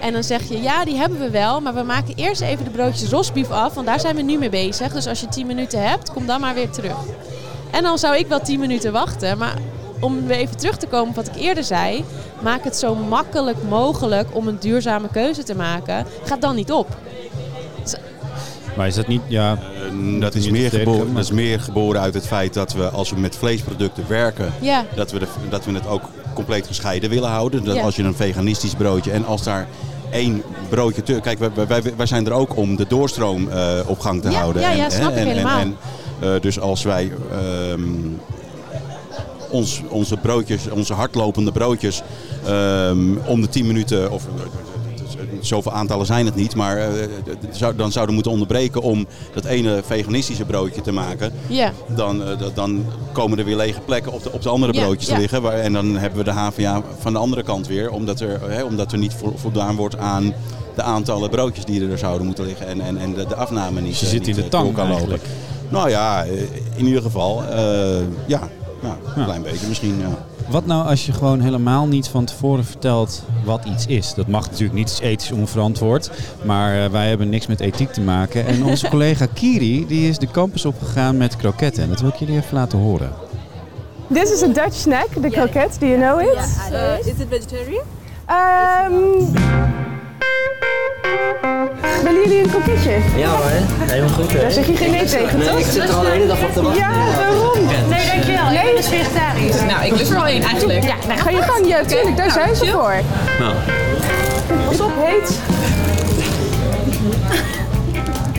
En 0.00 0.12
dan 0.12 0.24
zeg 0.24 0.48
je, 0.48 0.62
ja, 0.62 0.84
die 0.84 0.96
hebben 0.96 1.18
we 1.18 1.30
wel, 1.30 1.60
maar 1.60 1.74
we 1.74 1.82
maken 1.82 2.14
eerst 2.14 2.40
even 2.40 2.64
de 2.64 2.70
broodjes 2.70 3.10
rosbief 3.10 3.50
af, 3.50 3.74
want 3.74 3.86
daar 3.86 4.00
zijn 4.00 4.16
we 4.16 4.22
nu 4.22 4.38
mee 4.38 4.50
bezig. 4.50 4.92
Dus 4.92 5.06
als 5.06 5.20
je 5.20 5.28
10 5.28 5.46
minuten 5.46 5.88
hebt, 5.88 6.12
kom 6.12 6.26
dan 6.26 6.40
maar 6.40 6.54
weer 6.54 6.70
terug. 6.70 6.96
En 7.70 7.82
dan 7.82 7.98
zou 7.98 8.16
ik 8.16 8.26
wel 8.26 8.40
10 8.40 8.60
minuten 8.60 8.92
wachten, 8.92 9.38
maar 9.38 9.54
om 10.00 10.26
weer 10.26 10.36
even 10.36 10.56
terug 10.56 10.76
te 10.76 10.86
komen 10.86 11.08
op 11.08 11.14
wat 11.14 11.26
ik 11.26 11.36
eerder 11.36 11.64
zei, 11.64 12.04
maak 12.42 12.64
het 12.64 12.76
zo 12.76 12.94
makkelijk 12.94 13.56
mogelijk 13.68 14.28
om 14.32 14.48
een 14.48 14.56
duurzame 14.60 15.08
keuze 15.12 15.42
te 15.42 15.54
maken. 15.54 16.06
Ga 16.24 16.36
dan 16.36 16.54
niet 16.54 16.72
op. 16.72 16.96
Maar 18.76 18.86
is 18.86 18.94
dat 18.94 19.06
niet, 19.06 19.20
ja, 19.26 19.52
Eh, 19.52 20.20
dat, 20.20 20.34
is 20.34 20.42
niet 20.44 20.52
meer 20.52 20.70
geboren, 20.70 21.06
maar- 21.06 21.14
dat 21.14 21.24
is 21.24 21.30
meer 21.30 21.60
geboren 21.60 22.00
uit 22.00 22.14
het 22.14 22.26
feit 22.26 22.54
dat 22.54 22.72
we 22.72 22.88
als 22.88 23.10
we 23.10 23.16
met 23.20 23.36
vleesproducten 23.36 24.04
werken, 24.08 24.52
Ja, 24.60 24.84
dat 24.94 25.10
we, 25.10 25.18
de, 25.18 25.26
dat 25.48 25.64
we 25.64 25.72
het 25.72 25.86
ook 25.86 26.02
compleet 26.34 26.66
gescheiden 26.66 27.10
willen 27.10 27.28
houden. 27.30 27.64
Dat 27.64 27.74
Ja. 27.74 27.82
als 27.82 27.96
je 27.96 28.02
een 28.02 28.14
veganistisch 28.14 28.74
broodje 28.74 29.10
en 29.10 29.24
als 29.26 29.42
daar 29.42 29.66
één 30.10 30.42
broodje 30.68 31.02
te... 31.02 31.20
Kijk, 31.22 31.38
wij, 31.38 31.50
wij, 31.66 31.82
wij 31.96 32.06
zijn 32.06 32.26
er 32.26 32.32
ook 32.32 32.56
om 32.56 32.76
de 32.76 32.86
doorstroom 32.88 33.48
eh, 33.48 33.78
op 33.86 33.98
gang 34.00 34.22
te 34.22 34.30
Ja, 34.30 34.38
houden. 34.38 34.62
ja, 34.62 34.70
ja, 34.70 34.84
En, 34.84 34.90
snap 34.90 35.12
hè, 35.14 35.20
ik 35.20 35.26
en, 35.26 35.32
helemaal. 35.32 35.58
En, 35.60 35.76
en, 36.20 36.34
eh, 36.34 36.40
dus 36.40 36.60
als 36.60 36.82
wij 36.82 37.12
ehm, 37.32 37.80
ons, 39.50 39.82
onze 39.88 40.16
broodjes, 40.16 40.68
onze 40.70 40.92
hardlopende 40.94 41.52
broodjes 41.52 42.02
ehm, 42.46 43.16
om 43.26 43.40
de 43.40 43.48
10 43.48 43.66
minuten... 43.66 44.10
Of, 44.12 44.26
Zoveel 45.40 45.72
aantallen 45.72 46.06
zijn 46.06 46.26
het 46.26 46.34
niet, 46.34 46.54
maar 46.54 46.76
eh, 46.76 46.86
zou- 47.50 47.76
dan 47.76 47.92
zouden 47.92 48.14
moeten 48.14 48.32
onderbreken 48.32 48.82
om 48.82 49.06
dat 49.34 49.44
ene 49.44 49.82
veganistische 49.86 50.44
broodje 50.44 50.80
te 50.80 50.92
maken 50.92 51.32
ja, 51.46 51.72
dan, 51.94 52.22
eh, 52.24 52.36
dan 52.54 52.84
komen 53.12 53.38
er 53.38 53.44
weer 53.44 53.56
lege 53.56 53.80
plekken 53.80 54.12
op 54.12 54.22
de, 54.22 54.32
op 54.32 54.42
de 54.42 54.48
andere 54.48 54.72
broodjes 54.72 55.08
ja. 55.08 55.14
te 55.14 55.20
liggen. 55.20 55.42
Waar, 55.42 55.52
en 55.52 55.72
dan 55.72 55.96
hebben 55.96 56.18
we 56.18 56.24
de 56.24 56.30
HVA 56.30 56.82
van 56.98 57.12
de 57.12 57.18
andere 57.18 57.42
kant 57.42 57.66
weer. 57.66 57.90
Omdat 57.90 58.20
er, 58.20 58.40
hè, 58.50 58.62
omdat 58.62 58.92
er 58.92 58.98
niet 58.98 59.14
vo- 59.14 59.32
voldaan 59.36 59.76
wordt 59.76 59.96
aan 59.98 60.32
de 60.74 60.82
aantallen 60.82 61.30
broodjes 61.30 61.64
die 61.64 61.88
er 61.90 61.98
zouden 61.98 62.26
moeten 62.26 62.44
liggen. 62.46 62.66
En, 62.66 62.80
en, 62.80 62.98
en 62.98 63.14
de, 63.14 63.26
de 63.26 63.34
afname 63.34 63.80
niet, 63.80 63.90
Dus 63.90 64.00
je 64.00 64.06
eh, 64.06 64.12
zit 64.12 64.20
in 64.20 64.26
niet, 64.26 64.36
de 64.36 64.42
eh, 64.42 64.48
tang 64.48 64.64
door 64.64 64.72
kan 64.74 64.88
lopen. 64.88 64.98
eigenlijk. 65.08 65.24
Nou 65.68 65.90
ja, 65.90 66.24
eh, 66.24 66.30
in 66.76 66.86
ieder 66.86 67.02
geval. 67.02 67.42
eh, 67.50 68.00
ja, 68.26 68.48
ja, 68.82 68.88
een 68.88 69.12
Ja. 69.20 69.24
klein 69.24 69.42
beetje 69.42 69.66
misschien. 69.68 69.98
Ja. 69.98 70.08
Wat 70.48 70.66
nou 70.66 70.86
als 70.86 71.06
je 71.06 71.12
gewoon 71.12 71.40
helemaal 71.40 71.86
niet 71.86 72.08
van 72.08 72.24
tevoren 72.24 72.64
vertelt 72.64 73.22
wat 73.44 73.64
iets 73.64 73.86
is? 73.86 74.14
Dat 74.14 74.26
mag 74.26 74.44
natuurlijk 74.50 74.78
niet, 74.78 74.90
is 74.90 74.98
ethisch 75.00 75.32
onverantwoord. 75.32 76.10
Maar 76.44 76.84
eh, 76.84 76.90
wij 76.90 77.08
hebben 77.08 77.28
niks 77.28 77.46
met 77.46 77.60
ethiek 77.60 77.92
te 77.92 78.00
maken. 78.00 78.46
En 78.46 78.64
onze 78.64 78.88
collega 78.94 79.26
Kiri, 79.34 79.86
die 79.86 80.08
is 80.08 80.18
de 80.18 80.30
campus 80.30 80.64
opgegaan 80.64 81.16
met 81.16 81.36
kroketten. 81.36 81.82
En 81.82 81.88
dat 81.88 82.00
wil 82.00 82.08
ik 82.08 82.14
jullie 82.16 82.36
even 82.36 82.54
laten 82.56 82.78
horen. 82.78 83.12
This 84.12 84.30
is 84.32 84.42
a 84.42 84.46
Dutch 84.46 84.74
snack, 84.74 85.06
the 85.22 85.28
croquette. 85.28 85.78
Do 85.78 85.86
you 85.86 85.98
know 86.00 86.20
it? 86.20 86.36
Uh, 86.72 86.98
is 86.98 87.06
it 87.06 87.26
vegetarian? 87.28 87.82
Um, 88.30 89.09
Ja 93.16 93.28
hoor, 93.28 93.50
helemaal 93.86 94.08
goed 94.14 94.32
hè. 94.32 94.40
Daar 94.40 94.50
zeg 94.50 94.66
je 94.66 94.76
geen 94.76 94.90
nee 94.90 95.04
tegen, 95.04 95.38
Nee, 95.38 95.48
toch? 95.48 95.58
ik 95.58 95.64
zit 95.66 95.88
er 95.88 95.94
al 95.94 96.02
de 96.02 96.08
hele 96.10 96.26
dag 96.26 96.40
op 96.42 96.52
te 96.52 96.62
wachten. 96.62 96.80
Ja, 96.82 96.90
waarom? 97.16 97.58
Nee, 97.88 98.06
dankjewel. 98.12 98.48
Nee, 98.50 98.74
het 98.74 98.78
is 98.78 98.88
vegetarisch. 98.88 99.60
Nou, 99.66 99.84
ik 99.84 99.96
lust 99.96 100.10
er 100.10 100.16
wel 100.16 100.26
één 100.26 100.42
eigenlijk. 100.42 100.82
Ja, 100.84 100.94
nou, 101.08 101.20
Ga 101.20 101.30
je 101.30 101.42
gang, 101.42 101.66
ja, 101.68 101.84
tuurlijk, 101.84 102.16
daar 102.16 102.30
zijn 102.30 102.56
ze 102.56 102.66
voor. 102.66 102.94
Nou, 103.38 103.54
Pas 104.66 104.80
op, 104.80 104.92
heet. 104.96 105.38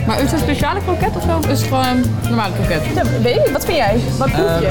Maar 0.06 0.16
is 0.16 0.22
het 0.22 0.32
een 0.32 0.38
speciale 0.38 0.80
kroket 0.80 1.16
of 1.16 1.22
zo? 1.22 1.50
Is 1.50 1.58
het 1.60 1.68
gewoon 1.68 1.86
een 1.86 2.16
normale 2.28 2.52
kroket? 2.54 2.82
Ja, 2.94 3.02
weet 3.22 3.34
je, 3.34 3.50
wat 3.52 3.64
vind 3.64 3.76
jij? 3.76 4.00
Wat 4.18 4.32
proef 4.32 4.60
je? 4.60 4.68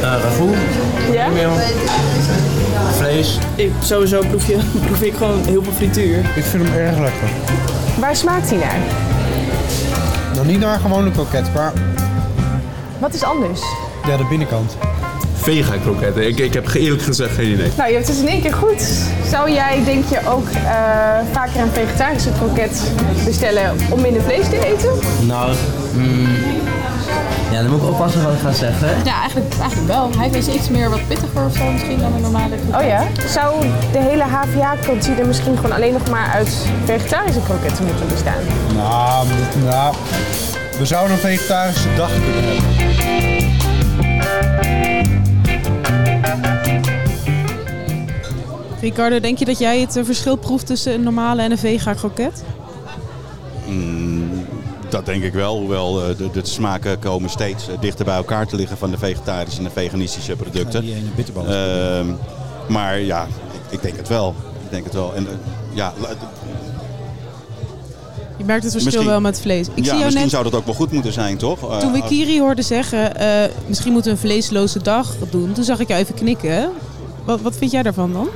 Uh, 0.00 0.06
ragout, 0.22 0.54
Ja? 1.12 1.28
meel, 1.28 1.50
vlees. 2.96 3.38
Ik, 3.54 3.70
sowieso 3.82 4.20
proef, 4.28 4.46
je, 4.46 4.56
proef 4.86 5.02
ik 5.02 5.14
gewoon 5.14 5.40
heel 5.46 5.62
veel 5.62 5.72
frituur. 5.72 6.18
Ik 6.18 6.44
vind 6.44 6.68
hem 6.68 6.74
erg 6.78 6.98
lekker. 6.98 7.28
Waar 7.98 8.16
smaakt 8.16 8.50
hij 8.50 8.58
naar? 8.58 8.78
Nog 10.36 10.46
niet 10.46 10.58
naar 10.60 10.74
een 10.74 10.80
gewone 10.80 11.10
kroket, 11.10 11.54
maar 11.54 11.72
Wat 12.98 13.14
is 13.14 13.22
anders? 13.22 13.60
ja, 14.06 14.16
de 14.16 14.24
binnenkant. 14.28 14.76
Vega 15.34 15.74
kroketten. 15.82 16.26
Ik, 16.28 16.38
ik 16.38 16.54
heb 16.54 16.74
eerlijk 16.74 17.02
gezegd 17.02 17.34
geen 17.34 17.52
idee. 17.52 17.70
Nou, 17.76 17.88
je 17.88 17.94
hebt 17.94 18.06
het 18.08 18.16
dus 18.16 18.24
in 18.26 18.32
één 18.32 18.42
keer 18.42 18.52
goed. 18.54 18.82
Zou 19.30 19.50
jij, 19.50 19.84
denk 19.84 20.04
je, 20.08 20.18
ook 20.28 20.48
eh, 20.48 20.60
vaker 21.32 21.60
een 21.60 21.70
vegetarische 21.72 22.30
kroket 22.38 22.82
bestellen 23.24 23.76
om 23.90 24.00
minder 24.00 24.22
vlees 24.22 24.48
te 24.48 24.66
eten? 24.66 24.90
Nou, 25.26 25.52
mm, 25.94 26.26
ja, 27.60 27.66
dan 27.68 27.76
moet 27.78 27.88
ik 27.88 27.94
oppassen 27.94 28.22
wat 28.22 28.32
ik 28.32 28.38
ga 28.38 28.52
zeggen. 28.52 28.88
Ja, 29.04 29.20
eigenlijk, 29.20 29.54
eigenlijk 29.60 29.92
wel. 29.92 30.10
Hij 30.16 30.28
is 30.28 30.48
iets 30.48 30.68
meer 30.68 30.90
wat 30.90 31.06
pittiger 31.08 31.44
of 31.44 31.56
zo 31.56 31.70
misschien 31.72 31.98
dan 31.98 32.12
een 32.14 32.20
normale 32.20 32.56
kroket. 32.56 32.80
Oh 32.80 32.86
ja? 32.86 33.06
Zou 33.28 33.60
de 33.92 33.98
hele 33.98 34.22
HVA-kantine 34.22 35.24
misschien 35.24 35.56
gewoon 35.56 35.72
alleen 35.72 35.92
nog 35.92 36.10
maar 36.10 36.28
uit 36.28 36.66
vegetarische 36.84 37.40
kroketten 37.40 37.84
moeten 37.84 38.08
bestaan? 38.08 38.42
Nou, 38.76 39.26
nou, 39.64 39.94
we 40.78 40.86
zouden 40.86 41.12
een 41.12 41.18
vegetarische 41.18 41.94
dag 41.96 42.10
kunnen 42.10 42.44
hebben. 42.44 42.88
Ricardo, 48.80 49.20
denk 49.20 49.38
je 49.38 49.44
dat 49.44 49.58
jij 49.58 49.80
het 49.80 49.96
eh, 49.96 50.04
verschil 50.04 50.36
proeft 50.36 50.66
tussen 50.66 50.94
een 50.94 51.02
normale 51.02 51.42
en 51.42 51.50
een 51.50 51.58
vega 51.58 51.92
kroket? 51.92 52.44
Mm, 53.66 54.09
dat 54.90 55.06
denk 55.06 55.22
ik 55.22 55.32
wel, 55.32 55.58
hoewel 55.58 56.02
eh, 56.02 56.16
de, 56.16 56.30
de 56.32 56.40
smaken 56.42 56.98
komen 56.98 57.30
steeds 57.30 57.68
eh, 57.68 57.80
dichter 57.80 58.04
bij 58.04 58.16
elkaar 58.16 58.46
te 58.46 58.56
liggen 58.56 58.76
van 58.76 58.90
de 58.90 58.98
vegetarische 58.98 59.58
en 59.58 59.64
de 59.64 59.70
veganistische 59.70 60.36
producten. 60.36 60.80
Die 60.80 60.94
ene. 60.94 61.48
Ehm, 61.48 62.06
maar 62.68 63.00
ja, 63.00 63.26
ik, 63.50 63.60
ik 63.70 63.82
denk 63.82 63.96
het 63.96 64.08
wel. 64.08 64.34
Ik 64.64 64.70
denk 64.70 64.84
het 64.84 64.94
wel. 64.94 65.14
En, 65.14 65.26
eh, 65.26 65.32
ja, 65.72 65.92
Je 68.36 68.46
merkt 68.46 68.62
het 68.62 68.72
verschil 68.72 68.92
Misschien- 68.92 69.10
wel 69.12 69.20
met 69.20 69.40
vlees. 69.40 69.66
Ik 69.66 69.72
ja, 69.76 69.82
zie 69.82 69.84
jou 69.84 69.98
misschien 70.04 70.22
net, 70.22 70.30
zou 70.30 70.44
dat 70.44 70.54
ook 70.54 70.64
wel 70.64 70.74
goed 70.74 70.92
moeten 70.92 71.12
zijn, 71.12 71.36
toch? 71.36 71.70
Eh, 71.70 71.78
toen 71.78 71.92
we 71.92 72.02
Kiri 72.02 72.40
hoorden 72.40 72.64
zeggen, 72.64 73.16
eh, 73.16 73.50
misschien 73.66 73.92
moeten 73.92 74.10
we 74.12 74.16
een 74.16 74.22
vleesloze 74.22 74.82
dag 74.82 75.16
doen. 75.30 75.52
Toen 75.52 75.64
zag 75.64 75.78
ik 75.78 75.88
jou 75.88 76.00
even 76.00 76.14
knikken. 76.14 76.70
Wat, 77.24 77.40
wat 77.40 77.56
vind 77.56 77.70
jij 77.70 77.82
daarvan 77.82 78.12
dan? 78.12 78.28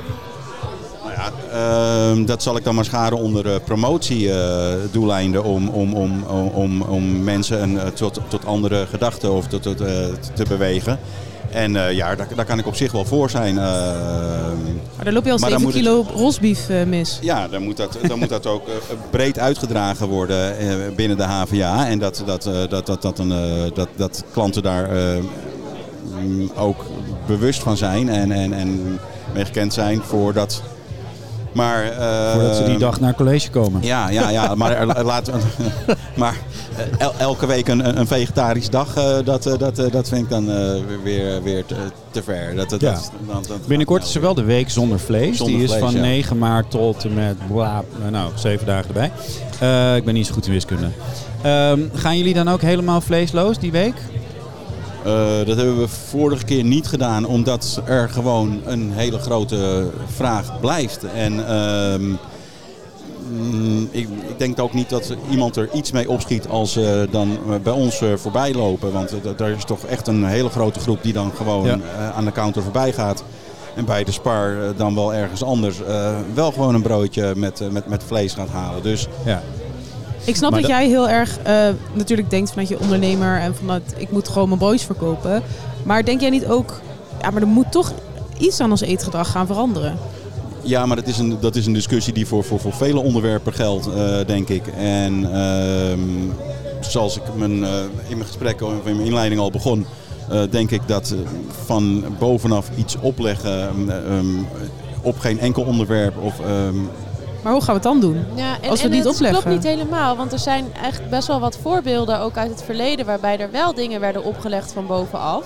Ehm, 1.51 2.25
dat 2.25 2.43
zal 2.43 2.57
ik 2.57 2.63
dan 2.63 2.75
maar 2.75 2.85
scharen 2.85 3.17
onder 3.17 3.45
uh, 3.45 3.55
promotiedoeleinden 3.65 5.43
om, 5.43 5.67
om, 5.69 5.93
om, 5.93 6.23
om, 6.23 6.47
om, 6.47 6.81
om 6.81 7.23
mensen 7.23 7.61
een, 7.61 7.79
eh, 7.79 7.87
tot, 7.87 8.19
tot 8.27 8.45
andere 8.45 8.85
gedachten 8.89 9.31
of 9.33 9.47
tot, 9.47 9.61
tot, 9.61 9.81
eh, 9.81 9.87
te 10.33 10.45
bewegen. 10.47 10.99
En 11.51 11.75
eh, 11.75 11.91
ja, 11.91 12.15
daar, 12.15 12.27
daar 12.35 12.45
kan 12.45 12.59
ik 12.59 12.67
op 12.67 12.75
zich 12.75 12.91
wel 12.91 13.05
voor 13.05 13.29
zijn. 13.29 13.57
ehm. 13.57 13.65
Maar 14.95 15.03
daar 15.05 15.13
loop 15.13 15.25
je 15.25 15.31
al 15.31 15.37
Maar 15.37 15.49
dan 15.49 15.59
7 15.59 15.61
moet 15.61 15.73
het- 15.73 15.83
kilo 15.83 16.05
rosbief 16.23 16.69
eh, 16.69 16.83
mis. 16.83 17.19
Ja, 17.21 17.47
dan 17.47 17.63
moet 17.63 17.77
dat, 17.77 17.97
dan 18.07 18.19
moet 18.19 18.29
dat 18.29 18.45
ook 18.47 18.67
eh, 18.67 18.73
breed 19.09 19.39
uitgedragen 19.39 20.07
worden 20.07 20.57
eh, 20.57 20.67
binnen 20.95 21.17
de 21.17 21.23
HVA. 21.23 21.87
En 21.87 21.99
dat, 21.99 22.23
dat, 22.25 22.45
eh, 22.45 22.53
dat, 22.69 22.85
dat, 22.85 23.01
dat, 23.01 23.19
een, 23.19 23.31
eh, 23.31 23.71
dat, 23.73 23.87
dat 23.95 24.23
klanten 24.33 24.63
daar 24.63 24.89
eh, 24.91 25.17
mm, 26.23 26.51
ook 26.57 26.85
bewust 27.27 27.61
van 27.61 27.77
zijn 27.77 28.09
en, 28.09 28.31
en, 28.31 28.53
en 28.53 28.99
mee 29.33 29.45
gekend 29.45 29.73
zijn 29.73 30.01
voordat. 30.01 30.61
Maar, 31.55 31.83
Voordat 32.33 32.55
ze 32.55 32.63
die 32.65 32.77
dag 32.77 32.99
naar 32.99 33.13
college 33.15 33.49
komen. 33.49 33.81
Ja, 33.83 34.09
ja, 34.09 34.29
ja 34.29 34.55
maar, 34.55 34.71
er- 34.71 35.03
laat, 35.03 35.31
maar 36.15 36.35
eh, 36.77 36.85
el- 36.97 37.13
elke 37.17 37.45
week 37.45 37.67
een, 37.67 37.99
een 37.99 38.07
vegetarisch 38.07 38.69
dag, 38.69 38.95
eh, 38.95 39.15
dat, 39.23 39.45
eh, 39.45 39.57
dat, 39.57 39.75
dat 39.91 40.07
vind 40.09 40.21
ik 40.23 40.29
dan 40.29 40.45
weer, 41.03 41.43
weer 41.43 41.65
te, 41.65 41.75
te 42.11 42.23
ver. 42.23 42.55
Dat, 42.55 42.69
dat, 42.69 42.81
Ja. 42.81 42.91
dat- 42.91 43.11
dat- 43.27 43.47
dat- 43.47 43.67
Binnenkort 43.67 44.03
is 44.03 44.15
er 44.15 44.21
wel 44.21 44.33
de 44.33 44.43
week 44.43 44.69
zonder 44.69 44.99
vlees. 44.99 45.37
Zonder 45.37 45.55
die 45.55 45.65
is 45.67 45.73
van 45.73 45.93
ja. 45.93 45.99
9 46.01 46.37
maart 46.37 46.71
tot 46.71 47.03
en 47.05 47.13
met 47.13 47.35
bla, 47.47 47.83
nou, 48.11 48.31
zeven 48.35 48.65
dagen 48.65 48.87
erbij. 48.87 49.11
Ik 49.97 50.05
ben 50.05 50.13
niet 50.13 50.27
zo 50.27 50.33
goed 50.33 50.47
in 50.47 50.53
wiskunde. 50.53 50.87
Ehm, 51.41 51.79
gaan 51.93 52.17
jullie 52.17 52.33
dan 52.33 52.47
ook 52.49 52.61
helemaal 52.61 53.01
vleesloos 53.01 53.59
die 53.59 53.71
week? 53.71 53.93
Eh, 55.05 55.45
dat 55.45 55.57
hebben 55.57 55.79
we 55.79 55.87
vorige 55.87 56.45
keer 56.45 56.63
niet 56.63 56.87
gedaan, 56.87 57.25
omdat 57.25 57.81
er 57.85 58.09
gewoon 58.09 58.61
een 58.65 58.91
hele 58.93 59.17
grote 59.19 59.87
vraag 60.15 60.59
blijft. 60.59 61.03
En 61.15 61.47
ehm, 61.47 62.03
mm, 63.31 63.87
ik, 63.91 64.07
ik 64.27 64.37
denk 64.39 64.59
ook 64.59 64.73
niet 64.73 64.89
dat 64.89 65.13
iemand 65.31 65.55
er 65.55 65.69
iets 65.73 65.91
mee 65.91 66.09
opschiet 66.09 66.47
als 66.47 66.71
ze 66.71 67.07
dan 67.11 67.37
eh, 67.49 67.55
bij 67.63 67.73
ons 67.73 68.01
eh, 68.01 68.09
voorbij 68.15 68.53
lopen. 68.53 68.91
Want 68.91 69.11
er 69.39 69.49
is 69.57 69.63
toch 69.65 69.83
echt 69.85 70.07
een 70.07 70.25
hele 70.25 70.49
grote 70.49 70.79
groep 70.79 71.03
die 71.03 71.13
dan 71.13 71.31
gewoon 71.35 71.65
Ja. 71.65 71.73
eh, 71.97 72.17
aan 72.17 72.25
de 72.25 72.31
counter 72.31 72.63
voorbij 72.63 72.93
gaat. 72.93 73.23
En 73.75 73.85
bij 73.85 74.03
de 74.03 74.11
spar 74.11 74.51
eh, 74.61 74.69
dan 74.77 74.95
wel 74.95 75.13
ergens 75.13 75.43
anders 75.43 75.83
eh, 75.83 76.15
wel 76.33 76.51
gewoon 76.51 76.75
een 76.75 76.81
broodje 76.81 77.33
met, 77.35 77.61
eh, 77.61 77.67
met, 77.69 77.87
met 77.87 78.03
vlees 78.03 78.33
gaat 78.33 78.49
halen. 78.49 78.83
Dus 78.83 79.07
Ja. 79.25 79.41
Ik 80.25 80.35
snap 80.35 80.51
Maar 80.51 80.61
dat 80.61 80.69
dat- 80.69 80.79
jij 80.79 80.89
heel 80.89 81.09
erg 81.09 81.37
eh, 81.43 81.67
natuurlijk 81.93 82.29
denkt 82.29 82.49
vanuit 82.49 82.67
je 82.67 82.79
ondernemer 82.79 83.39
en 83.39 83.55
vanuit 83.55 83.93
ik 83.97 84.11
moet 84.11 84.27
gewoon 84.29 84.47
mijn 84.47 84.59
broodjes 84.59 84.83
verkopen. 84.83 85.43
Maar 85.83 86.05
denk 86.05 86.21
jij 86.21 86.29
niet 86.29 86.45
ook, 86.45 86.81
ja, 87.21 87.29
maar 87.29 87.41
er 87.41 87.47
moet 87.47 87.71
toch 87.71 87.93
iets 88.37 88.59
aan 88.59 88.71
ons 88.71 88.81
eetgedrag 88.81 89.31
gaan 89.31 89.47
veranderen? 89.47 89.97
Ja, 90.61 90.85
maar 90.85 90.95
dat 90.95 91.07
is 91.07 91.17
een, 91.17 91.37
dat 91.39 91.55
is 91.55 91.65
een 91.65 91.73
discussie 91.73 92.13
die 92.13 92.27
voor, 92.27 92.43
voor, 92.43 92.59
voor 92.59 92.73
vele 92.73 92.99
onderwerpen 92.99 93.53
geldt, 93.53 93.87
eh, 93.87 94.17
denk 94.27 94.49
ik. 94.49 94.67
En 94.77 95.33
ehm, 95.33 95.99
zoals 96.79 97.15
ik 97.15 97.21
mijn, 97.35 97.63
eh, 97.63 97.69
in 98.07 98.17
mijn 98.17 98.25
gesprek 98.27 98.61
of 98.61 98.71
in 98.85 98.95
mijn 98.95 99.07
inleiding 99.07 99.41
al 99.41 99.51
begon, 99.51 99.85
denk 100.49 100.71
ik 100.71 100.81
dat 100.85 101.15
van 101.65 102.03
bovenaf 102.19 102.69
iets 102.77 102.95
opleggen 103.01 103.67
ehm, 103.69 103.89
ehm, 103.89 104.25
op 105.01 105.19
geen 105.19 105.39
enkel 105.39 105.63
onderwerp 105.63 106.17
of 106.23 106.33
Maar 107.45 107.53
hoe 107.53 107.63
gaan 107.63 107.75
we 107.75 107.81
het 107.81 107.89
dan 107.91 107.99
doen? 107.99 108.25
Ja, 108.35 108.57
en, 108.61 108.69
Als 108.69 108.79
we 108.79 108.85
en 108.85 108.91
niet 108.91 109.03
het 109.03 109.13
opleggen. 109.13 109.41
klopt 109.41 109.55
niet 109.55 109.73
helemaal, 109.73 110.15
want 110.15 110.31
er 110.31 110.39
zijn 110.39 110.65
echt 110.83 111.09
best 111.09 111.27
wel 111.27 111.39
wat 111.39 111.57
voorbeelden, 111.57 112.19
ook 112.19 112.37
uit 112.37 112.49
het 112.49 112.63
verleden, 112.63 113.05
waarbij 113.05 113.39
er 113.39 113.51
wel 113.51 113.73
dingen 113.73 113.99
werden 113.99 114.23
opgelegd 114.23 114.73
van 114.73 114.87
bovenaf. 114.87 115.45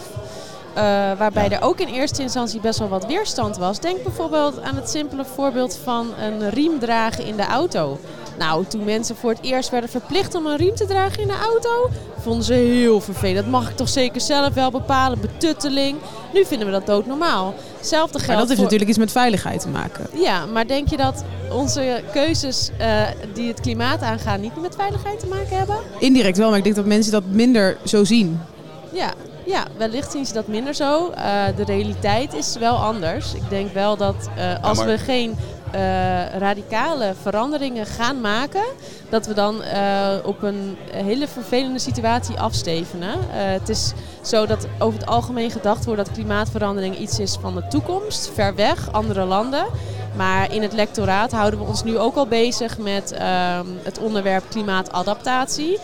Eh, 0.74 0.84
waarbij 1.18 1.50
er 1.50 1.62
ook 1.62 1.80
in 1.80 1.88
eerste 1.88 2.22
instantie 2.22 2.60
best 2.60 2.80
wel 2.80 2.88
wat 2.88 3.06
weerstand 3.06 3.58
was. 3.58 3.80
Denk 3.80 4.04
bijvoorbeeld 4.04 4.62
aan 4.62 4.76
het 4.76 4.90
simpele 4.90 5.26
voorbeeld 5.26 5.80
van 5.84 6.08
een 6.20 6.50
riem 6.50 6.80
dragen 6.80 7.26
in 7.26 7.36
de 7.36 7.46
auto. 7.46 8.00
Nou, 8.40 8.66
toen 8.66 8.84
mensen 8.84 9.16
voor 9.16 9.30
het 9.30 9.42
eerst 9.42 9.70
werden 9.70 9.90
verplicht 9.90 10.36
om 10.36 10.46
een 10.46 10.58
riem 10.58 10.76
te 10.76 10.86
dragen 10.86 11.22
in 11.22 11.28
de 11.28 11.38
auto, 11.44 11.90
vonden 12.20 12.44
ze 12.44 12.54
heel 12.54 13.02
vervelend. 13.02 13.38
Dat 13.38 13.48
mag 13.48 13.70
ik 13.70 13.76
toch 13.76 13.90
zeker 13.90 14.22
zelf 14.22 14.54
wel 14.54 14.72
bepalen, 14.72 15.20
betutteling. 15.20 15.98
Nu 16.34 16.46
vinden 16.46 16.68
we 16.68 16.74
dat 16.74 16.86
doodnormaal. 16.86 17.54
Hetzelfde 17.78 18.14
geldt 18.14 18.28
Maar 18.28 18.36
dat 18.38 18.48
heeft 18.48 18.54
voor... 18.62 18.64
natuurlijk 18.64 18.90
iets 18.90 19.00
met 19.00 19.12
veiligheid 19.12 19.62
te 19.62 19.68
maken. 19.68 20.08
Ja, 20.14 20.46
maar 20.46 20.68
denk 20.68 20.88
je 20.90 20.98
dat 20.98 21.24
onze 21.52 22.04
keuzes 22.12 22.70
eh, 22.78 23.02
die 23.34 23.48
het 23.48 23.60
klimaat 23.60 24.02
aangaan 24.02 24.42
niet 24.42 24.62
met 24.62 24.76
veiligheid 24.76 25.20
te 25.20 25.28
maken 25.28 25.58
hebben? 25.58 25.78
Indirect 26.00 26.38
wel, 26.38 26.50
maar 26.50 26.58
ik 26.58 26.64
denk 26.64 26.76
dat 26.76 26.86
mensen 26.86 27.12
dat 27.12 27.24
minder 27.26 27.78
zo 27.86 28.04
zien. 28.04 28.42
Ja, 28.92 29.14
ja 29.46 29.66
wellicht 29.78 30.12
zien 30.12 30.26
ze 30.26 30.34
dat 30.34 30.48
minder 30.48 30.74
zo. 30.74 31.10
Eh, 31.10 31.44
de 31.56 31.64
realiteit 31.64 32.34
is 32.34 32.56
wel 32.60 32.76
anders. 32.76 33.34
Ik 33.34 33.50
denk 33.50 33.74
wel 33.74 33.98
dat 33.98 34.30
eh, 34.36 34.64
als 34.64 34.78
maar- 34.78 34.88
we 34.88 34.98
geen 34.98 35.38
radicale 36.38 37.14
veranderingen 37.22 37.86
gaan 37.86 38.22
maken, 38.22 38.64
dat 39.10 39.26
we 39.26 39.34
dan 39.34 39.64
eh, 39.64 40.10
op 40.24 40.44
een 40.44 40.78
hele 40.92 41.28
vervelende 41.28 41.80
situatie 41.80 42.40
afstevenen. 42.40 43.14
Eh, 43.14 43.18
het 43.32 43.70
is 43.70 43.94
zo 44.22 44.46
dat 44.46 44.68
over 44.80 45.00
het 45.00 45.08
algemeen 45.08 45.52
gedacht 45.52 45.86
wordt 45.86 46.06
dat 46.06 46.12
klimaatverandering 46.12 46.98
iets 46.98 47.20
is 47.20 47.38
van 47.42 47.56
de 47.56 47.68
toekomst, 47.68 48.32
ver 48.34 48.56
weg, 48.56 48.92
andere 48.92 49.26
landen. 49.26 49.66
Maar 50.16 50.54
in 50.54 50.62
het 50.62 50.74
lectoraat 50.74 51.32
houden 51.32 51.60
we 51.60 51.66
ons 51.66 51.84
nu 51.84 51.98
ook 51.98 52.16
al 52.16 52.28
bezig 52.28 52.78
met 52.78 53.12
ehm, 53.12 53.66
het 53.84 54.00
onderwerp 54.00 54.44
klimaatadaptatie. 54.50 55.80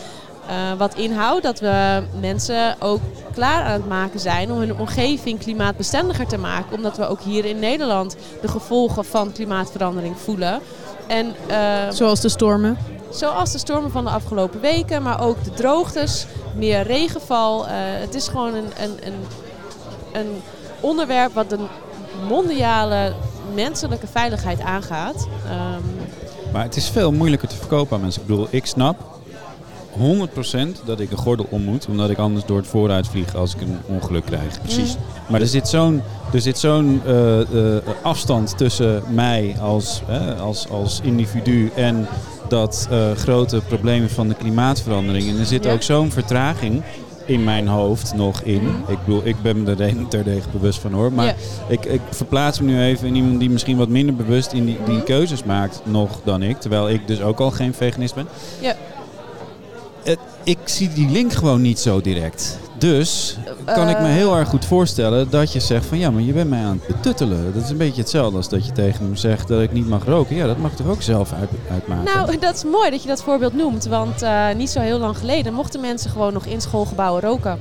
Eh, 0.48 0.78
wat 0.78 0.96
inhoudt 0.96 1.44
dat 1.44 1.60
we 1.60 2.04
mensen 2.20 2.76
ook 2.80 3.00
klaar 3.34 3.64
aan 3.64 3.72
het 3.72 3.88
maken 3.88 4.20
zijn 4.20 4.52
om 4.52 4.58
hun 4.60 4.78
omgeving 4.78 5.40
klimaatbestendiger 5.40 6.28
te 6.28 6.38
maken. 6.38 6.76
Omdat 6.76 6.98
we 6.98 7.08
ook 7.08 7.22
hier 7.22 7.46
in 7.46 7.60
Nederland 7.60 8.16
de 8.42 8.48
gevolgen 8.48 9.06
van 9.06 9.32
klimaatverandering 9.32 10.18
voelen. 10.18 10.60
En, 11.08 11.36
eh, 11.48 11.90
Zoals 11.90 12.20
de 12.20 12.30
stormen. 12.30 12.78
Zoals 13.10 13.52
de 13.52 13.58
stormen 13.58 13.92
van 13.92 14.04
de 14.04 14.10
afgelopen 14.10 14.60
weken, 14.60 15.02
maar 15.02 15.22
ook 15.22 15.44
de 15.44 15.52
droogtes, 15.52 16.26
meer 16.56 16.82
regenval. 16.82 17.68
Eh, 17.68 17.74
het 17.78 18.16
is 18.16 18.28
gewoon 18.28 18.54
een, 18.54 18.72
een, 18.82 18.98
een, 19.04 19.26
een 20.22 20.42
onderwerp 20.80 21.34
wat 21.34 21.50
de 21.50 21.58
mondiale 22.28 23.14
menselijke 23.54 24.08
veiligheid 24.08 24.62
aangaat. 24.62 25.28
Ehm, 25.46 25.82
Maar 26.54 26.64
het 26.64 26.76
is 26.76 26.90
veel 26.90 27.12
moeilijker 27.12 27.48
te 27.48 27.56
verkopen 27.56 27.96
aan 27.96 28.02
mensen. 28.02 28.22
Ik 28.22 28.28
bedoel, 28.28 28.48
ik 28.50 28.66
snap 28.66 28.96
100% 29.98 30.82
dat 30.86 31.00
ik 31.00 31.12
een 31.12 31.18
gordel 31.18 31.48
om 31.50 31.64
moet, 31.64 31.88
omdat 31.90 32.10
ik 32.10 32.18
anders 32.18 32.46
door 32.46 32.58
het 32.58 32.68
vooruit 32.68 33.08
vlieg 33.08 33.36
als 33.36 33.56
ik 33.56 33.62
een 33.62 33.78
ongeluk 33.86 34.26
krijg. 34.26 34.62
Precies. 34.62 34.96
Maar 35.30 35.42
er 35.42 35.48
zit 35.48 35.68
zo'n, 35.68 36.02
er 36.34 36.42
zit 36.42 36.58
zo'n 36.58 37.02
eh, 37.06 37.40
eh, 37.42 37.82
afstand 38.02 38.58
tussen 38.58 39.04
mij 39.10 39.56
als, 39.62 40.02
eh, 40.10 40.42
als, 40.42 40.70
als 40.70 41.00
individu 41.04 41.72
en 41.76 42.08
dat 42.48 42.88
eh, 42.92 43.12
grote 43.12 43.62
probleem 43.68 44.10
van 44.10 44.28
de 44.28 44.36
klimaatverandering. 44.36 45.30
En 45.30 45.40
er 45.40 45.46
zit 45.46 45.64
Ja. 45.64 45.72
ook 45.72 45.82
zo'n 45.82 46.12
vertraging 46.12 46.82
in 47.26 47.44
mijn 47.44 47.68
hoofd 47.68 48.14
nog 48.16 48.42
in. 48.42 48.62
Ik 48.88 48.98
bedoel, 49.06 49.22
ik 49.24 49.36
ben 49.42 49.64
me 49.64 49.70
er 49.70 49.78
de- 49.78 50.08
terdege 50.10 50.50
bewust 50.52 50.80
van 50.80 50.94
hoor. 50.94 51.14
Maar 51.14 51.26
Ja. 51.26 51.34
ik, 51.68 51.86
ik 51.86 52.02
verplaats 52.10 52.60
me 52.60 52.66
nu 52.68 52.82
even 52.82 53.08
in 53.08 53.16
iemand 53.16 53.40
die 53.40 53.50
misschien 53.50 53.78
wat 53.78 53.90
minder 53.90 54.16
bewust 54.16 54.52
in 54.52 54.66
die, 54.66 54.78
die 54.86 55.04
keuzes 55.04 55.44
maakt 55.44 55.82
nog 55.84 56.20
dan 56.24 56.42
ik. 56.44 56.60
Terwijl 56.60 56.90
ik 56.90 57.08
dus 57.08 57.22
ook 57.22 57.40
al 57.40 57.52
geen 57.52 57.74
veganist 57.74 58.16
ben. 58.16 58.28
Ja. 58.62 58.76
Het- 60.06 60.20
ik 60.44 60.58
zie 60.66 60.94
die 60.94 61.10
link 61.10 61.34
gewoon 61.34 61.62
niet 61.62 61.80
zo 61.80 62.02
direct. 62.02 62.58
Dus 62.78 63.38
kan 63.66 63.90
ik 63.90 64.00
me 64.00 64.08
Eh. 64.08 64.14
heel 64.14 64.36
erg 64.38 64.50
goed 64.50 64.66
voorstellen 64.66 65.30
dat 65.30 65.54
je 65.54 65.60
zegt 65.60 65.86
van 65.86 65.98
ja, 65.98 66.12
maar 66.12 66.22
je 66.22 66.34
bent 66.34 66.50
mij 66.50 66.64
aan 66.64 66.80
het 66.86 66.96
betuttelen. 66.96 67.54
Dat 67.54 67.64
is 67.64 67.70
een 67.70 67.78
beetje 67.78 68.02
hetzelfde 68.02 68.38
als 68.38 68.50
dat 68.50 68.66
je 68.66 68.72
tegen 68.72 69.10
me 69.10 69.16
zegt 69.18 69.48
dat 69.48 69.62
ik 69.62 69.72
niet 69.74 69.88
mag 69.88 70.06
roken. 70.06 70.36
Ja, 70.36 70.46
dat 70.48 70.58
mag 70.58 70.72
ik 70.72 70.78
toch 70.78 70.88
ook 70.88 71.02
zelf 71.02 71.34
uit, 71.34 71.50
uitmaken. 71.72 72.04
Nou, 72.14 72.38
dat 72.40 72.56
is 72.56 72.64
mooi 72.64 72.90
dat 72.90 73.02
je 73.02 73.08
dat 73.08 73.24
voorbeeld 73.24 73.54
noemt. 73.54 73.86
Want 73.86 74.22
eh, 74.22 74.46
niet 74.58 74.70
zo 74.70 74.80
heel 74.80 75.00
lang 75.00 75.18
geleden 75.18 75.54
mochten 75.54 75.80
mensen 75.82 76.10
gewoon 76.10 76.34
nog 76.34 76.46
in 76.46 76.62
schoolgebouwen 76.62 77.22
roken. 77.22 77.60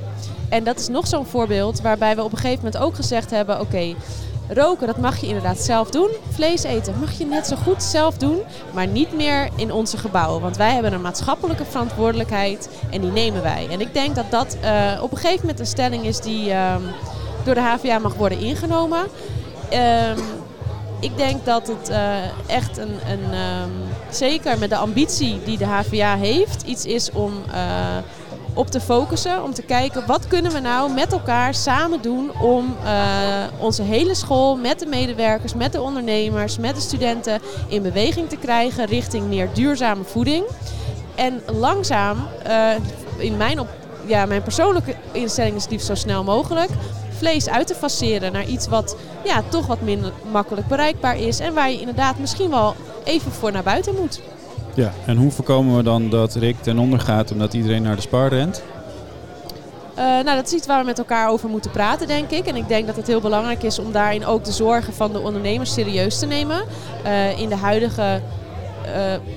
En 0.49 0.63
dat 0.63 0.79
is 0.79 0.87
nog 0.87 1.07
zo'n 1.07 1.25
voorbeeld 1.25 1.81
waarbij 1.81 2.15
we 2.15 2.23
op 2.23 2.31
een 2.31 2.37
gegeven 2.37 2.63
moment 2.65 2.83
ook 2.83 2.95
gezegd 2.95 3.29
hebben: 3.31 3.59
oké, 3.59 3.93
roken 4.47 4.87
dat 4.87 4.97
mag 4.97 5.17
je 5.17 5.27
inderdaad 5.27 5.57
zelf 5.57 5.89
doen. 5.89 6.09
Vlees 6.29 6.63
eten 6.63 6.99
mag 6.99 7.17
je 7.17 7.25
net 7.25 7.47
zo 7.47 7.55
goed 7.55 7.83
zelf 7.83 8.17
doen, 8.17 8.39
maar 8.73 8.87
niet 8.87 9.13
meer 9.13 9.49
in 9.55 9.71
onze 9.71 9.97
gebouwen. 9.97 10.41
Want 10.41 10.57
wij 10.57 10.73
hebben 10.73 10.93
een 10.93 11.01
maatschappelijke 11.01 11.65
verantwoordelijkheid 11.65 12.69
en 12.91 13.01
die 13.01 13.11
nemen 13.11 13.41
wij. 13.41 13.67
En 13.71 13.81
ik 13.81 13.93
denk 13.93 14.15
dat 14.15 14.31
dat 14.31 14.57
eh, 14.61 14.99
op 15.01 15.11
een 15.11 15.17
gegeven 15.17 15.41
moment 15.41 15.59
een 15.59 15.65
stelling 15.65 16.05
is 16.05 16.19
die 16.19 16.51
ehm, 16.51 16.81
door 17.43 17.53
de 17.53 17.61
HVA 17.61 17.99
mag 17.99 18.13
worden 18.13 18.39
ingenomen. 18.39 19.07
Ehm, 19.69 20.19
ik 20.99 21.17
denk 21.17 21.45
dat 21.45 21.67
het 21.67 21.89
eh, 21.89 22.15
echt 22.47 22.77
een, 22.77 22.97
een 23.07 23.33
ehm, 23.33 23.69
zeker 24.09 24.59
met 24.59 24.69
de 24.69 24.75
ambitie 24.75 25.39
die 25.43 25.57
de 25.57 25.65
HVA 25.65 26.15
heeft, 26.15 26.61
iets 26.61 26.85
is 26.85 27.11
om 27.11 27.33
eh, 27.51 27.97
op 28.55 28.67
te 28.67 28.79
focussen. 28.79 29.43
Om 29.43 29.53
te 29.53 29.61
kijken 29.61 30.05
wat 30.05 30.27
kunnen 30.27 30.51
we 30.51 30.59
nou 30.59 30.93
met 30.93 31.11
elkaar 31.11 31.53
samen 31.53 32.01
doen 32.01 32.31
om 32.41 32.75
eh, 32.83 32.93
onze 33.59 33.81
hele 33.81 34.15
school 34.15 34.55
met 34.55 34.79
de 34.79 34.85
medewerkers, 34.85 35.53
met 35.53 35.71
de 35.71 35.81
ondernemers, 35.81 36.57
met 36.57 36.75
de 36.75 36.81
studenten 36.81 37.41
in 37.67 37.81
beweging 37.81 38.29
te 38.29 38.37
krijgen 38.37 38.85
richting 38.85 39.27
meer 39.27 39.49
duurzame 39.53 40.03
voeding. 40.03 40.45
En 41.15 41.41
langzaam, 41.45 42.17
eh, 42.43 42.69
in 43.17 43.37
mijn, 43.37 43.59
op, 43.59 43.67
ja, 44.05 44.25
mijn 44.25 44.43
persoonlijke 44.43 44.95
instelling 45.11 45.55
is 45.55 45.61
het 45.61 45.71
liefst 45.71 45.87
zo 45.87 45.95
snel 45.95 46.23
mogelijk, 46.23 46.69
vlees 47.17 47.49
uit 47.49 47.67
te 47.67 47.75
faceren 47.75 48.31
naar 48.31 48.45
iets 48.45 48.67
wat 48.67 48.95
ja, 49.23 49.43
toch 49.49 49.67
wat 49.67 49.81
minder 49.81 50.11
makkelijk 50.31 50.67
bereikbaar 50.67 51.19
is. 51.19 51.39
En 51.39 51.53
waar 51.53 51.71
je 51.71 51.79
inderdaad 51.79 52.19
misschien 52.19 52.49
wel 52.49 52.75
even 53.03 53.31
voor 53.31 53.51
naar 53.51 53.63
buiten 53.63 53.95
moet. 53.95 54.21
Ja, 54.75 54.91
en 55.05 55.17
hoe 55.17 55.31
voorkomen 55.31 55.77
we 55.77 55.83
dan 55.83 56.09
dat 56.09 56.35
Rick 56.35 56.55
ten 56.61 56.77
onder 56.77 56.99
gaat 56.99 57.31
omdat 57.31 57.53
iedereen 57.53 57.81
naar 57.81 57.95
de 57.95 58.01
spar 58.01 58.29
rent? 58.29 58.63
Eh, 59.95 60.03
nou, 60.03 60.23
dat 60.23 60.45
is 60.45 60.53
iets 60.53 60.67
waar 60.67 60.79
we 60.79 60.85
met 60.85 60.97
elkaar 60.97 61.29
over 61.29 61.49
moeten 61.49 61.71
praten, 61.71 62.07
denk 62.07 62.29
ik. 62.29 62.45
En 62.45 62.55
ik 62.55 62.67
denk 62.67 62.87
dat 62.87 62.95
het 62.95 63.07
heel 63.07 63.21
belangrijk 63.21 63.63
is 63.63 63.79
om 63.79 63.91
daarin 63.91 64.25
ook 64.25 64.43
de 64.43 64.51
zorgen 64.51 64.93
van 64.93 65.11
de 65.11 65.19
ondernemers 65.19 65.73
serieus 65.73 66.19
te 66.19 66.25
nemen. 66.25 66.63
Eh, 67.03 67.39
in 67.39 67.49
de 67.49 67.55
huidige 67.55 68.21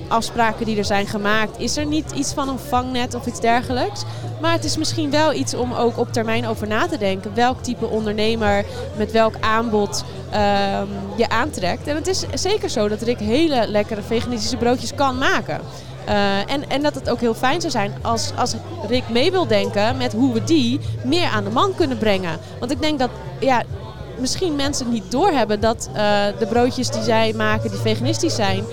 afspraken 0.07 0.65
die 0.65 0.77
er 0.77 0.85
zijn 0.85 1.07
gemaakt, 1.07 1.59
is 1.59 1.77
er 1.77 1.85
niet 1.85 2.11
iets 2.11 2.33
van 2.33 2.49
een 2.49 2.59
vangnet 2.59 3.15
of 3.15 3.25
iets 3.25 3.39
dergelijks. 3.39 4.03
Maar 4.41 4.51
het 4.51 4.63
is 4.63 4.77
misschien 4.77 5.09
wel 5.09 5.33
iets 5.33 5.53
om 5.53 5.73
ook 5.73 5.97
op 5.97 6.13
termijn 6.13 6.47
over 6.47 6.67
na 6.67 6.87
te 6.87 6.97
denken. 6.97 7.31
Welk 7.33 7.63
type 7.63 7.85
ondernemer 7.85 8.65
met 8.97 9.11
welk 9.11 9.33
aanbod 9.39 10.03
ehm, 10.31 10.87
je 11.15 11.29
aantrekt. 11.29 11.87
En 11.87 11.95
het 11.95 12.07
is 12.07 12.25
zeker 12.33 12.69
zo 12.69 12.87
dat 12.87 13.01
Rick 13.01 13.19
hele 13.19 13.67
lekkere 13.67 14.01
veganistische 14.01 14.57
broodjes 14.57 14.95
kan 14.95 15.17
maken. 15.17 15.59
Eh, 16.05 16.51
en, 16.51 16.69
en 16.69 16.81
dat 16.81 16.95
het 16.95 17.09
ook 17.09 17.19
heel 17.19 17.33
fijn 17.33 17.61
zou 17.61 17.71
zijn 17.71 17.93
als, 18.01 18.31
als 18.35 18.55
Rick 18.87 19.09
mee 19.09 19.31
wil 19.31 19.47
denken 19.47 19.97
met 19.97 20.13
hoe 20.13 20.33
we 20.33 20.43
die 20.43 20.79
meer 21.03 21.27
aan 21.27 21.43
de 21.43 21.49
man 21.49 21.75
kunnen 21.75 21.97
brengen. 21.97 22.39
Want 22.59 22.71
ik 22.71 22.81
denk 22.81 22.99
dat 22.99 23.09
ja, 23.39 23.63
misschien 24.17 24.55
mensen 24.55 24.89
niet 24.89 25.11
doorhebben 25.11 25.59
dat 25.59 25.89
eh, 25.93 26.25
de 26.39 26.47
broodjes 26.49 26.89
die 26.89 27.03
zij 27.03 27.33
maken, 27.33 27.71
die 27.71 27.79
veganistisch 27.79 28.35
zijn, 28.35 28.63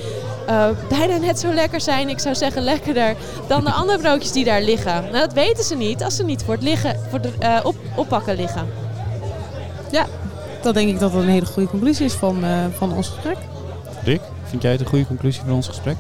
eh, 0.47 0.69
bijna 0.89 1.17
net 1.17 1.39
zo 1.39 1.53
lekker 1.53 1.81
zijn, 1.81 2.09
ik 2.09 2.19
zou 2.19 2.35
zeggen 2.35 2.63
lekkerder, 2.63 3.15
dan 3.49 3.65
de 3.65 3.71
andere 3.71 3.99
broodjes 3.99 4.33
die 4.33 4.45
daar 4.45 4.63
liggen. 4.63 5.03
Nou, 5.03 5.13
dat 5.13 5.33
weten 5.33 5.65
ze 5.65 5.75
niet 5.77 6.05
als 6.05 6.17
ze 6.17 6.25
niet 6.25 6.43
voor 6.45 6.55
het, 6.55 6.63
liggen, 6.63 6.97
voor 7.11 7.19
het 7.19 7.39
eh, 7.39 7.59
op, 7.63 7.77
oppakken 7.97 8.37
liggen. 8.37 8.67
Ja, 9.91 10.07
dan 10.63 10.73
denk 10.75 10.89
ik 10.89 10.99
dat 10.99 11.13
dat 11.13 11.23
een 11.23 11.29
hele 11.29 11.47
goede 11.47 11.69
conclusie 11.69 12.05
is 12.05 12.13
van, 12.13 12.45
eh, 12.45 12.51
van 12.77 12.93
ons 12.93 13.09
gesprek. 13.09 13.37
Rick, 14.05 14.21
vind 14.45 14.63
jij 14.63 14.71
het 14.73 14.81
een 14.81 14.87
goede 14.87 15.07
conclusie 15.07 15.43
van 15.45 15.53
ons 15.55 15.69
gesprek? 15.69 15.97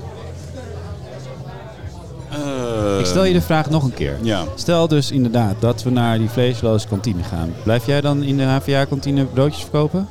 Eh, 2.30 2.98
Ik 2.98 3.06
stel 3.06 3.24
je 3.24 3.32
de 3.32 3.40
vraag 3.40 3.70
nog 3.70 3.82
een 3.84 3.94
keer. 3.94 4.16
Ja. 4.22 4.44
Stel 4.54 4.88
dus 4.88 5.10
inderdaad 5.10 5.54
dat 5.58 5.82
we 5.82 5.90
naar 5.90 6.18
die 6.18 6.28
vleesloze 6.30 6.88
kantine 6.88 7.22
gaan. 7.22 7.54
Blijf 7.62 7.86
jij 7.86 8.00
dan 8.00 8.22
in 8.22 8.36
de 8.36 8.42
HVA-kantine 8.42 9.24
broodjes 9.24 9.62
verkopen? 9.62 10.08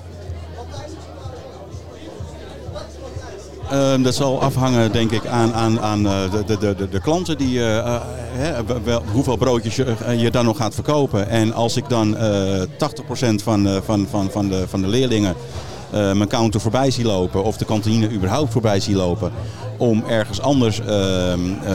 Ehm, 3.76 4.02
dat 4.02 4.16
zal 4.16 4.42
afhangen, 4.42 4.92
denk 4.92 5.12
ik, 5.12 5.26
aan, 5.26 5.54
aan, 5.54 5.80
aan 5.80 6.06
eh, 6.06 6.32
de, 6.32 6.58
de, 6.58 6.76
de, 6.76 6.90
de, 6.90 7.00
klanten 7.00 7.38
die, 7.38 7.60
eh, 7.60 7.78
eh, 7.78 8.02
hè, 8.32 8.54
hoeveel 9.12 9.36
broodjes 9.36 9.76
je, 9.76 9.96
je 10.18 10.32
dan 10.32 10.46
nog 10.46 10.58
gaat 10.58 10.74
verkopen. 10.74 11.30
En 11.30 11.54
als 11.54 11.78
ik 11.78 11.90
dan 11.90 12.18
eh 12.18 12.62
80% 12.62 12.66
van, 13.44 13.82
van, 13.86 14.08
van, 14.10 14.32
van, 14.32 14.50
de, 14.50 14.68
van 14.68 14.82
de 14.82 14.88
leerlingen 14.88 15.36
mijn 15.92 16.28
counter 16.28 16.62
voorbij 16.62 16.92
zie 16.92 17.06
lopen, 17.06 17.44
of 17.44 17.58
de 17.58 17.66
kantine 17.66 18.12
überhaupt 18.12 18.52
voorbij 18.52 18.80
zie 18.80 18.96
lopen, 18.96 19.32
om 19.78 20.04
ergens 20.08 20.42
anders 20.42 20.80
ehm, 20.80 21.40
eh, 21.64 21.74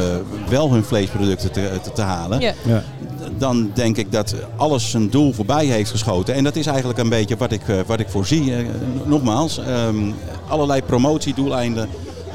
wel 0.48 0.72
hun 0.72 0.84
vleesproducten 0.84 1.52
te, 1.52 1.70
te, 1.82 1.92
te 1.92 2.02
halen 2.02 2.40
Ja. 2.40 2.52
Ja. 2.66 2.82
dan 3.38 3.70
denk 3.74 3.96
ik 3.96 4.12
dat 4.12 4.34
alles 4.56 4.90
zijn 4.90 5.10
doel 5.10 5.32
voorbij 5.32 5.64
heeft 5.66 5.90
geschoten. 5.90 6.34
En 6.34 6.44
dat 6.44 6.56
is 6.56 6.66
eigenlijk 6.66 6.98
een 6.98 7.08
beetje 7.08 7.36
wat 7.36 7.52
ik, 7.52 7.68
eh, 7.68 7.76
wat 7.86 8.00
ik 8.00 8.08
voorzie. 8.08 8.54
Eh, 8.54 8.64
nogmaals, 9.04 9.58
ehm, 9.58 9.96
allerlei 10.48 10.82
promotiedoeleinden 10.82 11.88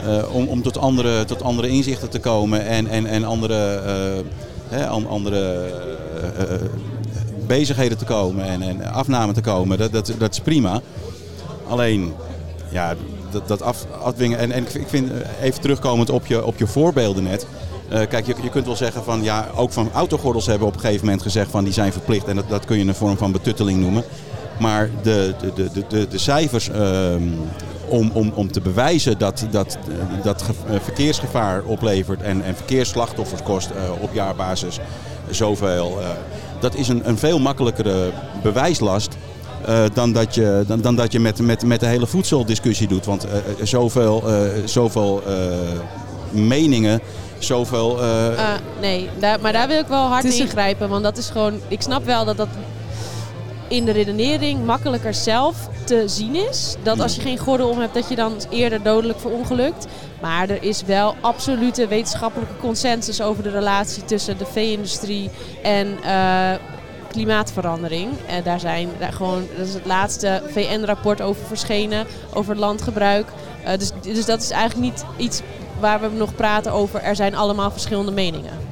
eh, 0.08 0.36
om, 0.36 0.46
om 0.48 0.62
tot, 0.62 0.78
andere, 0.78 1.26
tot 1.26 1.44
andere 1.44 1.68
inzichten 1.68 2.10
te 2.10 2.20
komen 2.20 2.66
en, 2.66 2.88
en, 2.88 3.06
en 3.06 3.24
andere, 3.24 3.76
eh, 3.76 4.24
hè, 4.78 4.88
an- 4.88 5.08
andere 5.10 5.40
eh, 6.38 6.54
eh, 6.54 6.62
bezigheden 7.48 7.98
te 7.98 8.06
komen 8.06 8.46
en, 8.46 8.62
en 8.62 8.92
afname 8.94 9.34
te 9.34 9.42
komen. 9.42 9.78
Dat, 9.78 9.92
dat, 9.92 10.12
dat 10.18 10.32
is 10.32 10.40
prima. 10.40 10.82
Alleen, 11.68 12.14
ja, 12.70 12.96
dat, 13.32 13.48
dat 13.48 13.62
af, 13.62 13.86
afdwingen. 14.02 14.38
En, 14.40 14.52
en 14.52 14.64
ik 14.74 14.88
vind, 14.88 15.12
eh, 15.12 15.44
even 15.44 15.62
terugkomend 15.62 16.10
op 16.10 16.26
je, 16.26 16.46
op 16.46 16.58
je 16.58 16.68
voorbeelden 16.68 17.24
net. 17.24 17.48
Eh, 17.90 18.08
kijk, 18.08 18.26
je, 18.26 18.36
je 18.42 18.50
kunt 18.50 18.66
wel 18.66 18.76
zeggen 18.76 19.04
van 19.04 19.24
ja, 19.24 19.48
ook 19.56 19.72
van 19.72 19.90
autogordels 19.94 20.46
hebben 20.46 20.68
op 20.68 20.74
een 20.74 20.80
gegeven 20.80 21.06
moment 21.06 21.24
gezegd 21.24 21.52
van 21.52 21.64
die 21.64 21.74
zijn 21.74 21.92
verplicht. 21.92 22.28
En 22.28 22.36
dat, 22.36 22.50
dat 22.50 22.66
kun 22.66 22.78
je 22.78 22.86
een 22.86 22.96
vorm 22.96 23.18
van 23.18 23.32
betutteling 23.32 23.80
noemen. 23.80 24.04
Maar 24.60 24.90
de, 25.02 25.34
de, 25.40 25.54
de, 25.54 25.84
de, 25.88 26.08
de, 26.08 26.18
cijfers 26.18 26.70
ehm, 26.70 27.22
om, 27.88 28.12
om, 28.14 28.32
om 28.36 28.52
te 28.52 28.62
bewijzen 28.62 29.18
dat 29.18 29.46
dat, 29.52 29.78
dat 30.24 30.42
eh, 30.42 30.80
verkeersgevaar 30.82 31.64
oplevert 31.64 32.22
en, 32.22 32.44
en 32.44 32.56
verkeersslachtoffers 32.56 33.42
kost 33.44 33.70
op 34.00 34.14
jaarbasis 34.14 34.80
zoveel. 35.30 35.98
dat 36.60 36.76
is 36.76 36.88
een, 36.88 37.10
een 37.10 37.18
veel 37.18 37.40
makkelijkere 37.40 38.12
bewijslast 38.44 39.15
dan, 39.94 40.12
dat 40.12 40.36
je, 40.36 40.64
dan, 40.68 40.82
dan 40.82 40.96
dat 40.96 41.12
je 41.12 41.20
met, 41.20 41.40
met, 41.40 41.64
met 41.64 41.80
de 41.80 41.86
hele 41.86 42.08
voedseldiscussie 42.08 42.88
doet. 42.88 43.06
Want 43.06 43.24
eh, 43.26 43.38
eh, 43.38 43.42
zoveel, 43.64 44.24
eh, 44.28 44.36
zoveel 44.66 45.22
eh, 45.28 45.34
meningen, 46.32 47.00
zoveel... 47.40 48.02
eh, 48.02 48.54
nee, 48.82 49.10
daar, 49.20 49.40
maar 49.42 49.54
daar 49.54 49.68
wil 49.68 49.80
ik 49.80 49.88
wel 49.88 50.06
hard 50.08 50.24
een- 50.24 50.38
ingrijpen. 50.40 50.90
Want 50.90 51.04
dat 51.04 51.18
is 51.18 51.30
gewoon. 51.30 51.60
Ik 51.68 51.82
snap 51.82 52.06
wel 52.06 52.26
dat 52.26 52.38
dat 52.38 52.48
in 53.68 53.86
de 53.86 53.92
redenering 53.92 54.66
makkelijker 54.66 55.14
zelf 55.14 55.56
te 55.84 56.04
zien 56.06 56.36
is. 56.50 56.76
Dat 56.84 57.00
als 57.00 57.16
je 57.16 57.22
geen 57.22 57.38
gordel 57.38 57.70
om 57.70 57.80
hebt, 57.80 57.94
dat 57.94 58.10
je 58.10 58.16
dan 58.16 58.34
eerder 58.50 58.84
dodelijk 58.84 59.20
verongelukt. 59.20 59.86
Maar 60.22 60.50
er 60.50 60.64
is 60.64 60.82
wel 60.86 61.16
absolute 61.22 61.88
wetenschappelijke 61.88 62.54
consensus 62.62 63.22
over 63.22 63.44
de 63.44 63.50
relatie 63.50 64.06
tussen 64.06 64.38
de 64.38 64.46
vee-industrie 64.52 65.30
en 65.64 65.88
eh, 66.04 66.52
klimaatverandering. 67.16 68.10
En 68.28 68.44
daar 68.44 68.60
zijn 68.60 68.90
gewoon, 69.00 69.48
dat 69.58 69.68
is 69.68 69.74
het 69.74 69.86
laatste 69.86 70.42
VN-rapport 70.48 71.22
over 71.22 71.46
verschenen, 71.46 72.06
over 72.34 72.56
landgebruik. 72.56 73.28
Eh, 73.64 73.78
dus, 73.78 73.92
dus 74.02 74.26
dat 74.26 74.42
is 74.42 74.50
eigenlijk 74.50 74.92
niet 74.92 75.06
iets 75.18 75.42
waar 75.80 76.02
we 76.02 76.10
nog 76.10 76.36
praten 76.36 76.72
over. 76.72 77.02
Er 77.02 77.16
zijn 77.16 77.36
allemaal 77.36 77.72
verschillende 77.72 78.12
meningen. 78.12 78.65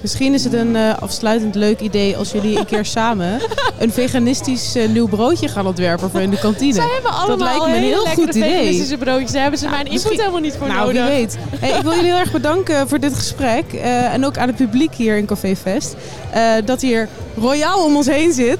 Misschien 0.00 0.34
is 0.34 0.44
het 0.44 0.52
een 0.52 0.76
eh, 0.76 0.98
afsluitend 1.00 1.54
leuk 1.54 1.80
idee 1.80 2.16
als 2.16 2.30
jullie 2.32 2.58
een 2.58 2.66
keer 2.66 2.84
samen 2.84 3.40
een 3.78 3.92
veganistisch 3.92 4.74
eh, 4.74 4.88
nieuw 4.88 5.06
broodje 5.08 5.48
gaan 5.48 5.66
ontwerpen 5.66 6.10
voor 6.10 6.20
in 6.20 6.30
de 6.30 6.38
kantine. 6.38 6.72
Zij 6.72 6.88
hebben 6.94 7.10
allemaal 7.10 7.36
dat 7.36 7.46
lijkt 7.48 7.66
me 7.66 7.76
een 7.76 7.82
heel 7.82 8.04
goed 8.04 8.34
idee. 8.34 8.50
veganistische 8.52 8.96
broodjes. 8.96 9.32
Daar 9.32 9.42
hebben 9.42 9.60
ze 9.60 9.64
mijn 9.68 9.78
input 9.78 9.92
misschien- 9.92 10.18
helemaal 10.20 10.40
niet 10.40 10.54
voor 10.58 10.68
nou, 10.68 10.78
nodig. 10.92 11.02
wie 11.02 11.12
weet. 11.16 11.36
Hey, 11.60 11.70
ik 11.70 11.82
wil 11.82 11.92
jullie 11.94 12.10
heel 12.10 12.18
erg 12.20 12.32
bedanken 12.32 12.88
voor 12.88 12.98
dit 13.00 13.14
gesprek. 13.14 13.72
eh, 13.72 14.12
en 14.14 14.26
ook 14.26 14.38
aan 14.38 14.46
het 14.46 14.56
publiek 14.56 14.94
hier 14.94 15.16
in 15.16 15.26
Café 15.26 15.56
Fest. 15.56 15.94
eh, 16.30 16.42
dat 16.64 16.80
hier 16.80 17.08
royaal 17.36 17.84
om 17.84 17.96
ons 17.96 18.06
heen 18.06 18.32
zit. 18.32 18.58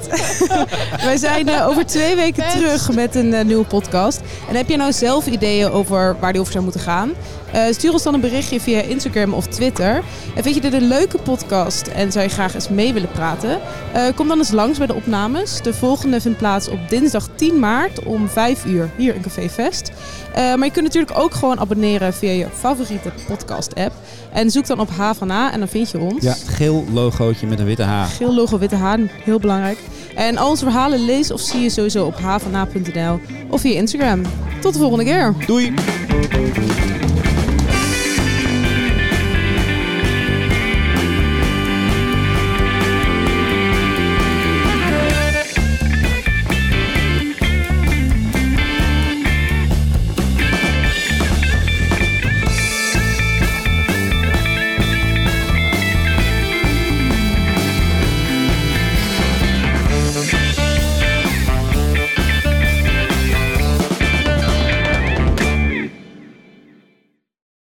Wij 1.05 1.16
zijn 1.16 1.49
eh, 1.49 1.68
over 1.68 1.87
twee 1.87 2.14
weken 2.16 2.45
terug 2.51 2.93
met 2.93 3.14
een 3.14 3.34
eh, 3.34 3.45
nieuwe 3.45 3.64
podcast. 3.64 4.20
En 4.49 4.55
heb 4.57 4.68
je 4.68 4.76
nou 4.76 4.93
zelf 4.93 5.26
ideeën 5.26 5.70
over 5.70 6.16
waar 6.20 6.32
die 6.32 6.41
over 6.41 6.53
zou 6.53 6.64
moeten 6.64 6.82
gaan? 6.82 7.11
Eh, 7.53 7.62
stuur 7.70 7.92
ons 7.92 8.03
dan 8.03 8.14
een 8.14 8.20
berichtje 8.20 8.61
via 8.61 8.80
Instagram 8.80 9.32
of 9.32 9.47
Twitter. 9.47 10.03
En 10.34 10.42
vind 10.42 10.55
je 10.55 10.61
dit 10.61 10.72
een 10.72 10.88
leuke 10.88 11.18
podcast 11.18 11.86
en 11.86 12.12
zou 12.12 12.24
je 12.24 12.30
graag 12.30 12.55
eens 12.55 12.68
mee 12.68 12.92
willen 12.92 13.11
praten? 13.11 13.61
Eh, 13.92 14.03
kom 14.14 14.28
dan 14.28 14.38
eens 14.38 14.51
langs 14.51 14.78
bij 14.78 14.86
de 14.86 14.94
opnames. 14.94 15.62
De 15.62 15.74
volgende 15.74 16.20
vindt 16.20 16.38
plaats 16.38 16.68
op 16.68 16.78
dinsdag 16.88 17.28
10 17.34 17.59
maart 17.59 18.03
om 18.05 18.28
5 18.28 18.64
uur 18.64 18.90
hier 18.97 19.14
in 19.14 19.22
Café 19.22 19.49
Vest. 19.49 19.92
Eh, 20.34 20.55
maar 20.55 20.64
je 20.64 20.70
kunt 20.70 20.84
natuurlijk 20.84 21.18
ook 21.18 21.34
gewoon 21.34 21.59
abonneren 21.59 22.14
via 22.14 22.30
je 22.30 22.47
favoriete 22.55 23.12
podcast-app. 23.26 23.92
En 24.32 24.51
zoek 24.51 24.66
dan 24.66 24.80
op 24.80 24.90
H 24.90 25.11
van 25.18 25.30
A 25.30 25.53
en 25.53 25.59
dan 25.59 25.68
vind 25.68 25.90
je 25.90 25.99
ons. 25.99 26.22
Ja, 26.22 26.36
geel 26.47 26.84
logootje 26.92 27.47
met 27.47 27.59
een 27.59 27.66
witte 27.66 27.82
H. 27.82 28.07
Geel 28.16 28.34
logo, 28.34 28.59
witte 28.59 28.76
haan, 28.76 29.11
heel 29.24 29.38
belangrijk. 29.38 29.78
En 30.14 30.36
al 30.36 30.49
onze 30.49 30.64
verhalen 30.64 31.05
lees 31.05 31.30
of 31.30 31.40
zie 31.40 31.61
je 31.61 31.70
sowieso 31.70 32.05
op 32.05 32.18
havana.nl 32.18 33.20
of 33.51 33.61
via 33.61 33.78
Instagram. 33.78 34.22
Tot 34.61 34.72
de 34.72 34.78
volgende 34.78 35.05
keer. 35.05 35.34
Doei! 35.47 35.74